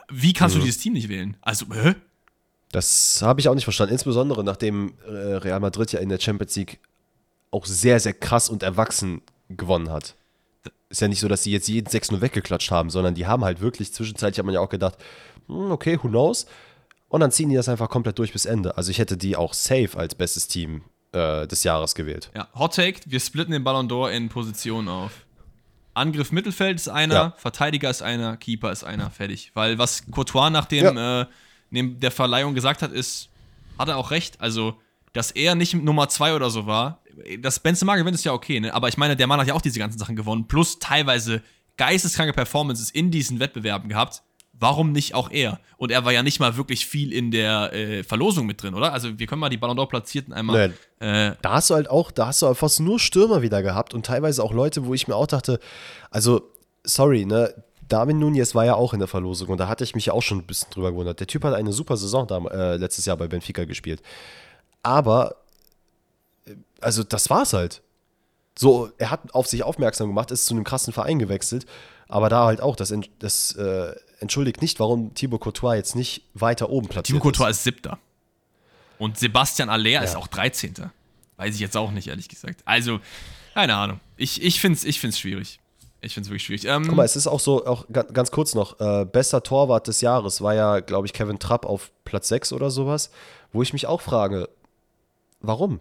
[0.09, 0.61] Wie kannst mhm.
[0.61, 1.37] du dieses Team nicht wählen?
[1.43, 1.95] Also, hä?
[2.73, 3.93] Das habe ich auch nicht verstanden.
[3.93, 6.81] Insbesondere nachdem äh, Real Madrid ja in der Champions League
[7.51, 10.15] auch sehr, sehr krass und erwachsen gewonnen hat.
[10.91, 13.61] Ist ja nicht so, dass sie jetzt jeden 6-0 weggeklatscht haben, sondern die haben halt
[13.61, 14.97] wirklich, zwischenzeitlich hat man ja auch gedacht,
[15.47, 16.47] hm, okay, who knows?
[17.09, 18.77] Und dann ziehen die das einfach komplett durch bis Ende.
[18.77, 20.83] Also ich hätte die auch safe als bestes Team
[21.13, 22.31] äh, des Jahres gewählt.
[22.35, 25.13] Ja, Hot Take, wir splitten den Ballon d'Or in Positionen auf.
[25.95, 27.35] Angriff Mittelfeld ist einer, ja.
[27.37, 29.51] Verteidiger ist einer, Keeper ist einer, fertig.
[29.55, 31.23] Weil was Courtois nach dem, ja.
[31.23, 31.27] äh,
[31.71, 33.29] der Verleihung gesagt hat, ist,
[33.79, 34.41] hat er auch recht.
[34.41, 34.79] Also,
[35.13, 37.03] dass er nicht Nummer zwei oder so war,
[37.41, 38.73] das Benzema gewinnt ist ja okay, ne?
[38.73, 41.43] Aber ich meine, der Mann hat ja auch diese ganzen Sachen gewonnen, plus teilweise
[41.77, 44.23] geisteskranke Performances in diesen Wettbewerben gehabt
[44.61, 45.61] warum nicht auch er?
[45.77, 48.93] Und er war ja nicht mal wirklich viel in der äh, Verlosung mit drin, oder?
[48.93, 50.57] Also wir können mal die Ballon d'Or Platzierten einmal.
[51.01, 53.95] Äh, da hast du halt auch, da hast du halt fast nur Stürmer wieder gehabt
[53.95, 55.61] und teilweise auch Leute, wo ich mir auch dachte,
[56.11, 56.43] also,
[56.85, 57.55] sorry, ne,
[57.89, 60.23] Darwin Nunez war ja auch in der Verlosung und da hatte ich mich ja auch
[60.23, 61.21] schon ein bisschen drüber gewundert.
[61.21, 64.03] Der Typ hat eine super Saison da, äh, letztes Jahr bei Benfica gespielt.
[64.83, 65.37] Aber,
[66.81, 67.83] also das war's halt.
[68.57, 71.67] So, er hat auf sich aufmerksam gemacht, ist zu einem krassen Verein gewechselt,
[72.09, 76.71] aber da halt auch, das, das äh, entschuldigt nicht, warum Thibaut Courtois jetzt nicht weiter
[76.71, 77.99] oben platziert Thibaut Courtois ist, ist Siebter.
[78.99, 80.03] Und Sebastian Aller ja.
[80.03, 80.75] ist auch 13.
[81.37, 82.61] Weiß ich jetzt auch nicht, ehrlich gesagt.
[82.65, 82.99] Also,
[83.55, 84.01] keine Ahnung.
[84.17, 85.61] Ich, ich finde es ich find's schwierig.
[86.01, 86.65] Ich finde es wirklich schwierig.
[86.65, 90.01] Ähm, Guck mal, es ist auch so, auch ganz kurz noch, äh, bester Torwart des
[90.01, 93.11] Jahres war ja, glaube ich, Kevin Trapp auf Platz 6 oder sowas,
[93.53, 94.49] wo ich mich auch frage,
[95.41, 95.81] warum?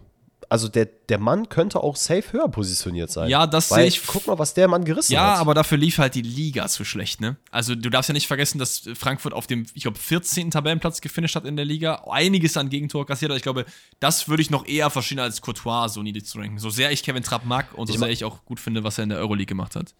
[0.50, 3.28] Also der, der Mann könnte auch safe höher positioniert sein.
[3.28, 4.06] Ja, das sehe ich.
[4.06, 5.34] Guck mal, was der Mann gerissen ja, hat.
[5.34, 7.36] Ja, aber dafür lief halt die Liga zu schlecht, ne?
[7.50, 10.50] Also du darfst ja nicht vergessen, dass Frankfurt auf dem, ich glaube, 14.
[10.50, 12.04] Tabellenplatz gefinisht hat in der Liga.
[12.10, 13.66] Einiges an Gegentor kassiert, aber ich glaube,
[14.00, 16.58] das würde ich noch eher verstehen, als Courtois so niedrig zu ranken.
[16.58, 18.96] So sehr ich Kevin Trapp mag und so ich sehr ich auch gut finde, was
[18.96, 19.94] er in der Euroleague gemacht hat.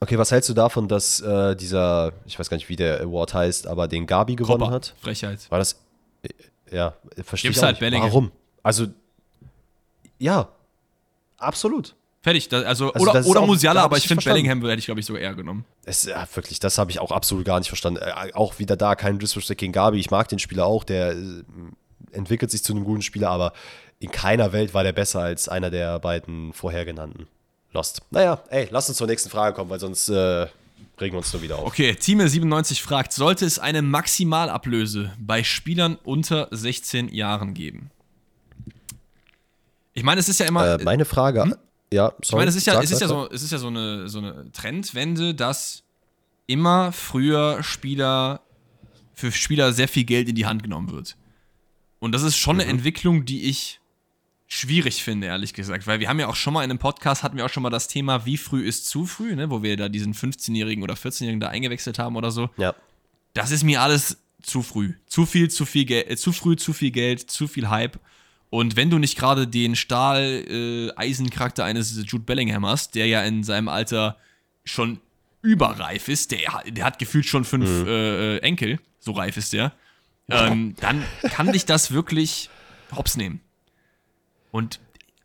[0.00, 3.32] Okay, was hältst du davon, dass äh, dieser, ich weiß gar nicht, wie der Award
[3.32, 4.72] heißt, aber den Gabi gewonnen Kopper.
[4.72, 4.94] hat?
[5.00, 5.50] Frechheit.
[5.50, 5.80] War das,
[6.22, 6.28] äh,
[6.70, 7.92] ja, verstehe ich auch halt nicht.
[7.94, 8.30] Warum?
[8.62, 8.88] Also
[10.24, 10.48] ja,
[11.36, 11.94] absolut.
[12.22, 12.50] Fertig.
[12.50, 15.20] also, also, oder, oder auch, Musiala, aber ich finde Bellingham hätte ich, glaube ich, sogar
[15.20, 15.66] eher genommen.
[15.84, 18.00] Es, ja, wirklich, das habe ich auch absolut gar nicht verstanden.
[18.00, 19.98] Äh, auch wieder da kein Disrespect gegen Gabi.
[19.98, 21.42] Ich mag den Spieler auch, der äh,
[22.12, 23.52] entwickelt sich zu einem guten Spieler, aber
[23.98, 27.26] in keiner Welt war der besser als einer der beiden vorhergenannten.
[27.72, 28.00] Lost.
[28.10, 30.46] Naja, ey, lass uns zur nächsten Frage kommen, weil sonst äh,
[30.98, 31.66] regen wir uns nur wieder auf.
[31.66, 37.90] Okay, Team97 fragt: Sollte es eine Maximalablöse bei Spielern unter 16 Jahren geben?
[39.94, 40.80] Ich meine, es ist ja immer.
[40.80, 41.44] Äh, meine Frage.
[41.44, 41.54] Hm?
[41.92, 42.22] Ja, sorry.
[42.22, 44.18] Ich meine, es ist ja, es ist ja, so, es ist ja so, eine, so
[44.18, 45.84] eine Trendwende, dass
[46.46, 48.40] immer früher Spieler
[49.14, 51.16] für Spieler sehr viel Geld in die Hand genommen wird.
[52.00, 52.62] Und das ist schon mhm.
[52.62, 53.80] eine Entwicklung, die ich
[54.46, 55.86] schwierig finde, ehrlich gesagt.
[55.86, 57.70] Weil wir haben ja auch schon mal in einem Podcast, hatten wir auch schon mal
[57.70, 59.50] das Thema, wie früh ist zu früh, ne?
[59.50, 62.50] wo wir da diesen 15-Jährigen oder 14-Jährigen da eingewechselt haben oder so.
[62.56, 62.74] Ja.
[63.32, 64.94] Das ist mir alles zu früh.
[65.06, 67.98] Zu viel, zu viel Geld, äh, zu früh, zu viel Geld, zu viel Hype.
[68.54, 73.42] Und wenn du nicht gerade den Stahl-Eisen-Charakter äh, eines Jude Bellingham hast, der ja in
[73.42, 74.16] seinem Alter
[74.62, 75.00] schon
[75.42, 77.88] überreif ist, der, der hat gefühlt schon fünf mhm.
[77.88, 79.72] äh, Enkel, so reif ist der,
[80.30, 81.02] ähm, dann
[81.32, 82.48] kann dich das wirklich
[82.94, 83.40] hops nehmen.
[84.52, 84.78] Und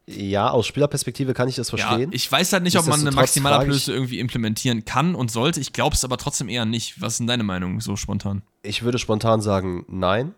[0.07, 2.09] ja, aus Spielerperspektive kann ich das verstehen.
[2.09, 5.59] Ja, ich weiß halt nicht, ob man eine Maximalablöse irgendwie implementieren kann und sollte.
[5.59, 6.99] Ich glaube es aber trotzdem eher nicht.
[6.99, 8.41] Was ist denn deine Meinung so spontan?
[8.63, 10.33] Ich würde spontan sagen, nein.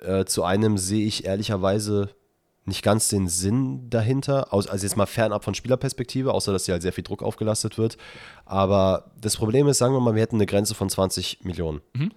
[0.00, 2.08] Äh, zu einem sehe ich ehrlicherweise
[2.64, 6.82] nicht ganz den Sinn dahinter, also jetzt mal fernab von Spielerperspektive, außer dass hier halt
[6.82, 7.96] sehr viel Druck aufgelastet wird.
[8.44, 11.80] Aber das Problem ist, sagen wir mal, wir hätten eine Grenze von 20 Millionen.
[11.94, 12.12] Mhm.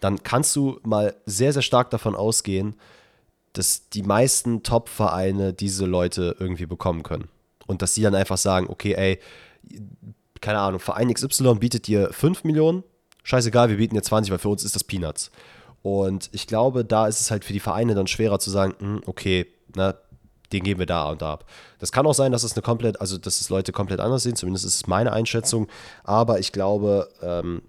[0.00, 2.76] Dann kannst du mal sehr, sehr stark davon ausgehen,
[3.54, 7.28] dass die meisten Top-Vereine diese Leute irgendwie bekommen können.
[7.66, 9.18] Und dass sie dann einfach sagen, okay, ey,
[10.42, 12.82] keine Ahnung, Verein XY bietet dir 5 Millionen,
[13.22, 15.30] scheißegal, wir bieten dir 20, weil für uns ist das Peanuts.
[15.80, 19.02] Und ich glaube, da ist es halt für die Vereine dann schwerer zu sagen, hm,
[19.06, 19.94] okay, na,
[20.52, 21.46] den geben wir da und da ab.
[21.78, 24.36] Das kann auch sein, dass es eine komplett, also dass es Leute komplett anders sehen,
[24.36, 25.68] zumindest ist es meine Einschätzung.
[26.04, 27.62] Aber ich glaube, ähm,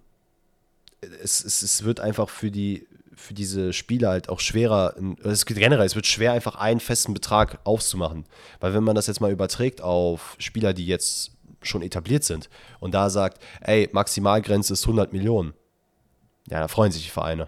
[1.02, 5.86] es, es, es wird einfach für die, für diese Spieler halt auch schwerer, es generell,
[5.86, 8.26] es wird schwer, einfach einen festen Betrag aufzumachen.
[8.60, 11.32] Weil wenn man das jetzt mal überträgt auf Spieler, die jetzt
[11.62, 12.50] schon etabliert sind
[12.80, 15.54] und da sagt, ey, Maximalgrenze ist 100 Millionen,
[16.50, 17.48] ja, da freuen sich die Vereine.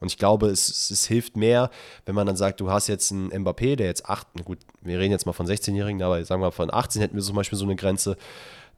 [0.00, 1.70] Und ich glaube, es, es, hilft mehr,
[2.06, 5.10] wenn man dann sagt, du hast jetzt einen Mbappé, der jetzt 8, gut, wir reden
[5.10, 7.76] jetzt mal von 16-Jährigen, aber sagen wir von 18 hätten wir zum Beispiel so eine
[7.76, 8.16] Grenze,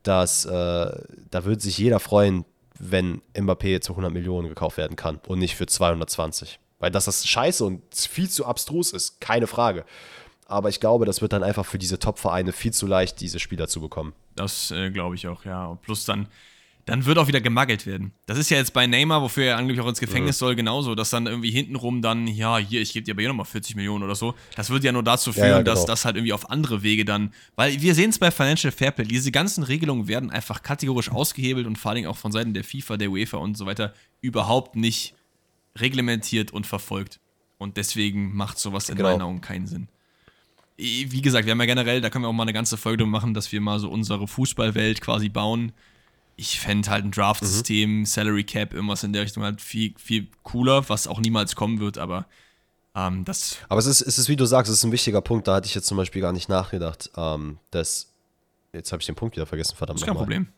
[0.03, 2.45] dass äh, da würde sich jeder freuen,
[2.79, 6.59] wenn Mbappé zu 100 Millionen gekauft werden kann und nicht für 220.
[6.79, 9.85] Weil dass das scheiße und viel zu abstrus ist, keine Frage.
[10.47, 13.69] Aber ich glaube, das wird dann einfach für diese Top-Vereine viel zu leicht, diese Spieler
[13.69, 14.15] zu bekommen.
[14.35, 15.79] Das äh, glaube ich auch, ja.
[15.83, 16.27] Plus dann,
[16.87, 18.13] dann wird auch wieder gemaggelt werden.
[18.27, 20.39] Das ist ja jetzt bei Neymar, wofür er angeblich auch ins Gefängnis mhm.
[20.39, 23.47] soll, genauso, dass dann irgendwie hintenrum dann, ja, hier, ich gebe dir aber hier nochmal
[23.47, 24.35] 40 Millionen oder so.
[24.57, 25.71] Das wird ja nur dazu führen, ja, ja, genau.
[25.71, 29.05] dass das halt irgendwie auf andere Wege dann, weil wir sehen es bei Financial Fairplay,
[29.05, 32.97] diese ganzen Regelungen werden einfach kategorisch ausgehebelt und vor allem auch von Seiten der FIFA,
[32.97, 35.15] der UEFA und so weiter überhaupt nicht
[35.77, 37.21] reglementiert und verfolgt.
[37.59, 39.11] Und deswegen macht sowas in genau.
[39.11, 39.89] meinen Augen keinen Sinn
[40.81, 43.35] wie gesagt, wir haben ja generell, da können wir auch mal eine ganze Folge machen,
[43.35, 45.73] dass wir mal so unsere Fußballwelt quasi bauen
[46.41, 48.07] ich fände halt ein Draft-System, mhm.
[48.07, 51.99] Salary Cap, irgendwas in der Richtung halt viel, viel cooler, was auch niemals kommen wird,
[51.99, 52.27] aber
[52.95, 53.59] ähm, das.
[53.69, 55.67] Aber es ist, es ist, wie du sagst, es ist ein wichtiger Punkt, da hatte
[55.67, 58.07] ich jetzt zum Beispiel gar nicht nachgedacht, ähm, dass.
[58.73, 60.01] Jetzt habe ich den Punkt wieder vergessen, verdammt.
[60.01, 60.21] Ist kein mal.
[60.21, 60.49] Problem.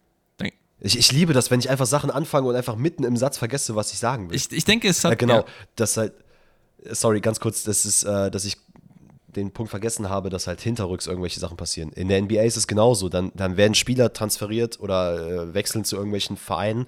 [0.85, 3.77] Ich, ich, liebe das, wenn ich einfach Sachen anfange und einfach mitten im Satz vergesse,
[3.77, 4.37] was ich sagen will.
[4.37, 5.13] Ich, ich denke, es hat.
[5.13, 5.45] Ja, genau, ja.
[5.77, 6.13] das halt.
[6.91, 8.57] Sorry, ganz kurz, das ist, äh, dass ich
[9.37, 11.91] den Punkt vergessen habe, dass halt hinterrücks irgendwelche Sachen passieren.
[11.93, 13.09] In der NBA ist es genauso.
[13.09, 16.87] Dann, dann werden Spieler transferiert oder äh, wechseln zu irgendwelchen Vereinen,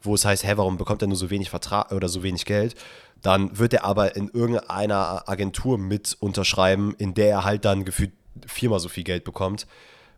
[0.00, 2.74] wo es heißt, hä, warum bekommt er nur so wenig Vertrag oder so wenig Geld?
[3.20, 8.12] Dann wird er aber in irgendeiner Agentur mit unterschreiben, in der er halt dann gefühlt
[8.46, 9.66] viermal so viel Geld bekommt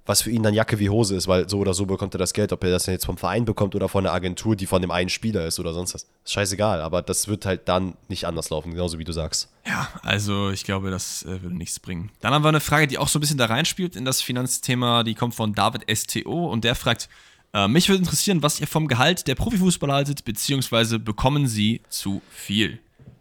[0.07, 2.35] was für ihn dann Jacke wie Hose ist, weil so oder so bekommt er das
[2.35, 4.91] Geld, ob er das jetzt vom Verein bekommt oder von der Agentur, die von dem
[4.91, 6.07] einen Spieler ist oder sonst was.
[6.25, 9.49] Ist scheißegal, aber das wird halt dann nicht anders laufen, genauso wie du sagst.
[9.67, 12.11] Ja, also ich glaube, das äh, würde nichts bringen.
[12.21, 15.05] Dann haben wir eine Frage, die auch so ein bisschen da reinspielt in das Finanzthema,
[15.05, 17.09] die kommt von David STO und der fragt,
[17.55, 22.21] äh, mich würde interessieren, was ihr vom Gehalt der Profifußballer haltet, beziehungsweise bekommen sie zu
[22.31, 22.79] viel?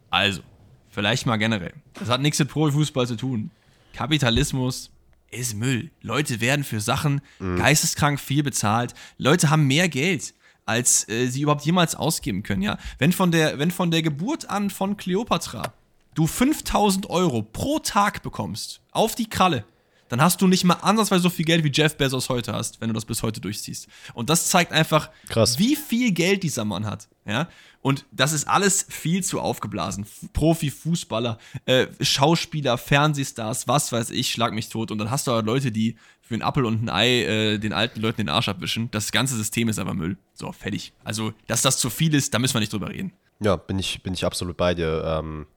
[0.09, 0.41] Also,
[0.89, 1.73] vielleicht mal generell.
[1.93, 3.51] Das hat nichts mit Profifußball zu tun.
[3.93, 4.89] Kapitalismus,
[5.33, 5.91] ist Müll.
[6.01, 7.57] Leute werden für Sachen mhm.
[7.57, 8.93] geisteskrank viel bezahlt.
[9.17, 10.33] Leute haben mehr Geld,
[10.65, 12.77] als äh, sie überhaupt jemals ausgeben können, ja.
[12.97, 15.73] Wenn von der, wenn von der Geburt an von Cleopatra
[16.15, 19.65] du 5000 Euro pro Tag bekommst, auf die Kralle,
[20.13, 22.87] dann hast du nicht mal ansatzweise so viel Geld wie Jeff Bezos heute hast, wenn
[22.87, 23.87] du das bis heute durchziehst.
[24.13, 25.57] Und das zeigt einfach, Krass.
[25.57, 27.07] wie viel Geld dieser Mann hat.
[27.25, 27.49] Ja?
[27.81, 30.05] Und das ist alles viel zu aufgeblasen.
[30.33, 34.91] Profi, Fußballer, äh, Schauspieler, Fernsehstars, was weiß ich, schlag mich tot.
[34.91, 37.73] Und dann hast du halt Leute, die für einen Appel und ein Ei äh, den
[37.73, 38.91] alten Leuten den Arsch abwischen.
[38.91, 40.17] Das ganze System ist aber Müll.
[40.35, 40.93] So, fertig.
[41.03, 43.13] Also, dass das zu viel ist, da müssen wir nicht drüber reden.
[43.39, 45.03] Ja, bin ich, bin ich absolut bei dir.
[45.05, 45.47] Ähm,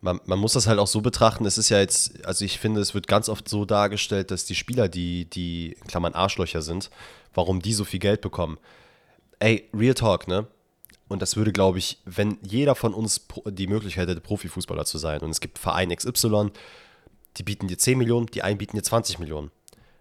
[0.00, 2.80] man, man, muss das halt auch so betrachten, es ist ja jetzt, also ich finde,
[2.80, 6.90] es wird ganz oft so dargestellt, dass die Spieler, die, die, in Klammern Arschlöcher sind,
[7.34, 8.58] warum die so viel Geld bekommen.
[9.38, 10.46] Ey, Real Talk, ne?
[11.08, 15.20] Und das würde, glaube ich, wenn jeder von uns die Möglichkeit hätte, Profifußballer zu sein,
[15.20, 16.50] und es gibt Verein XY,
[17.36, 19.50] die bieten dir 10 Millionen, die einen bieten dir 20 Millionen.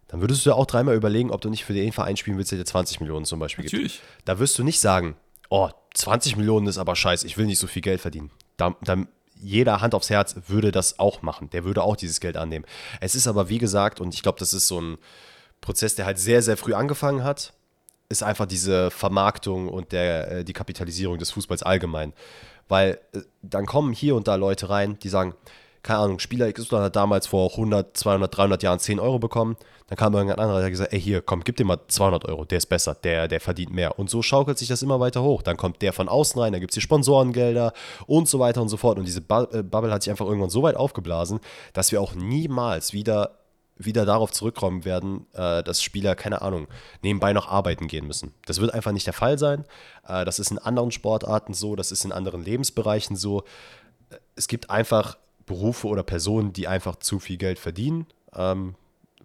[0.08, 2.52] Dann würdest du ja auch dreimal überlegen, ob du nicht für den Verein spielen willst,
[2.52, 4.02] der dir 20 Millionen zum Beispiel Natürlich.
[4.02, 4.28] gibt.
[4.28, 5.16] Da wirst du nicht sagen,
[5.50, 8.32] oh, 20 Millionen ist aber scheiße, ich will nicht so viel Geld verdienen.
[8.58, 9.06] Da, da
[9.40, 11.50] jeder Hand aufs Herz würde das auch machen.
[11.50, 12.66] Der würde auch dieses Geld annehmen.
[13.00, 14.98] Es ist aber, wie gesagt, und ich glaube, das ist so ein
[15.62, 17.54] Prozess, der halt sehr, sehr früh angefangen hat,
[18.10, 22.14] ist einfach diese Vermarktung und der, äh, die Kapitalisierung des Fußballs allgemein.
[22.68, 25.36] Weil äh, dann kommen hier und da Leute rein, die sagen,
[25.84, 29.56] keine Ahnung, Spieler XY hat damals vor 100, 200, 300 Jahren 10 Euro bekommen.
[29.88, 32.46] Dann kam irgendein anderer, der hat gesagt, ey, hier, komm, gib dir mal 200 Euro,
[32.46, 33.98] der ist besser, der, der verdient mehr.
[33.98, 35.42] Und so schaukelt sich das immer weiter hoch.
[35.42, 37.74] Dann kommt der von außen rein, dann gibt es die Sponsorengelder
[38.06, 39.00] und so weiter und so fort.
[39.00, 41.40] Und diese äh, Bubble hat sich einfach irgendwann so weit aufgeblasen,
[41.74, 43.40] dass wir auch niemals wieder
[43.82, 46.68] wieder darauf zurückkommen werden, äh, dass Spieler, keine Ahnung,
[47.02, 48.34] nebenbei noch arbeiten gehen müssen.
[48.46, 49.64] Das wird einfach nicht der Fall sein.
[50.06, 53.44] Äh, das ist in anderen Sportarten so, das ist in anderen Lebensbereichen so.
[54.36, 55.18] Es gibt einfach
[55.50, 58.76] Berufe oder Personen, die einfach zu viel Geld verdienen, ähm,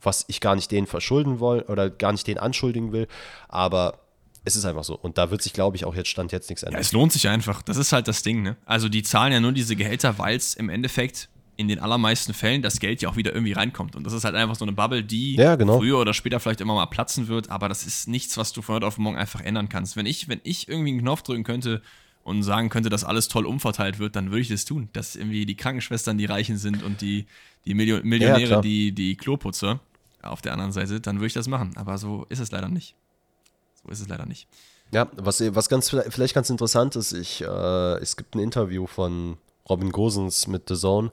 [0.02, 3.06] was ich gar nicht denen verschulden will oder gar nicht denen anschuldigen will,
[3.48, 4.00] aber
[4.44, 4.98] es ist einfach so.
[4.98, 6.78] Und da wird sich, glaube ich, auch jetzt Stand jetzt nichts ändern.
[6.78, 7.62] Ja, es lohnt sich einfach.
[7.62, 8.56] Das ist halt das Ding, ne?
[8.66, 12.62] Also die zahlen ja nur diese Gehälter, weil es im Endeffekt in den allermeisten Fällen
[12.62, 13.96] das Geld ja auch wieder irgendwie reinkommt.
[13.96, 15.78] Und das ist halt einfach so eine Bubble, die Ja, genau.
[15.78, 18.76] früher oder später vielleicht immer mal platzen wird, aber das ist nichts, was du von
[18.76, 19.96] heute auf morgen einfach ändern kannst.
[19.96, 21.80] Wenn ich, wenn ich irgendwie einen Knopf drücken könnte
[22.24, 24.88] und sagen könnte, dass alles toll umverteilt wird, dann würde ich das tun.
[24.94, 27.26] Dass irgendwie die Krankenschwestern die Reichen sind und die,
[27.66, 28.62] die Milio Millionäre klar.
[28.62, 29.80] die, die Kloputzer
[30.22, 31.72] auf der anderen Seite, dann würde ich das machen.
[31.76, 32.96] Aber so ist es leider nicht.
[33.82, 34.48] So ist es leider nicht.
[34.90, 39.36] Ja, was, was ganz vielleicht ganz interessant ist, ich, äh, es gibt ein Interview von
[39.68, 41.10] Robin Gosens mit The Zone,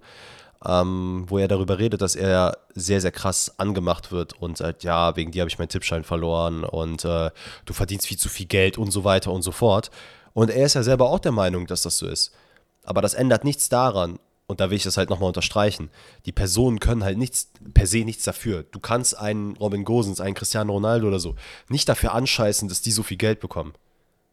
[0.65, 5.15] ähm, wo er darüber redet, dass er sehr, sehr krass angemacht wird und sagt, ja,
[5.15, 7.31] wegen dir habe ich meinen Tippschein verloren und äh,
[7.65, 9.89] du verdienst viel zu viel Geld und so weiter und so fort.
[10.33, 12.31] Und er ist ja selber auch der Meinung, dass das so ist.
[12.83, 14.19] Aber das ändert nichts daran,
[14.51, 15.89] und da will ich das halt nochmal unterstreichen,
[16.25, 18.65] die Personen können halt nichts, per se nichts dafür.
[18.71, 21.35] Du kannst einen Robin Gosens, einen Cristiano Ronaldo oder so,
[21.69, 23.73] nicht dafür anscheißen, dass die so viel Geld bekommen.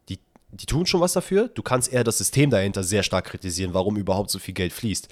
[0.09, 0.19] Die,
[0.51, 1.47] die tun schon was dafür.
[1.47, 5.07] Du kannst eher das System dahinter sehr stark kritisieren, warum überhaupt so viel Geld fließt.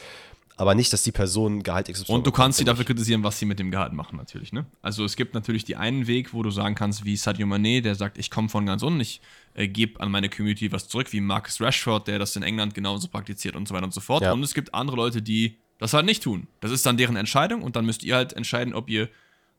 [0.60, 3.46] Aber nicht, dass die Personen Gehalt XY Und du kannst sie dafür kritisieren, was sie
[3.46, 4.52] mit dem Gehalt machen, natürlich.
[4.52, 4.66] Ne?
[4.82, 7.94] Also es gibt natürlich die einen Weg, wo du sagen kannst, wie Sadio Mané, der
[7.94, 9.22] sagt, ich komme von ganz unten, ich
[9.54, 13.08] äh, gebe an meine Community was zurück, wie Marcus Rashford, der das in England genauso
[13.08, 14.24] praktiziert und so weiter und so fort.
[14.24, 14.34] Ja.
[14.34, 16.48] Und es gibt andere Leute, die das halt nicht tun.
[16.60, 19.10] Das ist dann deren Entscheidung und dann müsst ihr halt entscheiden, ob ihr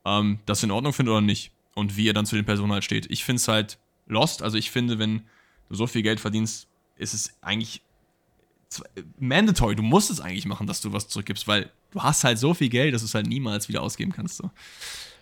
[0.05, 1.53] ähm, das in Ordnung findet oder nicht.
[1.75, 3.09] Und wie ihr dann zu den Personen halt steht.
[3.09, 4.43] Ich finde es halt lost.
[4.43, 5.23] Also ich finde, wenn
[5.69, 6.67] du so viel Geld verdienst,
[6.97, 7.83] ist es eigentlich
[9.19, 9.77] mandatory.
[9.77, 12.69] Du musst es eigentlich machen, dass du was zurückgibst, weil du hast halt so viel
[12.69, 14.37] Geld, dass du es halt niemals wieder ausgeben kannst.
[14.37, 14.51] So.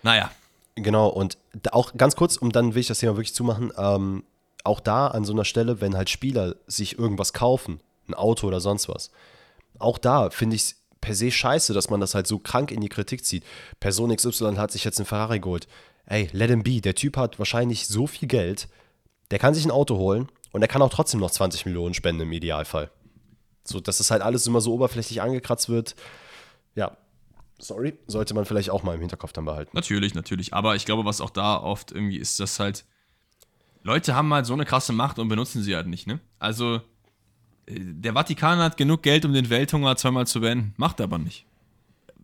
[0.02, 0.30] Naja.
[0.76, 1.38] Genau, und
[1.72, 4.24] auch ganz kurz, um dann will ich das Thema wirklich zumachen, ähm,
[4.62, 8.60] auch da an so einer Stelle, wenn halt Spieler sich irgendwas kaufen, ein Auto oder
[8.60, 9.10] sonst was,
[9.78, 12.80] auch da finde ich es per se scheiße, dass man das halt so krank in
[12.80, 13.44] die Kritik zieht.
[13.80, 15.66] Person XY hat sich jetzt einen Ferrari geholt.
[16.04, 16.80] Ey, let him be.
[16.80, 18.68] Der Typ hat wahrscheinlich so viel Geld,
[19.30, 22.22] der kann sich ein Auto holen und der kann auch trotzdem noch 20 Millionen spenden
[22.22, 22.90] im Idealfall.
[23.66, 25.94] So, dass das halt alles immer so oberflächlich angekratzt wird.
[26.74, 26.96] Ja,
[27.58, 29.70] sorry, sollte man vielleicht auch mal im Hinterkopf dann behalten.
[29.74, 30.54] Natürlich, natürlich.
[30.54, 32.84] Aber ich glaube, was auch da oft irgendwie ist, dass halt
[33.82, 36.20] Leute haben halt so eine krasse Macht und benutzen sie halt nicht, ne?
[36.38, 36.76] Also,
[37.66, 41.18] äh, der Vatikan hat genug Geld, um den Welthunger zweimal zu beenden, macht er aber
[41.18, 41.46] nicht.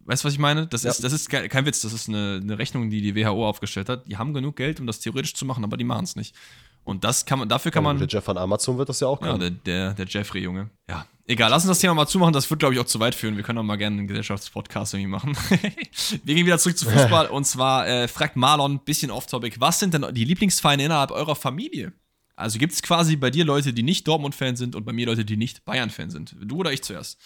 [0.05, 0.67] Weißt du, was ich meine?
[0.67, 0.91] Das, Ja.
[0.91, 3.89] ist, das ist ke- kein Witz, das ist eine, eine Rechnung, die die WHO aufgestellt
[3.89, 4.09] hat.
[4.09, 6.35] Die haben genug Geld, um das theoretisch zu machen, aber die machen es nicht.
[6.85, 7.99] Und das kann man, dafür kann man.
[7.99, 9.41] Der Jeff von Amazon wird das ja auch Ja, können.
[9.41, 10.71] der, der, der Jeffrey-Junge.
[10.89, 11.07] Ja.
[11.29, 12.33] Egal, lass uns das Thema mal zumachen.
[12.33, 13.37] Das wird, glaube ich, auch zu weit führen.
[13.37, 15.37] Wir können auch mal gerne einen Gesellschaftspodcast irgendwie machen.
[16.25, 17.27] Wir gehen wieder zurück zu Fußball.
[17.31, 21.93] und zwar äh, fragt Marlon, bisschen off-topic, was sind denn die Lieblingsvereine innerhalb eurer Familie?
[22.35, 25.25] Also gibt es quasi bei dir Leute, die nicht Dortmund-Fan sind und bei mir Leute,
[25.25, 26.35] die nicht Bayern-Fan sind?
[26.43, 27.19] Du oder ich zuerst?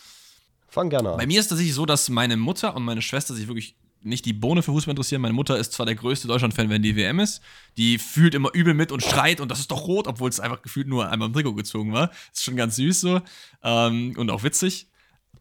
[0.69, 1.17] Fang gerne an.
[1.17, 3.77] Bei mir ist es tatsächlich so, dass meine Mutter und meine Schwester sich wirklich
[4.07, 5.21] nicht die Bohne für Fußball interessieren.
[5.21, 7.43] Meine Mutter ist zwar der größte Deutschland-Fan, wenn die WM ist.
[7.77, 10.63] Die fühlt immer übel mit und schreit und das ist doch rot, obwohl es einfach
[10.63, 12.11] gefühlt nur einmal im Trikot gezogen war.
[12.33, 13.21] Ist schon ganz süß so.
[13.63, 14.89] Ähm, und auch witzig.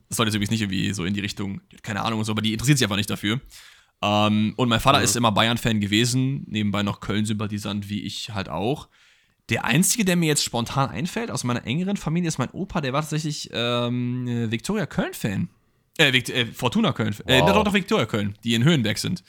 [0.09, 2.41] Das soll jetzt übrigens nicht irgendwie so in die Richtung, keine Ahnung und so, aber
[2.41, 3.39] die interessiert sich einfach nicht dafür.
[4.01, 8.89] Ähm, und mein Vater ist immer Bayern-Fan gewesen, nebenbei noch Köln-Sympathisant, wie ich halt auch.
[9.49, 12.93] Der einzige, der mir jetzt spontan einfällt aus meiner engeren Familie, ist mein Opa, der
[12.93, 15.49] war tatsächlich ähm, äh, Viktoria Köln-Fan.
[15.97, 17.15] Äh, äh, Fortuna Köln.
[17.25, 17.53] Äh, Wow.
[17.53, 19.23] doch, doch, Viktoria Köln, die in Höhenberg sind.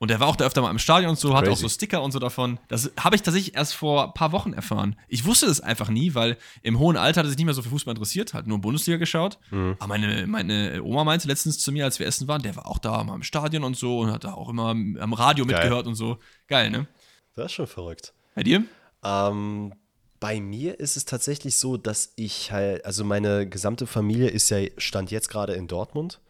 [0.00, 1.62] Und der war auch da öfter mal im Stadion und so, hatte auch Crazy.
[1.62, 2.60] so Sticker und so davon.
[2.68, 4.94] Das habe ich tatsächlich erst vor ein paar Wochen erfahren.
[5.08, 7.62] Ich wusste das einfach nie, weil im hohen Alter hat er sich nicht mehr so
[7.62, 9.38] für Fußball interessiert, hat nur Bundesliga geschaut.
[9.50, 12.78] Aber meine, meine Oma meinte letztens zu mir, als wir essen waren, der war auch
[12.78, 15.56] da mal im Stadion und so und hat da auch immer am Radio Geil.
[15.56, 16.18] mitgehört und so.
[16.46, 16.86] Geil, ne?
[17.34, 18.12] Das ist schon verrückt.
[18.36, 18.62] Bei dir?
[19.04, 19.72] Ähm,
[20.20, 24.58] bei mir ist es tatsächlich so, dass ich halt, also meine gesamte Familie ist ja,
[24.76, 26.20] stand jetzt gerade in Dortmund.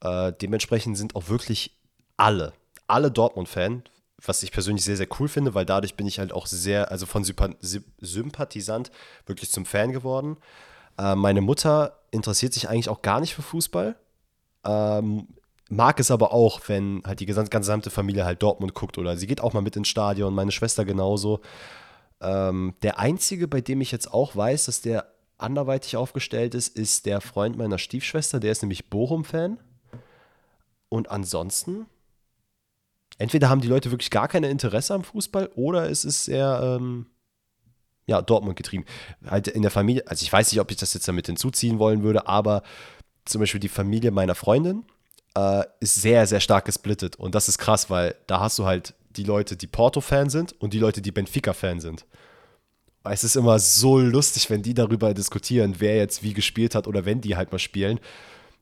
[0.00, 1.72] Äh, dementsprechend sind auch wirklich
[2.16, 2.52] alle,
[2.86, 3.84] alle Dortmund-Fan,
[4.24, 7.06] was ich persönlich sehr, sehr cool finde, weil dadurch bin ich halt auch sehr, also
[7.06, 8.90] von Sympa Sy- Sympathisant
[9.26, 10.36] wirklich zum Fan geworden.
[10.98, 13.96] Äh, meine Mutter interessiert sich eigentlich auch gar nicht für Fußball.
[14.64, 15.28] Ähm,
[15.68, 19.26] mag es aber auch, wenn halt die gesam- gesamte Familie halt Dortmund guckt oder sie
[19.26, 21.40] geht auch mal mit ins Stadion, meine Schwester genauso.
[22.20, 27.06] Ähm, der einzige, bei dem ich jetzt auch weiß, dass der anderweitig aufgestellt ist, ist
[27.06, 29.58] der Freund meiner Stiefschwester, der ist nämlich Bochum-Fan.
[30.88, 31.86] Und ansonsten,
[33.18, 37.06] entweder haben die Leute wirklich gar kein Interesse am Fußball oder es ist sehr, ähm,
[38.06, 38.84] ja, Dortmund getrieben.
[39.26, 42.02] Halt in der Familie, also ich weiß nicht, ob ich das jetzt damit hinzuziehen wollen
[42.02, 42.62] würde, aber
[43.24, 44.84] zum Beispiel die Familie meiner Freundin
[45.36, 47.16] äh, ist sehr, sehr stark gesplittet.
[47.16, 50.72] Und das ist krass, weil da hast du halt die Leute, die Porto-Fan sind und
[50.72, 52.06] die Leute, die Benfica-Fan sind.
[53.04, 57.04] Es ist immer so lustig, wenn die darüber diskutieren, wer jetzt wie gespielt hat oder
[57.04, 58.00] wenn die halt mal spielen.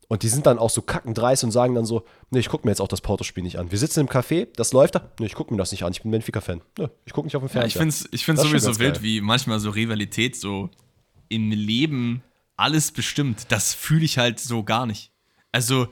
[0.09, 2.73] Und die sind dann auch so kackendreist und sagen dann so, nee, ich gucke mir
[2.73, 3.71] jetzt auch das Porto-Spiel nicht an.
[3.71, 6.03] Wir sitzen im Café, das läuft da, nee, ich gucke mir das nicht an, ich
[6.03, 6.61] bin Benfica-Fan.
[6.79, 7.79] Nee, ich gucke nicht auf dem Ja, ich Fernseher.
[7.81, 9.03] finde es ich find's sowieso wild, geil.
[9.03, 10.69] wie manchmal so Rivalität so
[11.29, 12.23] im Leben
[12.57, 13.47] alles bestimmt.
[13.49, 15.13] Das fühle ich halt so gar nicht.
[15.53, 15.87] Also,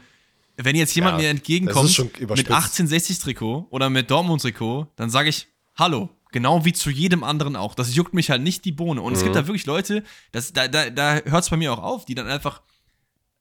[0.64, 2.50] wenn jetzt jemand Ja, mir entgegenkommt mit überspitzt.
[2.50, 5.46] 1860-Trikot oder mit Dortmund-Trikot, dann sage ich,
[5.76, 6.08] hallo.
[6.32, 7.74] Genau wie zu jedem anderen auch.
[7.74, 9.02] Das juckt mich halt nicht die Bohne.
[9.02, 9.24] Und es Mhm.
[9.24, 12.14] gibt da wirklich Leute, das, da, da, da hört es bei mir auch auf, die
[12.14, 12.62] dann einfach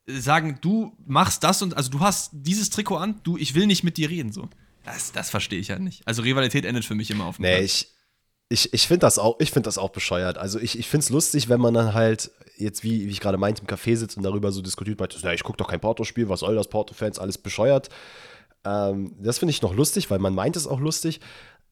[0.07, 3.83] sagen, du machst das und, also du hast dieses Trikot an, du, ich will nicht
[3.83, 4.49] mit dir reden, so.
[4.85, 6.07] Das, das verstehe ich halt nicht.
[6.07, 7.65] Also Rivalität endet für mich immer auf dem Nee, Platz.
[7.65, 7.87] ich,
[8.49, 10.39] ich, ich finde das, auch- ich das auch bescheuert.
[10.39, 13.37] Also ich, ich finde es lustig, wenn man dann halt jetzt, wie, wie ich gerade
[13.37, 16.29] meinte, im Café sitzt und darüber so diskutiert, meint, na, ich gucke doch kein Porto-Spiel,
[16.29, 17.89] was soll das, Porto-Fans, alles bescheuert.
[18.65, 21.19] Ähm, das finde ich noch lustig, weil man meint es auch lustig.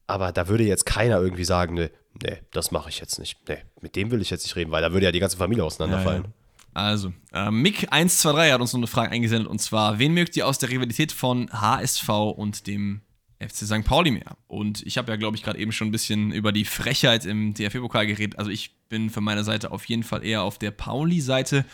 [0.06, 1.90] Aber da würde jetzt keiner irgendwie sagen, nee,
[2.22, 3.38] nee das mache ich jetzt nicht.
[3.48, 5.64] Nee, mit dem will ich jetzt nicht reden, weil da würde ja die ganze Familie
[5.64, 6.22] auseinanderfallen.
[6.22, 6.34] Ja, ja.
[6.74, 10.58] Also, äh, Mick123 hat uns noch eine Frage eingesendet und zwar: Wen mögt ihr aus
[10.58, 13.02] der Rivalität von HSV und dem
[13.38, 13.84] FC St.
[13.84, 14.36] Pauli mehr?
[14.46, 17.54] Und ich habe ja, glaube ich, gerade eben schon ein bisschen über die Frechheit im
[17.54, 18.38] DFB-Pokal geredet.
[18.38, 21.64] Also, ich bin von meiner Seite auf jeden Fall eher auf der Pauli-Seite.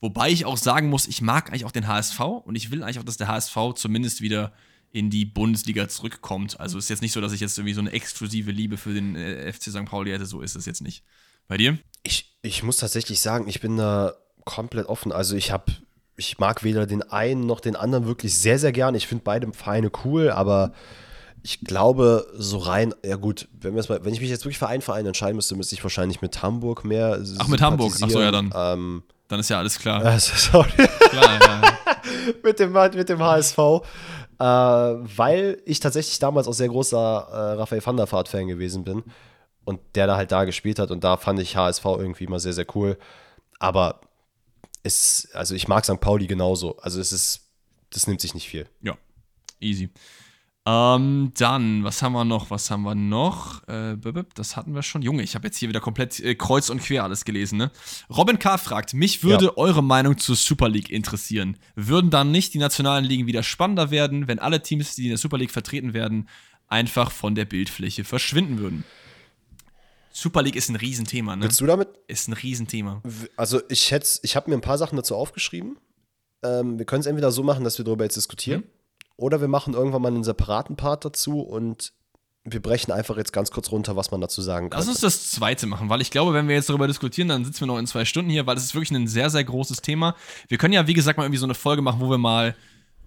[0.00, 2.98] Wobei ich auch sagen muss, ich mag eigentlich auch den HSV und ich will eigentlich
[2.98, 4.52] auch, dass der HSV zumindest wieder
[4.94, 6.60] in die Bundesliga zurückkommt.
[6.60, 9.16] Also ist jetzt nicht so, dass ich jetzt irgendwie so eine exklusive Liebe für den
[9.16, 9.86] äh, FC St.
[9.86, 10.26] Pauli hätte.
[10.26, 11.02] So ist es jetzt nicht.
[11.48, 11.78] Bei dir?
[12.04, 14.14] Ich, ich muss tatsächlich sagen, ich bin da
[14.44, 15.10] komplett offen.
[15.10, 15.72] Also ich habe,
[16.16, 18.94] ich mag weder den einen noch den anderen wirklich sehr, sehr gern.
[18.94, 20.72] Ich finde beide Vereine cool, aber
[21.44, 24.80] ich glaube, so rein, ja gut, wenn, mal, wenn ich mich jetzt wirklich für einen
[24.80, 27.22] Verein entscheiden müsste, müsste ich wahrscheinlich mit Hamburg mehr.
[27.38, 27.92] Ach, mit Hamburg.
[28.00, 28.50] Ach so, ja, dann.
[28.56, 30.02] Ähm, Dann ist ja alles klar.
[30.02, 31.78] äh, sorry, Klar, ja.
[32.42, 33.58] mit, dem, mit dem HSV.
[33.58, 39.04] Äh, weil ich tatsächlich damals auch sehr großer äh, Raphael van der Vaart-Fan gewesen bin
[39.66, 42.54] und der da halt da gespielt hat und da fand ich HSV irgendwie immer sehr,
[42.54, 42.98] sehr cool.
[43.58, 44.00] Aber
[44.82, 46.00] es, also ich mag St.
[46.00, 46.78] Pauli genauso.
[46.78, 47.42] Also es ist,
[47.90, 48.66] das nimmt sich nicht viel.
[48.80, 48.96] Ja,
[49.60, 49.90] easy.
[50.66, 52.48] Ähm, dann, was haben wir noch?
[52.50, 53.68] Was haben wir noch?
[53.68, 53.96] Äh,
[54.34, 55.02] das hatten wir schon.
[55.02, 57.70] Junge, ich habe jetzt hier wieder komplett äh, kreuz und quer alles gelesen, ne?
[58.08, 58.56] Robin K.
[58.56, 59.56] fragt, mich würde Ja.
[59.56, 61.58] eure Meinung zur Super League interessieren.
[61.74, 65.18] Würden dann nicht die nationalen Ligen wieder spannender werden, wenn alle Teams, die in der
[65.18, 66.30] Super League vertreten werden,
[66.66, 68.84] einfach von der Bildfläche verschwinden würden?
[70.12, 71.42] Super League ist ein Riesenthema, ne?
[71.42, 71.88] Willst du damit?
[72.06, 73.02] Ist ein Riesenthema.
[73.36, 75.76] Also ich hätte, ich habe mir ein paar Sachen dazu aufgeschrieben.
[76.42, 78.62] Ähm, wir können es entweder so machen, dass wir darüber jetzt diskutieren,
[79.16, 81.92] oder wir machen irgendwann mal einen separaten Part dazu und
[82.44, 84.78] wir brechen einfach jetzt ganz kurz runter, was man dazu sagen kann.
[84.78, 87.60] Lass uns das zweite machen, weil ich glaube, wenn wir jetzt darüber diskutieren, dann sitzen
[87.60, 90.14] wir noch in zwei Stunden hier, weil es ist wirklich ein sehr, sehr großes Thema.
[90.48, 92.54] Wir können ja, wie gesagt, mal irgendwie so eine Folge machen, wo wir mal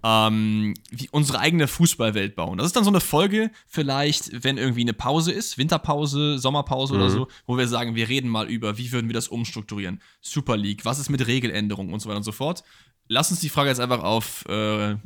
[0.02, 0.74] ähm,
[1.10, 2.58] unsere eigene Fußballwelt bauen.
[2.58, 7.10] Das ist dann so eine Folge, vielleicht, wenn irgendwie eine Pause ist, Winterpause, Sommerpause oder
[7.10, 10.00] so, wo wir sagen, wir reden mal über, wie würden wir das umstrukturieren?
[10.20, 12.62] Super League, was ist mit Regeländerungen und so weiter und so fort.
[13.08, 14.52] Lass uns die Frage jetzt einfach auf äh,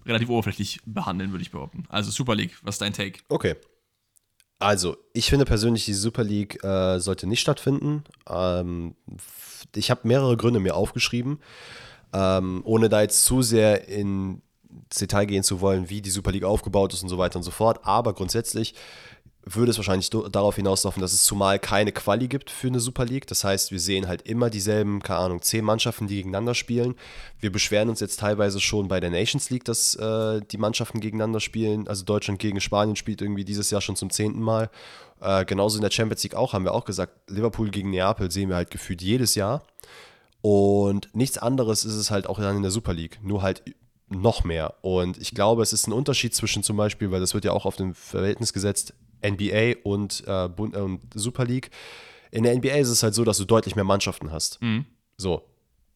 [0.07, 1.85] relativ oberflächlich behandeln, würde ich behaupten.
[1.89, 3.21] Also Super League, was ist dein Take?
[3.29, 3.57] Okay.
[4.59, 8.05] Also, ich finde persönlich, die Super League äh, sollte nicht stattfinden.
[8.29, 8.95] Ähm,
[9.75, 11.41] ich habe mehrere Gründe mir aufgeschrieben,
[12.13, 14.41] ähm, ohne da jetzt zu sehr in
[15.01, 17.51] Detail gehen zu wollen, wie die Super League aufgebaut ist und so weiter und so
[17.51, 17.81] fort.
[17.85, 18.75] Aber grundsätzlich
[19.45, 23.27] würde es wahrscheinlich darauf hinauslaufen, dass es zumal keine Quali gibt für eine Super League.
[23.27, 26.95] Das heißt, wir sehen halt immer dieselben, keine Ahnung, zehn Mannschaften, die gegeneinander spielen.
[27.41, 31.41] Wir beschweren uns jetzt teilweise schon bei der Nations League, dass äh, die Mannschaften gegeneinander
[31.41, 31.89] spielen.
[31.89, 34.71] Also Deutschland gegen Spanien spielt irgendwie dieses Jahr schon zum zehnten Mal.
[35.21, 38.49] Äh, genauso in der Champions League auch, haben wir auch gesagt, Liverpool gegen Neapel sehen
[38.49, 39.63] wir halt gefühlt jedes Jahr.
[40.41, 43.63] Und nichts anderes ist es halt auch dann in der Super League, nur halt
[44.09, 44.75] noch mehr.
[44.83, 47.67] Und ich glaube, es ist ein Unterschied zwischen zum Beispiel, weil das wird ja auch
[47.67, 51.71] auf dem Verhältnis gesetzt, NBA und, äh, äh, und Super League.
[52.31, 54.59] In der NBA ist es halt so, dass du deutlich mehr Mannschaften hast.
[55.17, 55.49] So.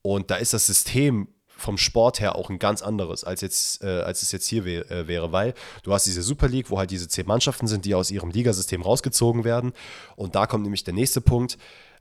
[0.02, 4.02] Und da ist das System vom Sport her auch ein ganz anderes, als, jetzt, äh,
[4.02, 6.90] als es jetzt hier wär, äh, wäre, weil du hast diese Super League, wo halt
[6.90, 9.72] diese zehn Mannschaften sind, die aus ihrem Ligasystem rausgezogen werden.
[10.16, 11.56] Und da kommt nämlich der nächste Punkt.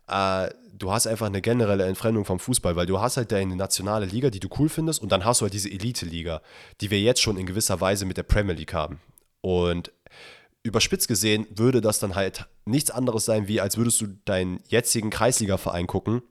[0.08, 4.06] Äh, du hast einfach eine generelle Entfremdung vom Fußball, weil du hast halt deine nationale
[4.06, 6.42] Liga, die du cool findest, und dann hast du halt diese Elite-Liga,
[6.82, 9.00] die wir jetzt schon in gewisser Weise mit der Premier League haben.
[9.42, 9.92] Und
[10.66, 15.12] überspitzt gesehen würde das dann halt nichts anderes sein, wie als würdest du deinen jetzigen
[15.12, 16.24] Kreisliga-Verein gucken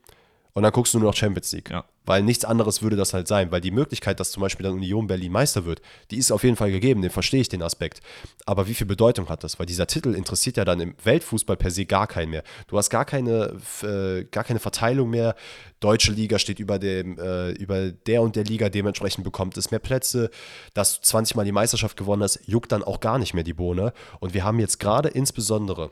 [0.55, 1.71] und dann guckst du nur noch Champions League.
[1.71, 1.85] Ja.
[2.07, 3.51] Weil nichts anderes würde das halt sein.
[3.51, 5.83] Weil die Möglichkeit, dass zum Beispiel dann Union Berlin Meister wird,
[6.13, 8.01] die ist auf jeden Fall gegeben, den verstehe ich den Aspekt.
[8.47, 9.59] Aber wie viel Bedeutung hat das?
[9.59, 12.45] Weil dieser Titel interessiert ja dann im Weltfußball per se gar keinen mehr.
[12.69, 15.35] Du hast gar keine, äh, gar keine Verteilung mehr.
[15.81, 19.81] Deutsche Liga steht über, dem, äh, über der und der Liga, dementsprechend bekommt es mehr
[19.81, 20.31] Plätze.
[20.73, 23.55] Dass du 20 Mal die Meisterschaft gewonnen hast, juckt dann auch gar nicht mehr die
[23.55, 23.93] Bohne.
[24.21, 25.91] Und wir haben jetzt gerade insbesondere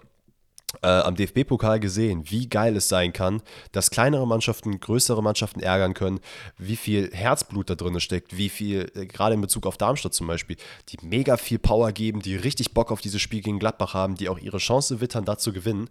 [0.83, 3.43] äh, am DFB-Pokal gesehen, wie geil es sein kann,
[3.73, 6.21] dass kleinere Mannschaften größere Mannschaften ärgern können,
[6.59, 10.27] wie viel Herzblut da drin steckt, wie viel, äh, gerade in Bezug auf Darmstadt zum
[10.27, 10.57] Beispiel,
[10.89, 14.29] die mega viel Power geben, die richtig Bock auf dieses Spiel gegen Gladbach haben, die
[14.29, 15.89] auch ihre Chance wittern, da zu gewinnen.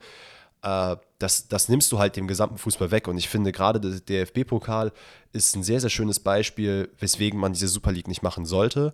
[0.64, 3.08] äh, das, das nimmst du halt dem gesamten Fußball weg.
[3.08, 4.92] Und ich finde gerade der DFB-Pokal
[5.34, 8.94] ist ein sehr, sehr schönes Beispiel, weswegen man diese Super League nicht machen sollte.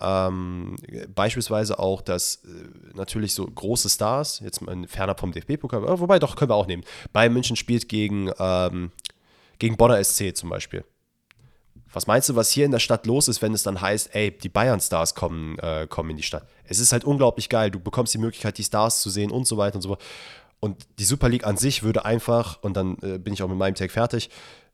[0.00, 0.76] Ähm,
[1.14, 2.48] beispielsweise auch, dass äh,
[2.94, 6.66] natürlich so große Stars, jetzt mal ferner vom DFB-Pokal, äh, wobei doch, können wir auch
[6.66, 6.84] nehmen.
[7.12, 8.90] Bayern München spielt gegen, ähm,
[9.58, 10.84] gegen Bonner SC zum Beispiel.
[11.92, 14.30] Was meinst du, was hier in der Stadt los ist, wenn es dann heißt, ey,
[14.30, 16.46] die Bayern-Stars kommen, äh, kommen in die Stadt?
[16.64, 17.70] Es ist halt unglaublich geil.
[17.70, 20.02] Du bekommst die Möglichkeit, die Stars zu sehen und so weiter und so fort.
[20.60, 23.58] Und die Super League an sich würde einfach, und dann äh, bin ich auch mit
[23.58, 24.30] meinem Tag fertig,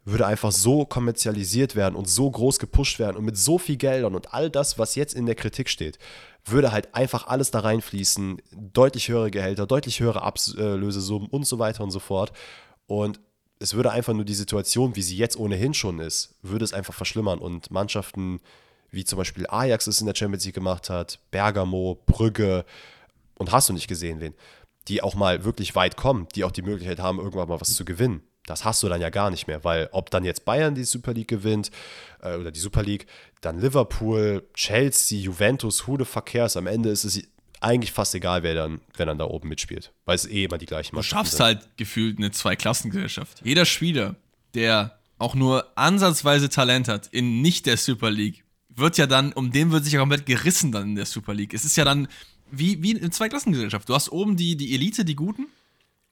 [0.07, 4.15] würde einfach so kommerzialisiert werden und so groß gepusht werden und mit so viel Geldern
[4.15, 5.99] und all das, was jetzt in der Kritik steht,
[6.47, 8.41] würde halt einfach alles da reinfließen.
[8.53, 12.33] Deutlich höhere Gehälter, deutlich höhere Ablösesummen und so weiter und so fort.
[12.87, 13.20] Und
[13.59, 16.95] es würde einfach nur die Situation, wie sie jetzt ohnehin schon ist, würde es einfach
[16.95, 17.41] verschlimmern.
[17.41, 18.41] Und Mannschaften
[18.91, 22.65] wie zum Beispiel Ajax es in der Champions League gemacht hat, Bergamo, Brügge
[23.39, 24.35] und hast du nicht gesehen wen,
[24.89, 27.85] die auch mal wirklich weit kommen, die auch die Möglichkeit haben, irgendwann mal was zu
[27.85, 28.23] gewinnen.
[28.47, 31.12] Das hast du dann ja gar nicht mehr, weil ob dann jetzt Bayern die Super
[31.12, 31.70] League gewinnt
[32.23, 33.06] äh, oder die Super League,
[33.40, 37.23] dann Liverpool, Chelsea, Juventus, Hude Verkehrs, am Ende ist es
[37.60, 40.66] eigentlich fast egal, wer dann, wer dann da oben mitspielt, weil es eh immer die
[40.66, 41.44] gleichen Du schaffst sind.
[41.44, 43.40] halt gefühlt eine Zweiklassengesellschaft.
[43.44, 44.16] Jeder Spieler,
[44.55, 49.51] der auch nur ansatzweise Talent hat in nicht der Super League, wird ja dann, um
[49.51, 51.55] den wird sich ja komplett gerissen dann in der Super League.
[51.55, 52.09] Es ist ja dann
[52.51, 53.89] wie, wie eine Zweiklassengesellschaft.
[53.89, 55.47] Du hast oben die, die Elite, die Guten,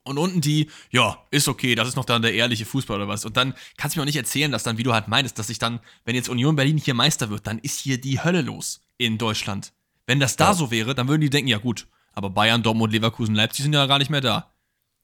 [0.04, 3.24] und unten die, ja, ist okay, das ist noch dann der ehrliche Fußball oder was.
[3.24, 5.48] Und dann kannst du mir auch nicht erzählen, dass dann, wie du halt meinst, dass
[5.48, 8.82] sich dann, wenn jetzt Union Berlin hier Meister wird, dann ist hier die Hölle los
[8.98, 9.72] in Deutschland.
[10.06, 10.54] Wenn das da ja.
[10.54, 13.86] so wäre, dann würden die denken, ja gut, aber Bayern, Dortmund, Leverkusen, Leipzig sind ja
[13.86, 14.52] gar nicht mehr da.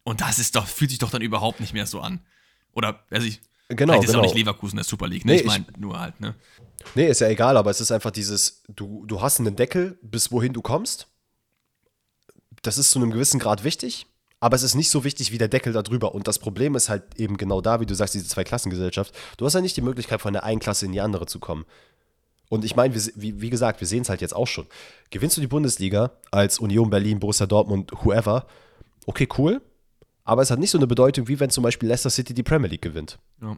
[0.02, 2.20] Und das ist doch, fühlt sich doch dann überhaupt nicht mehr so an.
[2.72, 4.20] Oder, also ich, genau, vielleicht ist genau.
[4.20, 5.32] auch nicht Leverkusen der Super League, ne?
[5.32, 6.34] Nee, ich meine nur halt, ne?
[6.94, 10.30] Nee, ist ja egal, aber es ist einfach dieses, du, du hast einen Deckel, bis
[10.30, 11.08] wohin du kommst.
[12.62, 14.06] Das ist zu einem gewissen Grad wichtig,
[14.40, 16.14] aber es ist nicht so wichtig wie der Deckel darüber.
[16.14, 19.14] Und das Problem ist halt eben genau da, wie du sagst, diese Zweiklassengesellschaft.
[19.36, 21.66] Du hast ja nicht die Möglichkeit, von der einen Klasse in die andere zu kommen.
[22.48, 24.66] Und ich meine, wie, wie gesagt, wir sehen es halt jetzt auch schon.
[25.10, 28.46] Gewinnst du die Bundesliga als Union Berlin, Borussia Dortmund, whoever,
[29.06, 29.60] okay, cool.
[30.24, 32.68] Aber es hat nicht so eine Bedeutung, wie wenn zum Beispiel Leicester City die Premier
[32.68, 33.18] League gewinnt.
[33.40, 33.56] Ja.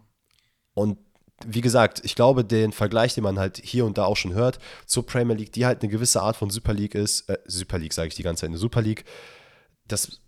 [0.74, 0.98] Und
[1.46, 4.58] wie gesagt, ich glaube, den Vergleich, den man halt hier und da auch schon hört,
[4.86, 7.92] zur Premier League, die halt eine gewisse Art von Super League ist, äh, Super League
[7.92, 9.04] sage ich die ganze Zeit, eine Super League,
[9.88, 10.20] das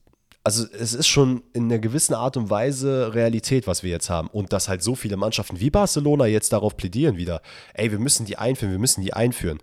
[0.45, 4.29] also es ist schon in einer gewissen Art und Weise Realität, was wir jetzt haben.
[4.29, 7.41] Und dass halt so viele Mannschaften wie Barcelona jetzt darauf plädieren wieder,
[7.73, 9.61] ey, wir müssen die einführen, wir müssen die einführen.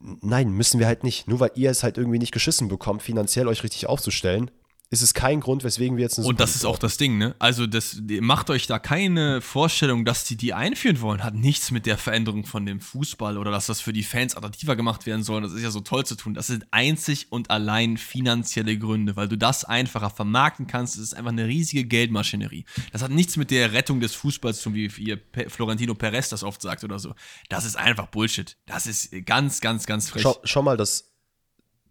[0.00, 1.28] Nein, müssen wir halt nicht.
[1.28, 4.50] Nur weil ihr es halt irgendwie nicht geschissen bekommt, finanziell euch richtig aufzustellen,
[4.88, 7.34] ist es kein Grund, weswegen wir jetzt eine Und das ist auch das Ding, ne?
[7.40, 11.86] Also das macht euch da keine Vorstellung, dass die die einführen wollen, hat nichts mit
[11.86, 15.42] der Veränderung von dem Fußball oder dass das für die Fans attraktiver gemacht werden soll.
[15.42, 16.34] Das ist ja so toll zu tun.
[16.34, 20.94] Das sind einzig und allein finanzielle Gründe, weil du das einfacher vermarkten kannst.
[20.94, 22.64] Das ist einfach eine riesige Geldmaschinerie.
[22.92, 26.44] Das hat nichts mit der Rettung des Fußballs zu tun, wie ihr Florentino Perez das
[26.44, 27.12] oft sagt oder so.
[27.48, 28.56] Das ist einfach Bullshit.
[28.66, 30.22] Das ist ganz, ganz, ganz frech.
[30.22, 31.12] Schau, schau mal, das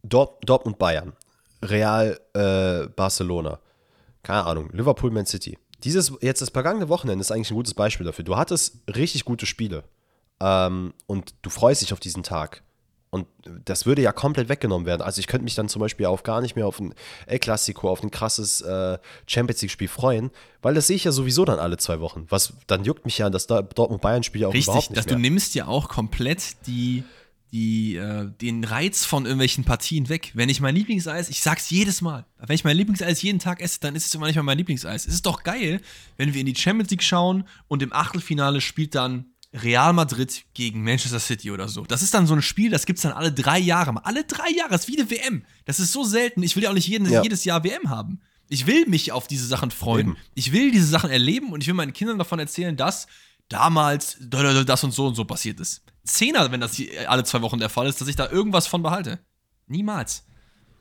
[0.01, 1.13] Dortmund Bayern
[1.69, 3.59] Real äh, Barcelona.
[4.23, 5.57] Keine Ahnung, Liverpool Man City.
[5.83, 8.25] Dieses, jetzt das vergangene Wochenende ist eigentlich ein gutes Beispiel dafür.
[8.25, 9.83] Du hattest richtig gute Spiele
[10.39, 12.63] ähm, und du freust dich auf diesen Tag.
[13.11, 13.27] Und
[13.63, 15.01] das würde ja komplett weggenommen werden.
[15.01, 16.93] Also ich könnte mich dann zum Beispiel auch gar nicht mehr auf ein
[17.27, 20.31] El Clasico, auf ein krasses äh, Champions League-Spiel freuen,
[20.61, 22.25] weil das sehe ich ja sowieso dann alle zwei Wochen.
[22.27, 25.15] Was dann juckt mich ja das Dortmund-Bayern-Spiel auch Richtig, überhaupt nicht dass mehr.
[25.15, 27.05] du nimmst ja auch komplett die
[27.51, 30.31] die, äh, den Reiz von irgendwelchen Partien weg.
[30.33, 33.79] Wenn ich mein Lieblingseis, ich sag's jedes Mal, wenn ich mein Lieblingseis jeden Tag esse,
[33.79, 35.07] dann ist es immer nicht mehr mein Lieblingseis.
[35.07, 35.81] Es ist doch geil,
[36.17, 40.83] wenn wir in die Champions League schauen und im Achtelfinale spielt dann Real Madrid gegen
[40.83, 41.85] Manchester City oder so.
[41.85, 44.05] Das ist dann so ein Spiel, das gibt's dann alle drei Jahre.
[44.05, 45.45] Alle drei Jahre, das ist wie eine WM.
[45.65, 46.43] Das ist so selten.
[46.43, 47.23] Ich will ja auch nicht jeden, ja.
[47.23, 48.19] jedes Jahr WM haben.
[48.49, 50.09] Ich will mich auf diese Sachen freuen.
[50.09, 50.17] Eben.
[50.35, 53.07] Ich will diese Sachen erleben und ich will meinen Kindern davon erzählen, dass
[53.49, 55.83] damals das und so und so passiert ist.
[56.03, 59.19] Zehner, wenn das alle zwei Wochen der Fall ist, dass ich da irgendwas von behalte.
[59.67, 60.23] Niemals.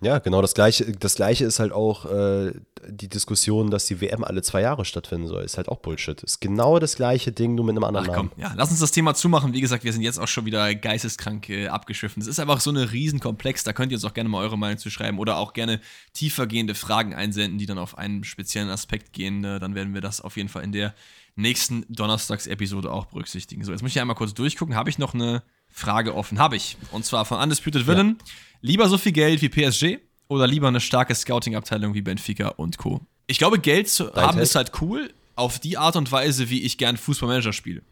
[0.04, 0.92] Ja, genau das gleiche.
[0.92, 2.52] Das gleiche ist halt auch äh,
[2.86, 5.44] die Diskussion, dass die WM alle zwei Jahre stattfinden soll.
[5.44, 6.22] Ist halt auch Bullshit.
[6.22, 8.26] Ist genau das gleiche Ding, nur mit einem anderen Ach, komm.
[8.36, 8.40] Namen.
[8.40, 9.54] Ja, lass uns das Thema zumachen.
[9.54, 12.20] Wie gesagt, wir sind jetzt auch schon wieder geisteskrank äh, abgeschwiffen.
[12.20, 13.64] Es ist einfach so eine Riesenkomplex.
[13.64, 15.80] Da könnt ihr uns auch gerne mal eure Meinung zu schreiben oder auch gerne
[16.12, 19.42] tiefergehende Fragen einsenden, die dann auf einen speziellen Aspekt gehen.
[19.44, 20.94] Äh, dann werden wir das auf jeden Fall in der
[21.36, 23.64] nächsten Donnerstagsepisode auch berücksichtigen.
[23.64, 24.74] So, jetzt muss ich einmal kurz durchgucken.
[24.74, 26.38] Habe ich noch eine Frage offen?
[26.38, 26.76] Habe ich.
[26.92, 28.16] Und zwar von Undisputed Villain.
[28.18, 28.32] Ja.
[28.60, 29.98] Lieber so viel Geld wie PSG
[30.28, 33.00] oder lieber eine starke Scouting-Abteilung wie Benfica und Co.
[33.26, 34.50] Ich glaube, Geld zu Dein haben Test.
[34.52, 37.82] ist halt cool auf die Art und Weise, wie ich gern Fußballmanager spiele.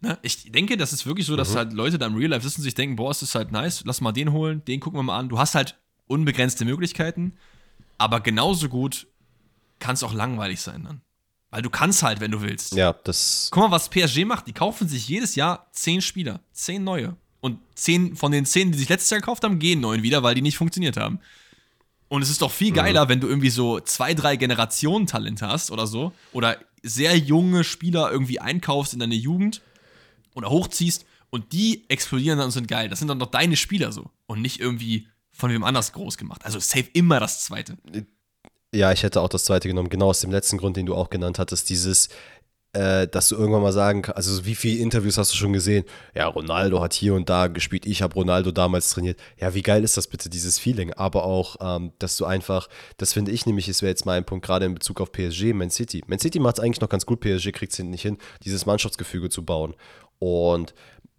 [0.00, 0.18] Ne?
[0.22, 1.56] Ich denke, das ist wirklich so, dass mhm.
[1.56, 3.82] halt Leute da im Real Life sitzen und sich denken, boah, es ist halt nice,
[3.84, 5.28] lass mal den holen, den gucken wir mal an.
[5.28, 7.34] Du hast halt unbegrenzte Möglichkeiten,
[7.98, 9.06] aber genauso gut
[9.78, 11.00] kann es auch langweilig sein dann.
[11.50, 12.74] Weil du kannst halt, wenn du willst.
[12.74, 13.48] Ja, das.
[13.50, 14.46] Guck mal, was PSG macht.
[14.46, 16.40] Die kaufen sich jedes Jahr zehn Spieler.
[16.52, 17.16] Zehn neue.
[17.40, 20.34] Und zehn von den zehn, die sich letztes Jahr gekauft haben, gehen neun wieder, weil
[20.34, 21.18] die nicht funktioniert haben.
[22.08, 23.08] Und es ist doch viel geiler, mhm.
[23.08, 26.12] wenn du irgendwie so zwei, drei Generationen Talente hast oder so.
[26.32, 29.62] Oder sehr junge Spieler irgendwie einkaufst in deine Jugend
[30.34, 32.88] oder hochziehst und die explodieren dann und sind geil.
[32.88, 34.10] Das sind dann doch deine Spieler so.
[34.26, 36.44] Und nicht irgendwie von wem anders groß gemacht.
[36.44, 37.78] Also safe immer das zweite.
[38.72, 41.10] Ja, ich hätte auch das zweite genommen, genau aus dem letzten Grund, den du auch
[41.10, 42.08] genannt hattest, dieses,
[42.72, 45.84] äh, dass du irgendwann mal sagen kannst, also wie viele Interviews hast du schon gesehen?
[46.14, 49.18] Ja, Ronaldo hat hier und da gespielt, ich habe Ronaldo damals trainiert.
[49.40, 50.92] Ja, wie geil ist das bitte, dieses Feeling?
[50.92, 54.46] Aber auch, ähm, dass du einfach, das finde ich nämlich, es wäre jetzt mein Punkt,
[54.46, 56.04] gerade in Bezug auf PSG, Man City.
[56.06, 59.30] Man City macht es eigentlich noch ganz gut, PSG kriegt es nicht hin, dieses Mannschaftsgefüge
[59.30, 59.74] zu bauen.
[60.20, 60.74] Und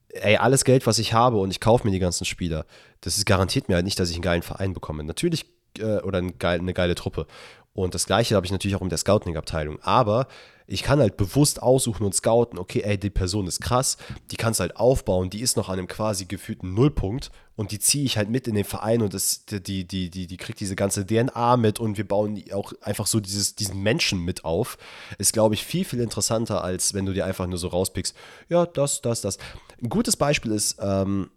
[0.08, 2.66] ey, alles Geld, was ich habe und ich kaufe mir die ganzen Spieler,
[3.02, 5.04] das garantiert mir halt nicht, dass ich einen geilen Verein bekomme.
[5.04, 5.48] Natürlich,
[5.80, 7.28] äh, oder eine geile, eine geile Truppe.
[7.74, 9.80] Und das gleiche habe ich natürlich auch in der Scouting-Abteilung.
[9.82, 10.28] Aber
[10.68, 13.98] ich kann halt bewusst aussuchen und scouten, okay, ey, die Person ist krass,
[14.32, 18.06] die kannst halt aufbauen, die ist noch an einem quasi gefühlten Nullpunkt und die ziehe
[18.06, 21.06] ich halt mit in den Verein und das, die, die, die, die kriegt diese ganze
[21.06, 24.78] DNA mit und wir bauen auch einfach so dieses, diesen Menschen mit auf.
[25.18, 28.16] Ist, glaube ich, viel, viel interessanter, als wenn du dir einfach nur so rauspickst,
[28.48, 29.40] ja, das, das, das.
[29.82, 31.32] Ein gutes Beispiel ist, ähm,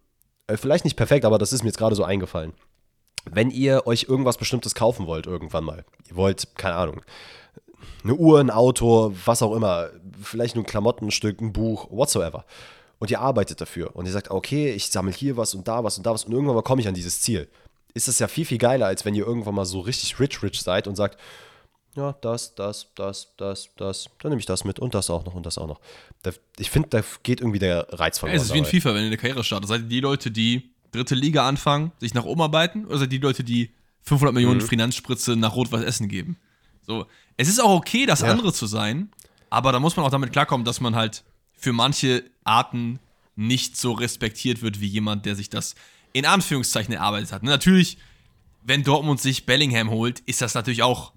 [0.47, 2.53] äh, vielleicht nicht perfekt, aber das ist mir jetzt gerade so eingefallen.
[3.31, 7.03] Wenn ihr euch irgendwas Bestimmtes kaufen wollt, irgendwann mal, ihr wollt, keine Ahnung,
[8.03, 9.89] eine Uhr, ein Auto, was auch immer,
[10.23, 12.45] vielleicht nur ein Klamottenstück, ein Buch, whatsoever.
[12.99, 15.99] Und ihr arbeitet dafür und ihr sagt, okay, ich sammle hier was und da was
[15.99, 17.49] und da was und irgendwann mal komme ich an dieses Ziel.
[17.93, 20.61] Ist das ja viel, viel geiler, als wenn ihr irgendwann mal so richtig rich, rich
[20.63, 21.19] seid und sagt,
[21.97, 25.35] ja, das, das, das, das, das, dann nehme ich das mit und das auch noch
[25.35, 25.81] und das auch noch.
[26.59, 28.37] Ich finde, da geht irgendwie der Reiz verloren.
[28.37, 29.69] Ja, es ist wie in FIFA, wenn ihr eine Karriere startet.
[29.69, 33.19] Seid ihr die Leute, die dritte Liga anfangen, sich nach oben arbeiten oder seid ihr
[33.19, 33.71] die Leute, die
[34.03, 34.67] 500 Millionen mhm.
[34.67, 36.37] Finanzspritze nach Rot-Weiß Essen geben?
[36.83, 37.07] So,
[37.37, 38.29] es ist auch okay, das ja.
[38.29, 39.11] andere zu sein,
[39.51, 41.25] aber da muss man auch damit klarkommen, dass man halt
[41.57, 42.99] für manche Arten
[43.37, 45.75] nicht so respektiert wird wie jemand, der sich das
[46.13, 47.43] in Anführungszeichen erarbeitet hat.
[47.43, 47.99] Natürlich,
[48.63, 51.13] wenn Dortmund sich Bellingham holt, ist das natürlich auch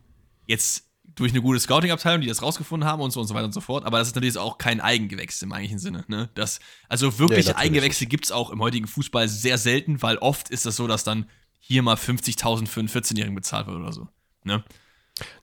[0.47, 0.86] jetzt
[1.17, 3.61] durch eine gute Scouting-Abteilung, die das rausgefunden haben und so und so weiter und so
[3.61, 3.85] fort.
[3.85, 6.05] Aber das ist natürlich auch kein Eigengewächs im eigentlichen Sinne.
[6.07, 6.29] Ne?
[6.35, 10.49] Das, also wirkliche nee, Eigengewächse gibt es auch im heutigen Fußball sehr selten, weil oft
[10.49, 11.25] ist das so, dass dann
[11.59, 14.07] hier mal 50.000 für einen 14-Jährigen bezahlt wird oder so.
[14.43, 14.63] Ne?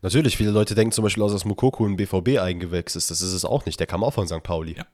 [0.03, 3.11] Natürlich, viele Leute denken zum Beispiel aus, dass Mukoko ein BVB-Eigengewächs ist.
[3.11, 3.79] Das ist es auch nicht.
[3.81, 4.43] Der kam auch von St.
[4.43, 4.77] Pauli.
[4.77, 4.87] Ja.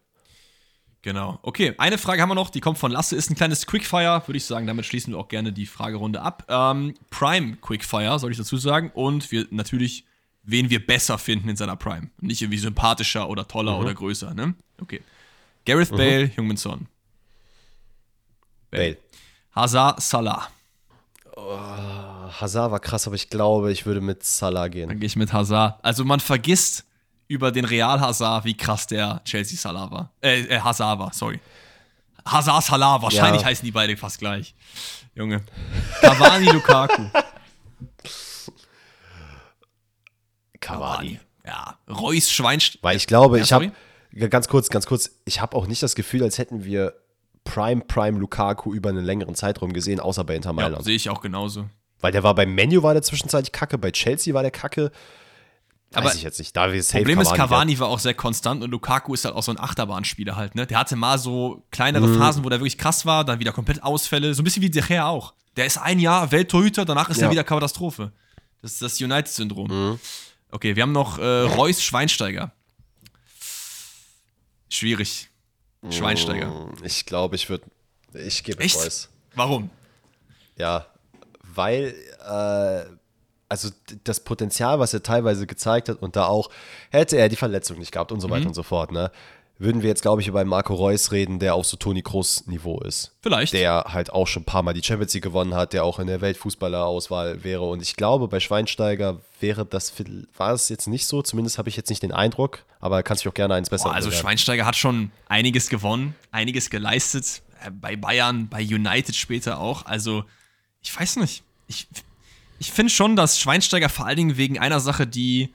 [1.02, 1.38] Genau.
[1.42, 4.36] Okay, eine Frage haben wir noch, die kommt von Lasse, ist ein kleines Quickfire, würde
[4.36, 4.66] ich sagen.
[4.66, 6.44] Damit schließen wir auch gerne die Fragerunde ab.
[6.48, 8.90] Ähm, Prime Quickfire, soll ich dazu sagen.
[8.92, 10.04] Und wir natürlich,
[10.50, 12.10] wen wir besser finden in seiner Prime.
[12.20, 13.80] Nicht irgendwie sympathischer oder toller mhm.
[13.80, 14.54] oder größer, ne?
[14.80, 15.02] Okay.
[15.64, 15.96] Gareth mhm.
[15.96, 16.86] Bale, Jungmin Son.
[18.70, 18.96] Bale.
[19.54, 20.48] Hazard, Salah.
[21.36, 21.58] Oh,
[22.40, 24.88] Hazard war krass, aber ich glaube, ich würde mit Salah gehen.
[24.88, 25.78] Dann gehe ich mit Hazard.
[25.82, 26.84] Also man vergisst
[27.28, 30.12] über den Real Hazard, wie krass der Chelsea Salah war.
[30.20, 31.40] Äh, äh Hazard war, sorry.
[32.24, 33.48] Hazard Salah, wahrscheinlich ja.
[33.48, 34.54] heißen die beide fast gleich.
[35.14, 35.42] Junge.
[36.00, 37.02] Cavani Lukaku.
[40.60, 41.20] Cavani.
[41.46, 42.82] Ja, Reus Schweinsteiger.
[42.82, 43.72] Weil ich glaube, ja, ich habe
[44.28, 46.94] ganz kurz, ganz kurz, ich habe auch nicht das Gefühl, als hätten wir
[47.44, 50.76] Prime Prime Lukaku über einen längeren Zeitraum gesehen, außer bei Inter Mailand.
[50.76, 51.66] Ja, sehe ich auch genauso.
[52.00, 54.90] Weil der war beim Menu war der zwischenzeitlich kacke, bei Chelsea war der kacke.
[55.92, 56.56] Weiß Aber ich jetzt nicht.
[56.56, 59.42] Da ist Problem Cavani ist, Cavani war auch sehr konstant und Lukaku ist halt auch
[59.42, 60.66] so ein Achterbahnspieler halt, ne?
[60.66, 62.16] Der hatte mal so kleinere mhm.
[62.16, 64.32] Phasen, wo der wirklich krass war, dann wieder komplett Ausfälle.
[64.34, 65.34] So ein bisschen wie De Gea auch.
[65.56, 67.26] Der ist ein Jahr Welttorhüter, danach ist ja.
[67.26, 68.12] er wieder Katastrophe.
[68.62, 69.66] Das ist das United-Syndrom.
[69.68, 70.00] Mhm.
[70.50, 72.52] Okay, wir haben noch äh, Reus Schweinsteiger.
[74.68, 75.28] Schwierig.
[75.90, 76.48] Schweinsteiger.
[76.48, 77.64] Mm, ich glaube, ich würde.
[78.14, 79.08] Ich gebe Reus.
[79.34, 79.70] Warum?
[80.56, 80.86] Ja,
[81.42, 81.94] weil.
[82.26, 82.96] Äh,
[83.48, 83.68] also
[84.04, 86.50] das Potenzial, was er teilweise gezeigt hat und da auch,
[86.90, 88.48] hätte er die Verletzung nicht gehabt und so weiter mhm.
[88.48, 89.10] und so fort, ne?
[89.60, 92.80] Würden wir jetzt, glaube ich, über Marco Reus reden, der auf so Toni Kroos Niveau
[92.80, 93.12] ist.
[93.20, 93.52] Vielleicht.
[93.52, 96.06] Der halt auch schon ein paar Mal die Champions League gewonnen hat, der auch in
[96.06, 97.68] der Weltfußballerauswahl wäre.
[97.68, 99.92] Und ich glaube, bei Schweinsteiger wäre das,
[100.34, 103.28] war es jetzt nicht so, zumindest habe ich jetzt nicht den Eindruck, aber kannst du
[103.28, 107.96] auch gerne eins besser Boah, Also Schweinsteiger hat schon einiges gewonnen, einiges geleistet, äh, bei
[107.96, 109.84] Bayern, bei United später auch.
[109.84, 110.24] Also,
[110.80, 111.42] ich weiß nicht.
[111.66, 111.86] Ich,
[112.58, 115.50] ich finde schon, dass Schweinsteiger vor allen Dingen wegen einer Sache, die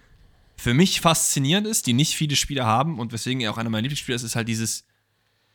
[0.58, 3.84] für mich faszinierend ist, die nicht viele Spieler haben und weswegen er auch einer meiner
[3.84, 4.86] Lieblingsspieler ist, ist halt dieses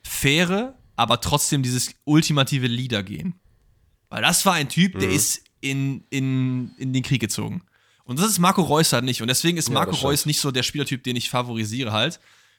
[0.02, 3.34] faire, aber trotzdem dieses ultimative Leader-Gehen.
[4.08, 5.14] Weil das war ein Typ, der mhm.
[5.14, 7.62] ist in, in, in den Krieg gezogen.
[8.04, 9.22] Und das ist Marco Reus halt nicht.
[9.22, 12.18] Und deswegen ist Marco ja, Reus nicht so der Spielertyp, den ich favorisiere halt.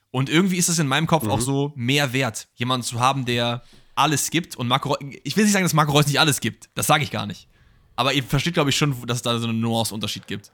[0.09, 1.31] Und irgendwie ist es in meinem Kopf mhm.
[1.31, 3.63] auch so mehr wert, jemanden zu haben, der
[3.95, 4.55] alles gibt.
[4.55, 6.69] Und Marco Reus, ich will nicht sagen, dass Marco Reus nicht alles gibt.
[6.73, 7.47] Das sage ich gar nicht.
[7.95, 10.51] Aber ihr versteht, glaube ich, schon, dass es da so einen Nuance-Unterschied gibt.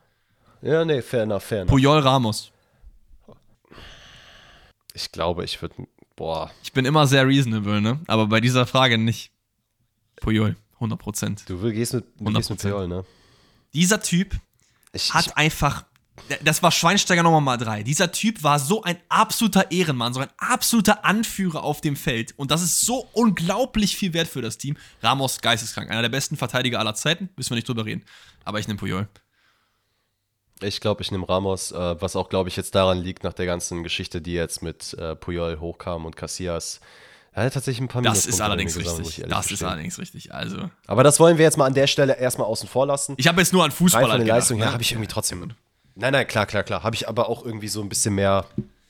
[0.62, 1.72] Ja, nee, fair enough, fair enough.
[1.72, 2.52] Puyol Ramos.
[4.94, 5.76] Ich glaube, ich würde.
[6.16, 6.52] Boah.
[6.64, 8.00] Ich bin immer sehr reasonable, ne?
[8.08, 9.32] Aber bei dieser Frage nicht.
[10.20, 11.44] Puyol, 100 Prozent.
[11.48, 13.06] Du gehst mit, du gehst mit Puyol, ne?
[13.74, 14.36] Dieser Typ
[14.94, 15.86] Ich, hat ich, einfach.
[16.44, 17.84] Das war Schweinsteiger Nummer mal drei.
[17.84, 22.34] Dieser Typ war so ein absoluter Ehrenmann, so ein absoluter Anführer auf dem Feld.
[22.38, 24.76] Und das ist so unglaublich viel wert für das Team.
[25.04, 25.92] Ramos, geisteskrank.
[25.92, 27.30] Einer der besten Verteidiger aller Zeiten.
[27.36, 28.04] Müssen wir nicht drüber reden.
[28.44, 29.08] Aber ich nehme Puyol.
[30.62, 33.46] Ich glaube, ich nehme Ramos, äh, was auch, glaube ich, jetzt daran liegt, nach der
[33.46, 36.80] ganzen Geschichte, die jetzt mit äh, Puyol hochkam und Casillas.
[37.34, 39.24] Er hat tatsächlich ein paar Das ist allerdings ich richtig.
[39.28, 39.68] Das ist gestehen.
[39.68, 40.34] allerdings richtig.
[40.34, 40.72] Also.
[40.88, 43.14] Aber das wollen wir jetzt mal an der Stelle erstmal außen vor lassen.
[43.18, 44.74] Ich habe jetzt nur an Rein Fußball von den gedacht, Leistungen her ne?
[44.74, 45.54] habe ich irgendwie trotzdem.
[45.94, 46.82] Nein, nein, klar, klar, klar.
[46.82, 48.46] Habe ich aber auch irgendwie so ein bisschen mehr.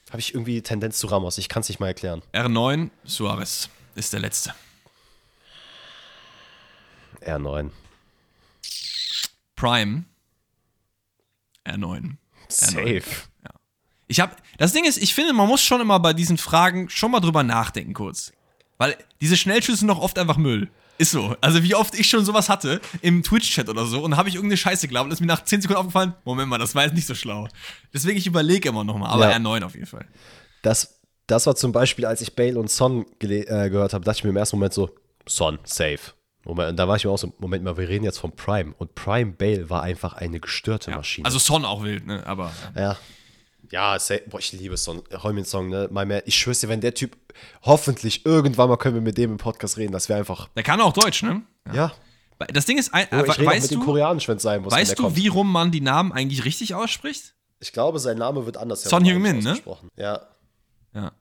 [0.08, 1.36] Habe ich irgendwie Tendenz zu Ramos.
[1.36, 2.22] Ich kann es nicht mal erklären.
[2.32, 4.54] R9, Suarez ist der letzte.
[7.20, 7.70] R9.
[9.56, 10.04] Prime,
[11.68, 12.16] R9.
[12.48, 13.02] Safe.
[14.10, 17.10] Ich habe, das Ding ist, ich finde, man muss schon immer bei diesen Fragen schon
[17.10, 18.32] mal drüber nachdenken kurz.
[18.78, 20.70] Weil diese Schnellschüsse sind doch oft einfach Müll.
[20.96, 21.36] Ist so.
[21.40, 24.56] Also wie oft ich schon sowas hatte im Twitch-Chat oder so und habe ich irgendeine
[24.56, 27.06] Scheiße geglaubt und ist mir nach 10 Sekunden aufgefallen, Moment mal, das war jetzt nicht
[27.06, 27.48] so schlau.
[27.92, 29.36] Deswegen, ich überlege immer nochmal, aber Ja.
[29.36, 30.06] R9 auf jeden Fall.
[30.62, 34.24] Das, das war zum Beispiel, als ich Bale und Son äh, gehört habe, dachte ich
[34.24, 34.90] mir im ersten Moment so:
[35.26, 36.00] Son, safe.
[36.48, 38.74] Moment, und da war ich mir auch so: Moment mal, wir reden jetzt von Prime.
[38.78, 41.26] Und Prime Bale war einfach eine gestörte Maschine.
[41.26, 42.26] Also Son auch wild, ne?
[42.26, 42.96] Aber Ja.
[43.70, 43.98] Ja.
[44.30, 45.02] Boah, ich liebe Son.
[45.22, 45.88] Heumin Song, ne?
[45.90, 46.22] My man.
[46.24, 47.16] Ich schwör's dir, wenn der Typ,
[47.62, 50.48] hoffentlich irgendwann mal können wir mit dem im Podcast reden, das wäre einfach.
[50.56, 51.42] der kann auch Deutsch, ne?
[51.72, 51.92] Ja.
[52.52, 54.62] Das Ding ist, ich äh, rede auch weißt mit dem du, Koreanisch, wenn es sein
[54.62, 54.72] muss.
[54.72, 55.16] weißt du, kommt.
[55.16, 57.34] wie rum man die Namen eigentlich richtig ausspricht?
[57.60, 59.58] Ich glaube, sein Name wird anders Son Heung-min, ne?
[59.96, 60.22] Ja,
[60.94, 61.12] Ja.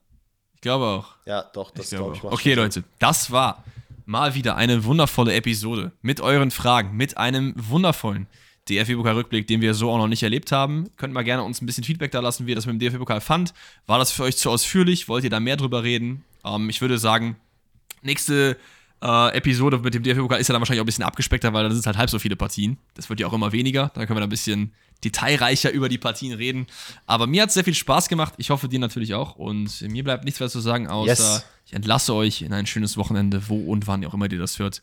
[0.53, 1.15] Ich glaube auch.
[1.25, 2.39] ja, doch, das Ich glaube glaube ich.
[2.39, 3.63] Okay, Leute, das war
[4.07, 8.27] mal wieder eine wundervolle Episode mit euren Fragen, mit einem wundervollen
[8.69, 10.89] DFB-Pokal-Rückblick, den wir so auch noch nicht erlebt haben.
[10.95, 13.21] Könnt mal gerne uns ein bisschen Feedback da lassen, wie ihr das mit dem DFB-Pokal
[13.21, 13.53] fand.
[13.85, 15.07] War das für euch zu ausführlich?
[15.07, 16.23] Wollt ihr da mehr drüber reden?
[16.45, 17.35] Ähm, ich würde sagen,
[18.01, 18.57] nächste
[19.01, 21.69] äh, Episode mit dem DFB-Pokal ist ja dann wahrscheinlich auch ein bisschen abgespeckter, weil da
[21.69, 22.77] sind es halt halb so viele Partien.
[22.95, 23.91] Das wird ja auch immer weniger.
[23.93, 26.65] Da können wir dann ein bisschen detailreicher über die Partien reden.
[27.05, 28.33] Aber mir hat es sehr viel Spaß gemacht.
[28.37, 29.35] Ich hoffe, dir natürlich auch.
[29.35, 31.45] Und mir bleibt nichts mehr zu sagen, außer Yes.
[31.67, 34.81] ich entlasse euch in ein schönes Wochenende, wo und wann auch immer ihr das hört.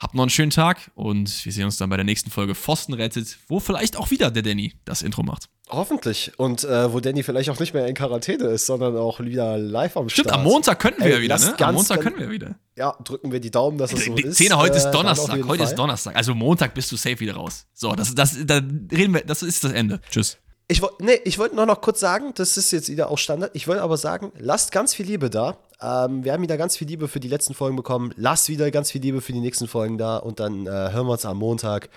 [0.00, 2.94] Habt noch einen schönen Tag und wir sehen uns dann bei der nächsten Folge Pfosten
[2.94, 5.48] rettet, wo vielleicht auch wieder der Danny das Intro macht.
[5.70, 6.32] Hoffentlich.
[6.36, 9.96] Und äh, wo Danny vielleicht auch nicht mehr in Quarantäne ist, sondern auch wieder live
[9.96, 10.40] am Stimmt, Start.
[10.40, 11.54] am Montag könnten wir Ey, ja wieder, ne?
[11.58, 12.56] Am Montag können wir wieder.
[12.76, 14.34] Ja, drücken wir die Daumen, dass es so Die ist.
[14.34, 15.36] Szene heute Äh, ist auf Donnerstag.
[15.36, 15.74] jeden Heute ist.
[15.76, 16.16] Donnerstag.
[16.16, 17.66] Also Montag bist du safe wieder raus.
[17.72, 20.00] So, das, das, da reden wir, das ist das Ende.
[20.10, 20.38] Tschüss.
[20.74, 23.52] Ich, nee, ich wollte noch, noch kurz sagen, das ist jetzt wieder auch Standard.
[23.54, 25.56] Ich wollte aber sagen, lasst ganz viel Liebe da.
[25.80, 28.12] Ähm, wir haben wieder ganz viel Liebe für die letzten Folgen bekommen.
[28.16, 30.16] Lasst wieder ganz viel Liebe für die nächsten Folgen da.
[30.16, 31.90] Und dann äh, hören wir uns am Montag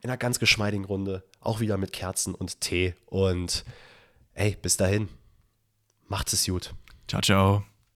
[0.00, 1.22] in einer ganz geschmeidigen Runde.
[1.40, 2.94] Auch wieder mit Kerzen und Tee.
[3.04, 3.62] Und
[4.32, 5.10] ey, bis dahin.
[6.08, 6.72] Macht's es gut.
[7.06, 7.73] Ciao, ciao.